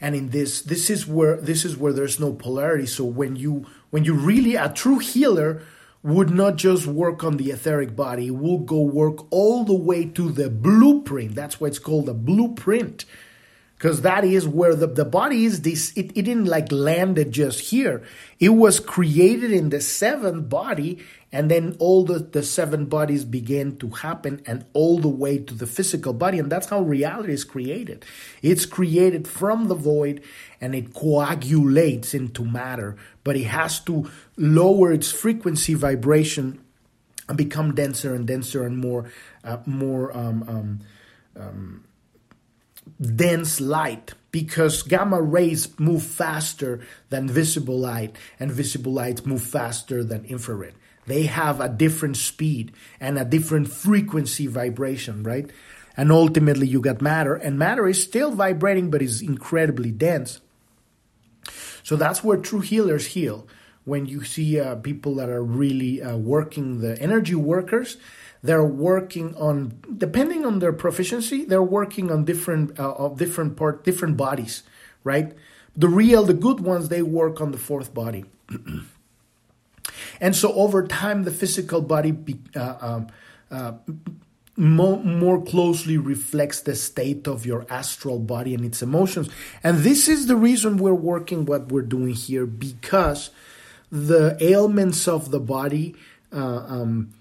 And 0.00 0.14
in 0.14 0.30
this 0.30 0.62
this 0.62 0.90
is 0.90 1.06
where 1.06 1.36
this 1.36 1.64
is 1.64 1.76
where 1.76 1.92
there's 1.92 2.20
no 2.20 2.32
polarity 2.32 2.86
so 2.86 3.04
when 3.04 3.36
you 3.36 3.66
when 3.90 4.04
you 4.04 4.14
really 4.14 4.54
a 4.54 4.68
true 4.68 4.98
healer 4.98 5.62
would 6.02 6.30
not 6.30 6.56
just 6.56 6.86
work 6.86 7.22
on 7.22 7.36
the 7.36 7.50
etheric 7.50 7.94
body, 7.94 8.30
will 8.30 8.58
go 8.58 8.80
work 8.80 9.26
all 9.30 9.64
the 9.64 9.74
way 9.74 10.06
to 10.06 10.30
the 10.30 10.48
blueprint. 10.48 11.34
That's 11.34 11.60
why 11.60 11.68
it's 11.68 11.78
called 11.78 12.08
a 12.08 12.14
blueprint. 12.14 13.04
Because 13.80 14.02
that 14.02 14.24
is 14.24 14.46
where 14.46 14.74
the, 14.74 14.86
the 14.86 15.06
body 15.06 15.46
is 15.46 15.62
this 15.62 15.90
it, 15.96 16.10
it 16.14 16.26
didn't 16.26 16.44
like 16.44 16.70
landed 16.70 17.32
just 17.32 17.70
here. 17.70 18.02
It 18.38 18.50
was 18.50 18.78
created 18.78 19.52
in 19.52 19.70
the 19.70 19.80
seventh 19.80 20.50
body, 20.50 20.98
and 21.32 21.50
then 21.50 21.76
all 21.78 22.04
the, 22.04 22.18
the 22.18 22.42
seven 22.42 22.84
bodies 22.84 23.24
began 23.24 23.78
to 23.78 23.88
happen 23.88 24.42
and 24.44 24.66
all 24.74 24.98
the 24.98 25.08
way 25.08 25.38
to 25.38 25.54
the 25.54 25.66
physical 25.66 26.12
body. 26.12 26.38
And 26.38 26.52
that's 26.52 26.66
how 26.66 26.82
reality 26.82 27.32
is 27.32 27.42
created. 27.42 28.04
It's 28.42 28.66
created 28.66 29.26
from 29.26 29.68
the 29.68 29.74
void 29.74 30.20
and 30.60 30.74
it 30.74 30.92
coagulates 30.92 32.12
into 32.12 32.44
matter, 32.44 32.96
but 33.24 33.34
it 33.34 33.44
has 33.44 33.80
to 33.84 34.10
lower 34.36 34.92
its 34.92 35.10
frequency 35.10 35.72
vibration 35.72 36.62
and 37.30 37.38
become 37.38 37.74
denser 37.74 38.14
and 38.14 38.26
denser 38.26 38.66
and 38.66 38.76
more 38.76 39.10
uh, 39.42 39.56
more 39.64 40.14
um, 40.14 40.44
um, 40.46 40.80
um, 41.34 41.84
dense 43.00 43.60
light 43.60 44.14
because 44.32 44.82
gamma 44.82 45.20
rays 45.20 45.78
move 45.78 46.02
faster 46.02 46.80
than 47.08 47.28
visible 47.28 47.78
light 47.78 48.16
and 48.38 48.52
visible 48.52 48.92
light 48.92 49.26
move 49.26 49.42
faster 49.42 50.04
than 50.04 50.24
infrared. 50.24 50.74
They 51.06 51.24
have 51.24 51.60
a 51.60 51.68
different 51.68 52.16
speed 52.16 52.72
and 53.00 53.18
a 53.18 53.24
different 53.24 53.72
frequency 53.72 54.46
vibration 54.46 55.22
right? 55.22 55.50
And 55.96 56.12
ultimately 56.12 56.66
you 56.66 56.80
got 56.80 57.02
matter 57.02 57.34
and 57.34 57.58
matter 57.58 57.88
is 57.88 58.02
still 58.02 58.30
vibrating 58.30 58.90
but 58.90 59.02
is 59.02 59.22
incredibly 59.22 59.90
dense. 59.90 60.40
So 61.82 61.96
that's 61.96 62.22
where 62.22 62.36
true 62.36 62.60
healers 62.60 63.06
heal 63.06 63.46
when 63.84 64.06
you 64.06 64.22
see 64.24 64.60
uh, 64.60 64.76
people 64.76 65.16
that 65.16 65.28
are 65.28 65.42
really 65.42 66.02
uh, 66.02 66.16
working 66.16 66.80
the 66.80 67.00
energy 67.00 67.34
workers 67.34 67.96
they're 68.42 68.64
working 68.64 69.34
on 69.36 69.78
depending 69.96 70.44
on 70.46 70.58
their 70.58 70.72
proficiency 70.72 71.44
they're 71.44 71.62
working 71.62 72.10
on 72.10 72.24
different 72.24 72.78
uh, 72.78 72.92
of 72.92 73.18
different 73.18 73.56
part 73.56 73.84
different 73.84 74.16
bodies 74.16 74.62
right? 75.04 75.32
The 75.76 75.88
real 75.88 76.24
the 76.24 76.34
good 76.34 76.60
ones 76.60 76.88
they 76.88 77.02
work 77.02 77.40
on 77.40 77.52
the 77.52 77.58
fourth 77.58 77.92
body. 77.94 78.24
And 80.20 80.36
so 80.36 80.52
over 80.52 80.86
time 80.86 81.24
the 81.24 81.30
physical 81.30 81.80
body 81.80 82.10
be, 82.10 82.38
uh, 82.54 82.76
um, 82.80 83.06
uh, 83.50 83.72
more, 84.56 84.98
more 85.02 85.42
closely 85.42 85.96
reflects 85.96 86.60
the 86.60 86.74
state 86.74 87.26
of 87.26 87.46
your 87.46 87.64
astral 87.70 88.18
body 88.18 88.54
and 88.54 88.64
its 88.64 88.82
emotions. 88.82 89.30
And 89.64 89.78
this 89.78 90.08
is 90.08 90.26
the 90.26 90.36
reason 90.36 90.76
we're 90.76 90.92
working 90.92 91.46
what 91.46 91.72
we're 91.72 91.82
doing 91.82 92.14
here 92.14 92.44
because 92.44 93.30
the 93.90 94.36
ailments 94.40 95.08
of 95.08 95.30
the 95.30 95.40
body 95.40 95.94
uh, 96.32 96.64
um, 96.66 97.14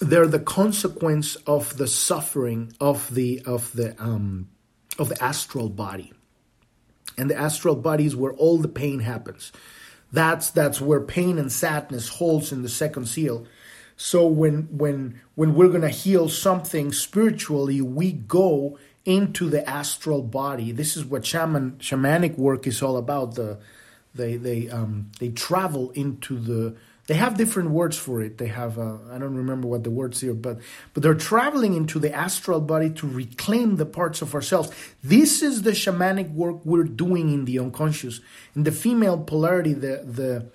they're 0.00 0.26
the 0.26 0.38
consequence 0.38 1.36
of 1.46 1.76
the 1.76 1.86
suffering 1.86 2.72
of 2.80 3.14
the 3.14 3.42
of 3.46 3.72
the 3.72 3.94
um, 4.02 4.48
of 4.98 5.08
the 5.08 5.22
astral 5.22 5.68
body, 5.68 6.12
and 7.16 7.30
the 7.30 7.36
astral 7.36 7.76
body 7.76 8.04
is 8.04 8.16
where 8.16 8.32
all 8.32 8.58
the 8.58 8.68
pain 8.68 9.00
happens. 9.00 9.52
That's 10.12 10.50
that's 10.50 10.80
where 10.80 11.00
pain 11.00 11.38
and 11.38 11.50
sadness 11.50 12.08
holds 12.08 12.52
in 12.52 12.62
the 12.62 12.68
second 12.68 13.06
seal. 13.06 13.46
So 13.96 14.26
when 14.26 14.68
when 14.76 15.20
when 15.34 15.54
we're 15.54 15.68
gonna 15.68 15.88
heal 15.88 16.28
something 16.28 16.92
spiritually, 16.92 17.80
we 17.80 18.12
go 18.12 18.78
into 19.04 19.48
the 19.48 19.68
astral 19.68 20.22
body. 20.22 20.72
This 20.72 20.96
is 20.96 21.04
what 21.04 21.24
shaman 21.24 21.72
shamanic 21.78 22.36
work 22.36 22.66
is 22.66 22.82
all 22.82 22.96
about. 22.98 23.34
The 23.34 23.58
they 24.14 24.36
they 24.36 24.68
um 24.68 25.10
they 25.18 25.30
travel 25.30 25.90
into 25.92 26.38
the 26.38 26.76
they 27.06 27.14
have 27.14 27.36
different 27.36 27.70
words 27.70 27.96
for 27.96 28.20
it. 28.20 28.38
They 28.38 28.48
have 28.48 28.78
uh, 28.78 28.96
I 29.12 29.18
don't 29.18 29.36
remember 29.36 29.68
what 29.68 29.84
the 29.84 29.90
words 29.90 30.20
here, 30.20 30.34
but 30.34 30.58
but 30.92 31.02
they're 31.02 31.14
traveling 31.14 31.74
into 31.74 31.98
the 31.98 32.12
astral 32.12 32.60
body 32.60 32.90
to 32.90 33.06
reclaim 33.06 33.76
the 33.76 33.86
parts 33.86 34.22
of 34.22 34.34
ourselves. 34.34 34.70
This 35.02 35.42
is 35.42 35.62
the 35.62 35.70
shamanic 35.70 36.32
work 36.32 36.64
we're 36.64 36.84
doing 36.84 37.32
in 37.32 37.44
the 37.44 37.58
unconscious. 37.58 38.20
In 38.54 38.64
the 38.64 38.72
female 38.72 39.18
polarity, 39.18 39.72
the 39.72 40.02
the 40.04 40.46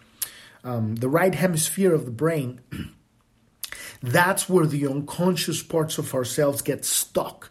um, 0.64 0.95
the 0.95 1.10
right 1.10 1.34
hemisphere 1.34 1.93
of 1.93 2.06
the 2.06 2.12
brain. 2.12 2.60
That's 4.04 4.49
where 4.49 4.66
the 4.66 4.88
unconscious 4.88 5.64
parts 5.64 5.97
of 5.97 6.14
ourselves 6.14 6.62
get 6.62 6.86
stuck 6.86 7.49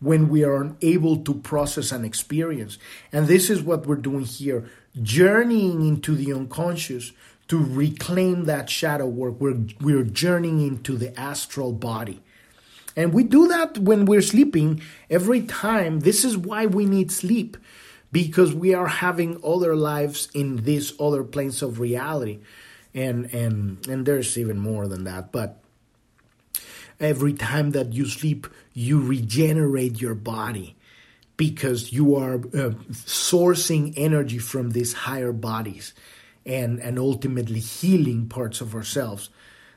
when 0.00 0.28
we 0.28 0.44
are 0.44 0.62
unable 0.62 1.16
to 1.24 1.34
process 1.34 1.90
an 1.90 2.04
experience. 2.04 2.78
And 3.12 3.26
this 3.26 3.50
is 3.50 3.62
what 3.62 3.86
we're 3.86 3.96
doing 3.96 4.24
here 4.24 4.68
journeying 5.02 5.86
into 5.86 6.14
the 6.14 6.32
unconscious 6.32 7.12
to 7.48 7.58
reclaim 7.58 8.44
that 8.44 8.70
shadow 8.70 9.06
work. 9.06 9.40
We're, 9.40 9.58
we're 9.80 10.04
journeying 10.04 10.60
into 10.60 10.96
the 10.96 11.18
astral 11.18 11.72
body. 11.72 12.22
And 12.94 13.12
we 13.12 13.24
do 13.24 13.48
that 13.48 13.78
when 13.78 14.04
we're 14.04 14.22
sleeping 14.22 14.82
every 15.08 15.42
time. 15.42 16.00
This 16.00 16.24
is 16.24 16.36
why 16.36 16.66
we 16.66 16.84
need 16.84 17.10
sleep 17.10 17.56
because 18.12 18.54
we 18.54 18.74
are 18.74 18.88
having 18.88 19.40
other 19.44 19.76
lives 19.76 20.28
in 20.34 20.64
these 20.64 20.92
other 21.00 21.24
planes 21.24 21.62
of 21.62 21.80
reality. 21.80 22.40
And, 22.94 23.32
and, 23.32 23.86
and 23.86 24.04
there's 24.04 24.36
even 24.36 24.58
more 24.58 24.88
than 24.88 25.04
that. 25.04 25.32
But 25.32 25.60
every 26.98 27.34
time 27.34 27.70
that 27.70 27.92
you 27.92 28.06
sleep, 28.06 28.46
you 28.74 29.00
regenerate 29.00 30.00
your 30.00 30.14
body 30.14 30.76
because 31.36 31.92
you 31.92 32.16
are 32.16 32.34
uh, 32.34 32.74
sourcing 32.90 33.94
energy 33.96 34.38
from 34.38 34.70
these 34.70 34.92
higher 34.92 35.32
bodies 35.32 35.94
and, 36.48 36.80
and 36.80 36.98
ultimately 36.98 37.60
healing 37.60 38.28
parts 38.28 38.60
of 38.60 38.74
ourselves. 38.74 39.30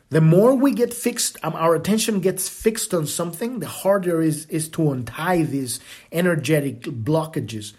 The 0.09 0.21
more 0.21 0.55
we 0.55 0.73
get 0.73 0.93
fixed, 0.93 1.37
um, 1.43 1.53
our 1.53 1.75
attention 1.75 2.19
gets 2.19 2.49
fixed 2.49 2.93
on 2.93 3.07
something, 3.07 3.59
the 3.59 3.67
harder 3.67 4.21
is 4.21 4.45
is 4.47 4.67
to 4.69 4.91
untie 4.91 5.43
these 5.43 5.79
energetic 6.11 6.81
blockages. 6.81 7.73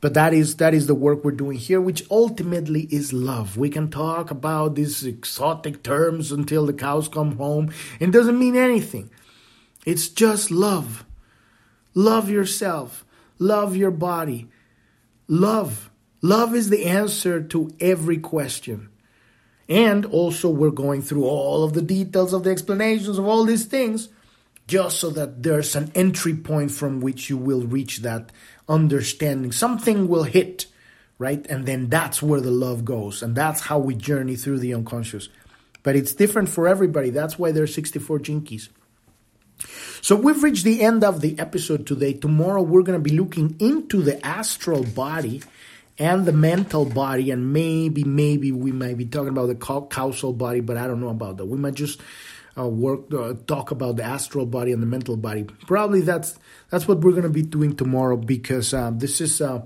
But 0.00 0.14
that 0.14 0.32
is 0.32 0.56
that 0.56 0.72
is 0.72 0.86
the 0.86 0.94
work 0.94 1.24
we're 1.24 1.32
doing 1.32 1.58
here, 1.58 1.80
which 1.80 2.04
ultimately 2.10 2.88
is 2.90 3.12
love. 3.12 3.58
We 3.58 3.68
can 3.68 3.90
talk 3.90 4.30
about 4.30 4.76
these 4.76 5.04
exotic 5.04 5.82
terms 5.82 6.32
until 6.32 6.64
the 6.64 6.72
cows 6.72 7.08
come 7.08 7.36
home. 7.36 7.70
It 8.00 8.12
doesn't 8.12 8.38
mean 8.38 8.56
anything. 8.56 9.10
It's 9.84 10.08
just 10.08 10.50
love. 10.50 11.04
Love 11.94 12.30
yourself. 12.30 13.04
Love 13.38 13.76
your 13.76 13.90
body. 13.90 14.48
Love. 15.26 15.87
Love 16.20 16.54
is 16.54 16.68
the 16.68 16.84
answer 16.84 17.42
to 17.42 17.70
every 17.80 18.18
question. 18.18 18.88
And 19.68 20.06
also, 20.06 20.48
we're 20.48 20.70
going 20.70 21.02
through 21.02 21.24
all 21.24 21.62
of 21.62 21.74
the 21.74 21.82
details 21.82 22.32
of 22.32 22.44
the 22.44 22.50
explanations 22.50 23.18
of 23.18 23.26
all 23.26 23.44
these 23.44 23.66
things 23.66 24.08
just 24.66 24.98
so 24.98 25.10
that 25.10 25.42
there's 25.42 25.76
an 25.76 25.90
entry 25.94 26.34
point 26.34 26.70
from 26.70 27.00
which 27.00 27.30
you 27.30 27.36
will 27.36 27.62
reach 27.62 27.98
that 27.98 28.30
understanding. 28.68 29.52
Something 29.52 30.08
will 30.08 30.24
hit, 30.24 30.66
right? 31.18 31.46
And 31.48 31.66
then 31.66 31.88
that's 31.88 32.22
where 32.22 32.40
the 32.40 32.50
love 32.50 32.84
goes. 32.84 33.22
And 33.22 33.34
that's 33.34 33.62
how 33.62 33.78
we 33.78 33.94
journey 33.94 34.36
through 34.36 34.58
the 34.58 34.74
unconscious. 34.74 35.28
But 35.82 35.96
it's 35.96 36.14
different 36.14 36.48
for 36.48 36.68
everybody. 36.68 37.10
That's 37.10 37.38
why 37.38 37.52
there's 37.52 37.74
64 37.74 38.18
Gene 38.20 38.42
Keys. 38.42 38.68
So 40.00 40.16
we've 40.16 40.42
reached 40.42 40.64
the 40.64 40.82
end 40.82 41.02
of 41.02 41.20
the 41.20 41.38
episode 41.38 41.86
today. 41.86 42.12
Tomorrow 42.12 42.62
we're 42.62 42.82
going 42.82 43.02
to 43.02 43.10
be 43.10 43.16
looking 43.16 43.56
into 43.58 44.02
the 44.02 44.24
astral 44.24 44.84
body 44.84 45.42
and 45.98 46.26
the 46.26 46.32
mental 46.32 46.84
body, 46.84 47.30
and 47.30 47.52
maybe, 47.52 48.04
maybe 48.04 48.52
we 48.52 48.70
might 48.70 48.96
be 48.96 49.04
talking 49.04 49.30
about 49.30 49.46
the 49.46 49.54
causal 49.54 50.32
body, 50.32 50.60
but 50.60 50.76
I 50.76 50.86
don't 50.86 51.00
know 51.00 51.08
about 51.08 51.38
that. 51.38 51.46
We 51.46 51.58
might 51.58 51.74
just 51.74 52.00
uh, 52.56 52.68
work, 52.68 53.12
uh, 53.12 53.34
talk 53.46 53.70
about 53.70 53.96
the 53.96 54.04
astral 54.04 54.46
body 54.46 54.72
and 54.72 54.82
the 54.82 54.86
mental 54.86 55.16
body. 55.16 55.44
Probably 55.44 56.00
that's 56.00 56.38
that's 56.70 56.86
what 56.86 57.00
we're 57.00 57.12
going 57.12 57.22
to 57.24 57.28
be 57.28 57.42
doing 57.42 57.76
tomorrow 57.76 58.16
because 58.16 58.72
uh, 58.72 58.90
this 58.94 59.20
is 59.20 59.40
uh, 59.40 59.64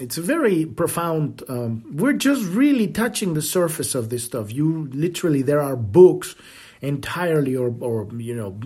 it's 0.00 0.18
a 0.18 0.22
very 0.22 0.66
profound. 0.66 1.42
Um, 1.48 1.84
we're 1.96 2.14
just 2.14 2.44
really 2.44 2.88
touching 2.88 3.34
the 3.34 3.42
surface 3.42 3.94
of 3.94 4.10
this 4.10 4.24
stuff. 4.24 4.52
You 4.52 4.88
literally, 4.92 5.42
there 5.42 5.60
are 5.60 5.76
books 5.76 6.34
entirely, 6.80 7.56
or 7.56 7.74
or 7.80 8.08
you 8.16 8.34
know 8.34 8.58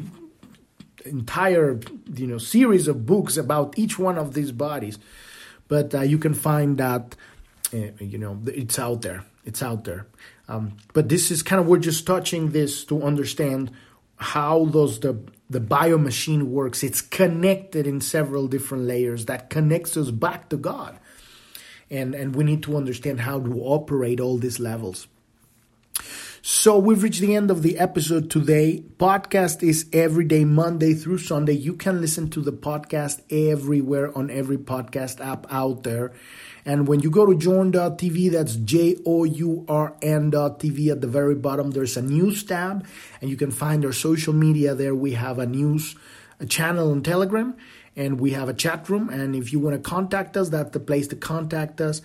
entire 1.05 1.80
you 2.14 2.26
know 2.26 2.39
series 2.39 2.89
of 2.89 3.05
books 3.05 3.36
about 3.36 3.78
each 3.78 3.99
one 3.99 4.18
of 4.18 4.34
these 4.34 4.53
bodies 4.53 4.99
but 5.68 5.94
uh, 5.94 6.00
you 6.00 6.18
can 6.18 6.34
find 6.34 6.78
that 6.78 7.14
uh, 7.72 7.88
you 8.00 8.18
know 8.18 8.40
it's 8.46 8.78
out 8.78 9.02
there. 9.02 9.24
It's 9.44 9.62
out 9.62 9.84
there. 9.84 10.06
Um, 10.48 10.76
but 10.92 11.08
this 11.08 11.30
is 11.30 11.42
kind 11.42 11.60
of 11.60 11.66
we're 11.66 11.78
just 11.78 12.06
touching 12.06 12.50
this 12.50 12.84
to 12.86 13.02
understand 13.02 13.70
how 14.16 14.64
those 14.66 15.00
the 15.00 15.18
the 15.48 15.60
bio 15.60 15.98
machine 15.98 16.50
works. 16.50 16.82
It's 16.82 17.00
connected 17.00 17.86
in 17.86 18.00
several 18.00 18.48
different 18.48 18.84
layers 18.84 19.26
that 19.26 19.50
connects 19.50 19.96
us 19.96 20.10
back 20.10 20.48
to 20.50 20.56
god. 20.56 20.98
And 21.90 22.14
and 22.14 22.34
we 22.34 22.44
need 22.44 22.62
to 22.64 22.76
understand 22.76 23.20
how 23.20 23.40
to 23.40 23.60
operate 23.62 24.20
all 24.20 24.38
these 24.38 24.58
levels 24.58 25.06
so 26.51 26.78
we've 26.78 27.03
reached 27.03 27.20
the 27.20 27.36
end 27.36 27.51
of 27.51 27.62
the 27.62 27.78
episode 27.78 28.30
today. 28.30 28.82
Podcast 28.96 29.62
is 29.62 29.84
every 29.92 30.24
day, 30.24 30.46
Monday 30.46 30.94
through 30.94 31.18
Sunday. 31.18 31.53
You 31.53 31.74
can 31.74 32.01
listen 32.01 32.30
to 32.30 32.40
the 32.40 32.55
podcast 32.55 33.20
everywhere 33.30 34.16
on 34.16 34.30
every 34.30 34.57
podcast 34.57 35.20
app 35.20 35.46
out 35.51 35.82
there. 35.82 36.12
And 36.64 36.88
when 36.88 37.01
you 37.01 37.11
go 37.11 37.26
to 37.26 37.36
journ.tv, 37.36 38.30
that's 38.30 38.57
J 38.57 38.96
O 39.05 39.24
U 39.24 39.66
R 39.68 39.94
N.tv 40.01 40.90
at 40.90 41.03
the 41.03 41.07
very 41.07 41.34
bottom, 41.34 41.72
there's 41.72 41.99
a 41.99 42.03
news 42.03 42.42
tab, 42.44 42.86
and 43.20 43.28
you 43.28 43.36
can 43.36 43.51
find 43.51 43.84
our 43.84 43.92
social 43.92 44.32
media 44.32 44.74
there. 44.74 44.94
We 44.94 45.12
have 45.12 45.38
a 45.38 45.46
news 45.46 45.96
a 46.40 46.46
channel 46.46 46.92
on 46.92 47.03
Telegram, 47.03 47.59
and 47.94 48.18
we 48.18 48.30
have 48.30 48.49
a 48.49 48.55
chat 48.55 48.88
room. 48.88 49.11
And 49.11 49.36
if 49.36 49.53
you 49.53 49.59
want 49.59 49.76
to 49.76 49.82
contact 49.86 50.34
us, 50.38 50.49
that's 50.49 50.70
the 50.70 50.80
place 50.80 51.09
to 51.09 51.16
contact 51.16 51.82
us. 51.82 52.01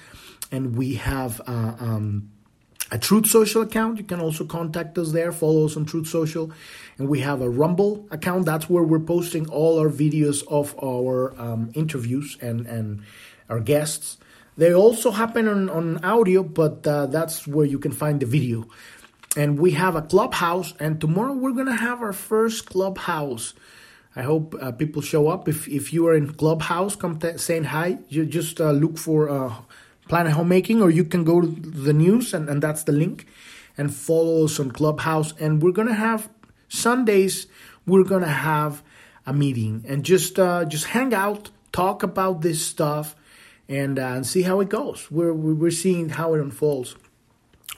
And 0.52 0.76
we 0.76 0.96
have 0.96 1.40
uh, 1.48 1.76
um, 1.80 2.33
a 2.92 2.98
Truth 2.98 3.28
Social 3.28 3.62
account. 3.62 3.98
You 3.98 4.04
can 4.04 4.20
also 4.20 4.46
contact 4.46 4.98
us 4.98 5.12
there. 5.12 5.32
Follow 5.32 5.66
us 5.66 5.76
on 5.78 5.86
Truth 5.86 6.08
Social. 6.08 6.52
And 6.98 7.08
we 7.10 7.22
have 7.22 7.42
a 7.42 7.50
Rumble 7.50 8.08
account. 8.12 8.46
That's 8.46 8.70
where 8.70 8.84
we're 8.84 9.00
posting 9.00 9.50
all 9.50 9.80
our 9.80 9.90
videos 9.90 10.44
of 10.48 10.76
our 10.84 11.34
um, 11.40 11.72
interviews 11.74 12.38
and, 12.42 12.66
and 12.68 13.04
our 13.50 13.60
guests. 13.60 14.18
They 14.58 14.74
also 14.74 15.12
happen 15.12 15.48
on, 15.48 15.70
on 15.70 16.04
audio, 16.06 16.44
but 16.44 16.86
uh, 16.86 17.08
that's 17.08 17.48
where 17.48 17.66
you 17.66 17.80
can 17.80 17.92
find 17.92 18.20
the 18.20 18.28
video. 18.28 18.68
And 19.36 19.58
we 19.58 19.72
have 19.72 19.96
a 19.96 20.04
clubhouse, 20.04 20.76
and 20.80 21.02
tomorrow 21.02 21.34
we're 21.34 21.54
going 21.54 21.66
to 21.66 21.76
have 21.76 22.02
our 22.04 22.14
first 22.14 22.68
clubhouse. 22.68 23.56
I 24.16 24.22
hope 24.22 24.54
uh, 24.62 24.72
people 24.72 25.02
show 25.02 25.28
up. 25.28 25.48
If 25.48 25.68
if 25.68 25.92
you 25.92 26.06
are 26.08 26.14
in 26.14 26.34
Clubhouse, 26.34 26.96
come 26.96 27.18
t- 27.18 27.38
saying 27.38 27.64
hi. 27.64 27.98
You 28.10 28.28
just 28.28 28.62
uh, 28.62 28.70
look 28.70 29.00
for 29.00 29.28
uh, 29.28 29.56
Planet 30.08 30.34
Homecoming, 30.34 30.82
or 30.82 30.90
you 30.90 31.04
can 31.04 31.24
go 31.24 31.42
to 31.42 31.48
the 31.48 31.94
news, 31.94 32.34
and, 32.34 32.50
and 32.50 32.62
that's 32.62 32.84
the 32.84 32.92
link, 32.92 33.26
and 33.78 33.94
follow 33.94 34.46
us 34.46 34.60
on 34.60 34.72
Clubhouse. 34.72 35.34
And 35.40 35.62
we're 35.62 35.72
gonna 35.72 35.94
have 35.94 36.30
Sundays. 36.68 37.48
We're 37.86 38.04
gonna 38.04 38.28
have 38.28 38.84
a 39.26 39.34
meeting 39.34 39.86
and 39.88 40.04
just 40.04 40.38
uh, 40.40 40.66
just 40.66 40.86
hang 40.86 41.14
out, 41.14 41.50
talk 41.72 42.04
about 42.04 42.42
this 42.42 42.66
stuff, 42.66 43.16
and, 43.70 43.98
uh, 43.98 44.08
and 44.08 44.28
see 44.28 44.42
how 44.42 44.60
it 44.60 44.70
goes. 44.70 45.10
We're 45.10 45.34
we're 45.34 45.72
seeing 45.72 46.10
how 46.10 46.34
it 46.34 46.42
unfolds. 46.42 46.96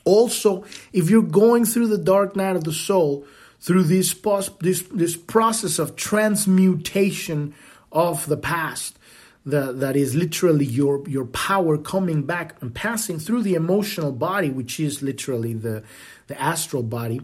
Also, 0.04 0.64
if 0.94 1.10
you're 1.10 1.24
going 1.24 1.66
through 1.66 1.88
the 1.88 1.98
dark 1.98 2.36
night 2.36 2.56
of 2.56 2.64
the 2.64 2.74
soul 2.74 3.26
through 3.60 3.84
this, 3.84 4.16
this, 4.62 4.84
this 4.84 5.18
process 5.18 5.80
of 5.80 5.96
transmutation 5.96 7.56
of 7.92 8.28
the 8.28 8.38
past. 8.38 9.00
The, 9.46 9.74
that 9.74 9.96
is 9.96 10.16
literally 10.16 10.66
your, 10.66 11.08
your 11.08 11.26
power 11.26 11.78
coming 11.78 12.24
back 12.24 12.60
and 12.62 12.74
passing 12.74 13.20
through 13.20 13.44
the 13.44 13.54
emotional 13.54 14.12
body, 14.12 14.50
which 14.50 14.80
is 14.80 15.04
literally 15.04 15.54
the, 15.54 15.84
the 16.26 16.42
astral 16.42 16.82
body 16.82 17.22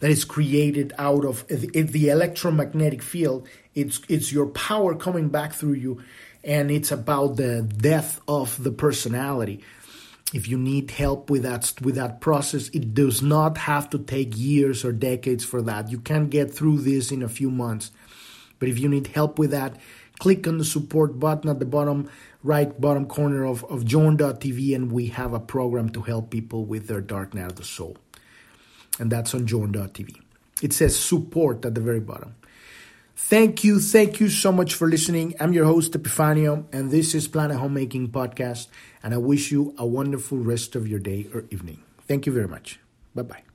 that 0.00 0.10
is 0.10 0.26
created 0.26 0.92
out 0.98 1.24
of 1.24 1.46
the, 1.48 1.68
the 1.82 2.10
electromagnetic 2.10 3.02
field. 3.02 3.48
It's, 3.74 4.02
it's 4.08 4.32
your 4.32 4.48
power 4.48 4.94
coming 4.94 5.30
back 5.30 5.54
through 5.54 5.74
you, 5.74 6.02
and 6.44 6.70
it's 6.70 6.92
about 6.92 7.36
the 7.36 7.62
death 7.62 8.20
of 8.28 8.62
the 8.62 8.70
personality 8.70 9.64
if 10.32 10.48
you 10.48 10.56
need 10.56 10.90
help 10.90 11.28
with 11.28 11.42
that 11.42 11.72
with 11.80 11.94
that 11.94 12.20
process 12.20 12.68
it 12.70 12.94
does 12.94 13.22
not 13.22 13.58
have 13.58 13.88
to 13.90 13.98
take 13.98 14.36
years 14.36 14.84
or 14.84 14.92
decades 14.92 15.44
for 15.44 15.62
that 15.62 15.90
you 15.90 15.98
can 15.98 16.28
get 16.28 16.52
through 16.52 16.78
this 16.78 17.12
in 17.12 17.22
a 17.22 17.28
few 17.28 17.50
months 17.50 17.90
but 18.58 18.68
if 18.68 18.78
you 18.78 18.88
need 18.88 19.08
help 19.08 19.38
with 19.38 19.50
that 19.50 19.76
click 20.22 20.46
on 20.46 20.56
the 20.58 20.64
support 20.64 21.18
button 21.18 21.50
at 21.50 21.58
the 21.58 21.66
bottom 21.66 22.08
right 22.44 22.80
bottom 22.80 23.04
corner 23.06 23.44
of, 23.44 23.64
of 23.64 23.84
journ.tv 23.84 24.72
and 24.72 24.92
we 24.92 25.08
have 25.08 25.32
a 25.32 25.40
program 25.40 25.88
to 25.88 26.00
help 26.02 26.30
people 26.30 26.64
with 26.64 26.86
their 26.86 27.00
dark 27.00 27.34
night 27.34 27.50
of 27.50 27.56
the 27.56 27.64
soul 27.64 27.96
and 29.00 29.10
that's 29.10 29.34
on 29.34 29.44
journ.tv 29.48 30.20
it 30.62 30.72
says 30.72 30.96
support 30.96 31.64
at 31.64 31.74
the 31.74 31.80
very 31.80 31.98
bottom 31.98 32.36
Thank 33.14 33.62
you, 33.62 33.78
thank 33.78 34.20
you 34.20 34.28
so 34.28 34.50
much 34.50 34.74
for 34.74 34.88
listening. 34.88 35.34
I'm 35.38 35.52
your 35.52 35.66
host, 35.66 35.92
Epifanio, 35.92 36.64
and 36.72 36.90
this 36.90 37.14
is 37.14 37.28
Planet 37.28 37.58
Homecoming 37.58 38.08
Podcast. 38.08 38.66
And 39.02 39.14
I 39.14 39.18
wish 39.18 39.52
you 39.52 39.74
a 39.78 39.86
wonderful 39.86 40.38
rest 40.38 40.74
of 40.74 40.88
your 40.88 40.98
day 40.98 41.28
or 41.32 41.44
evening. 41.50 41.82
Thank 42.08 42.26
you 42.26 42.32
very 42.32 42.48
much. 42.48 42.80
Bye 43.14 43.22
bye. 43.22 43.51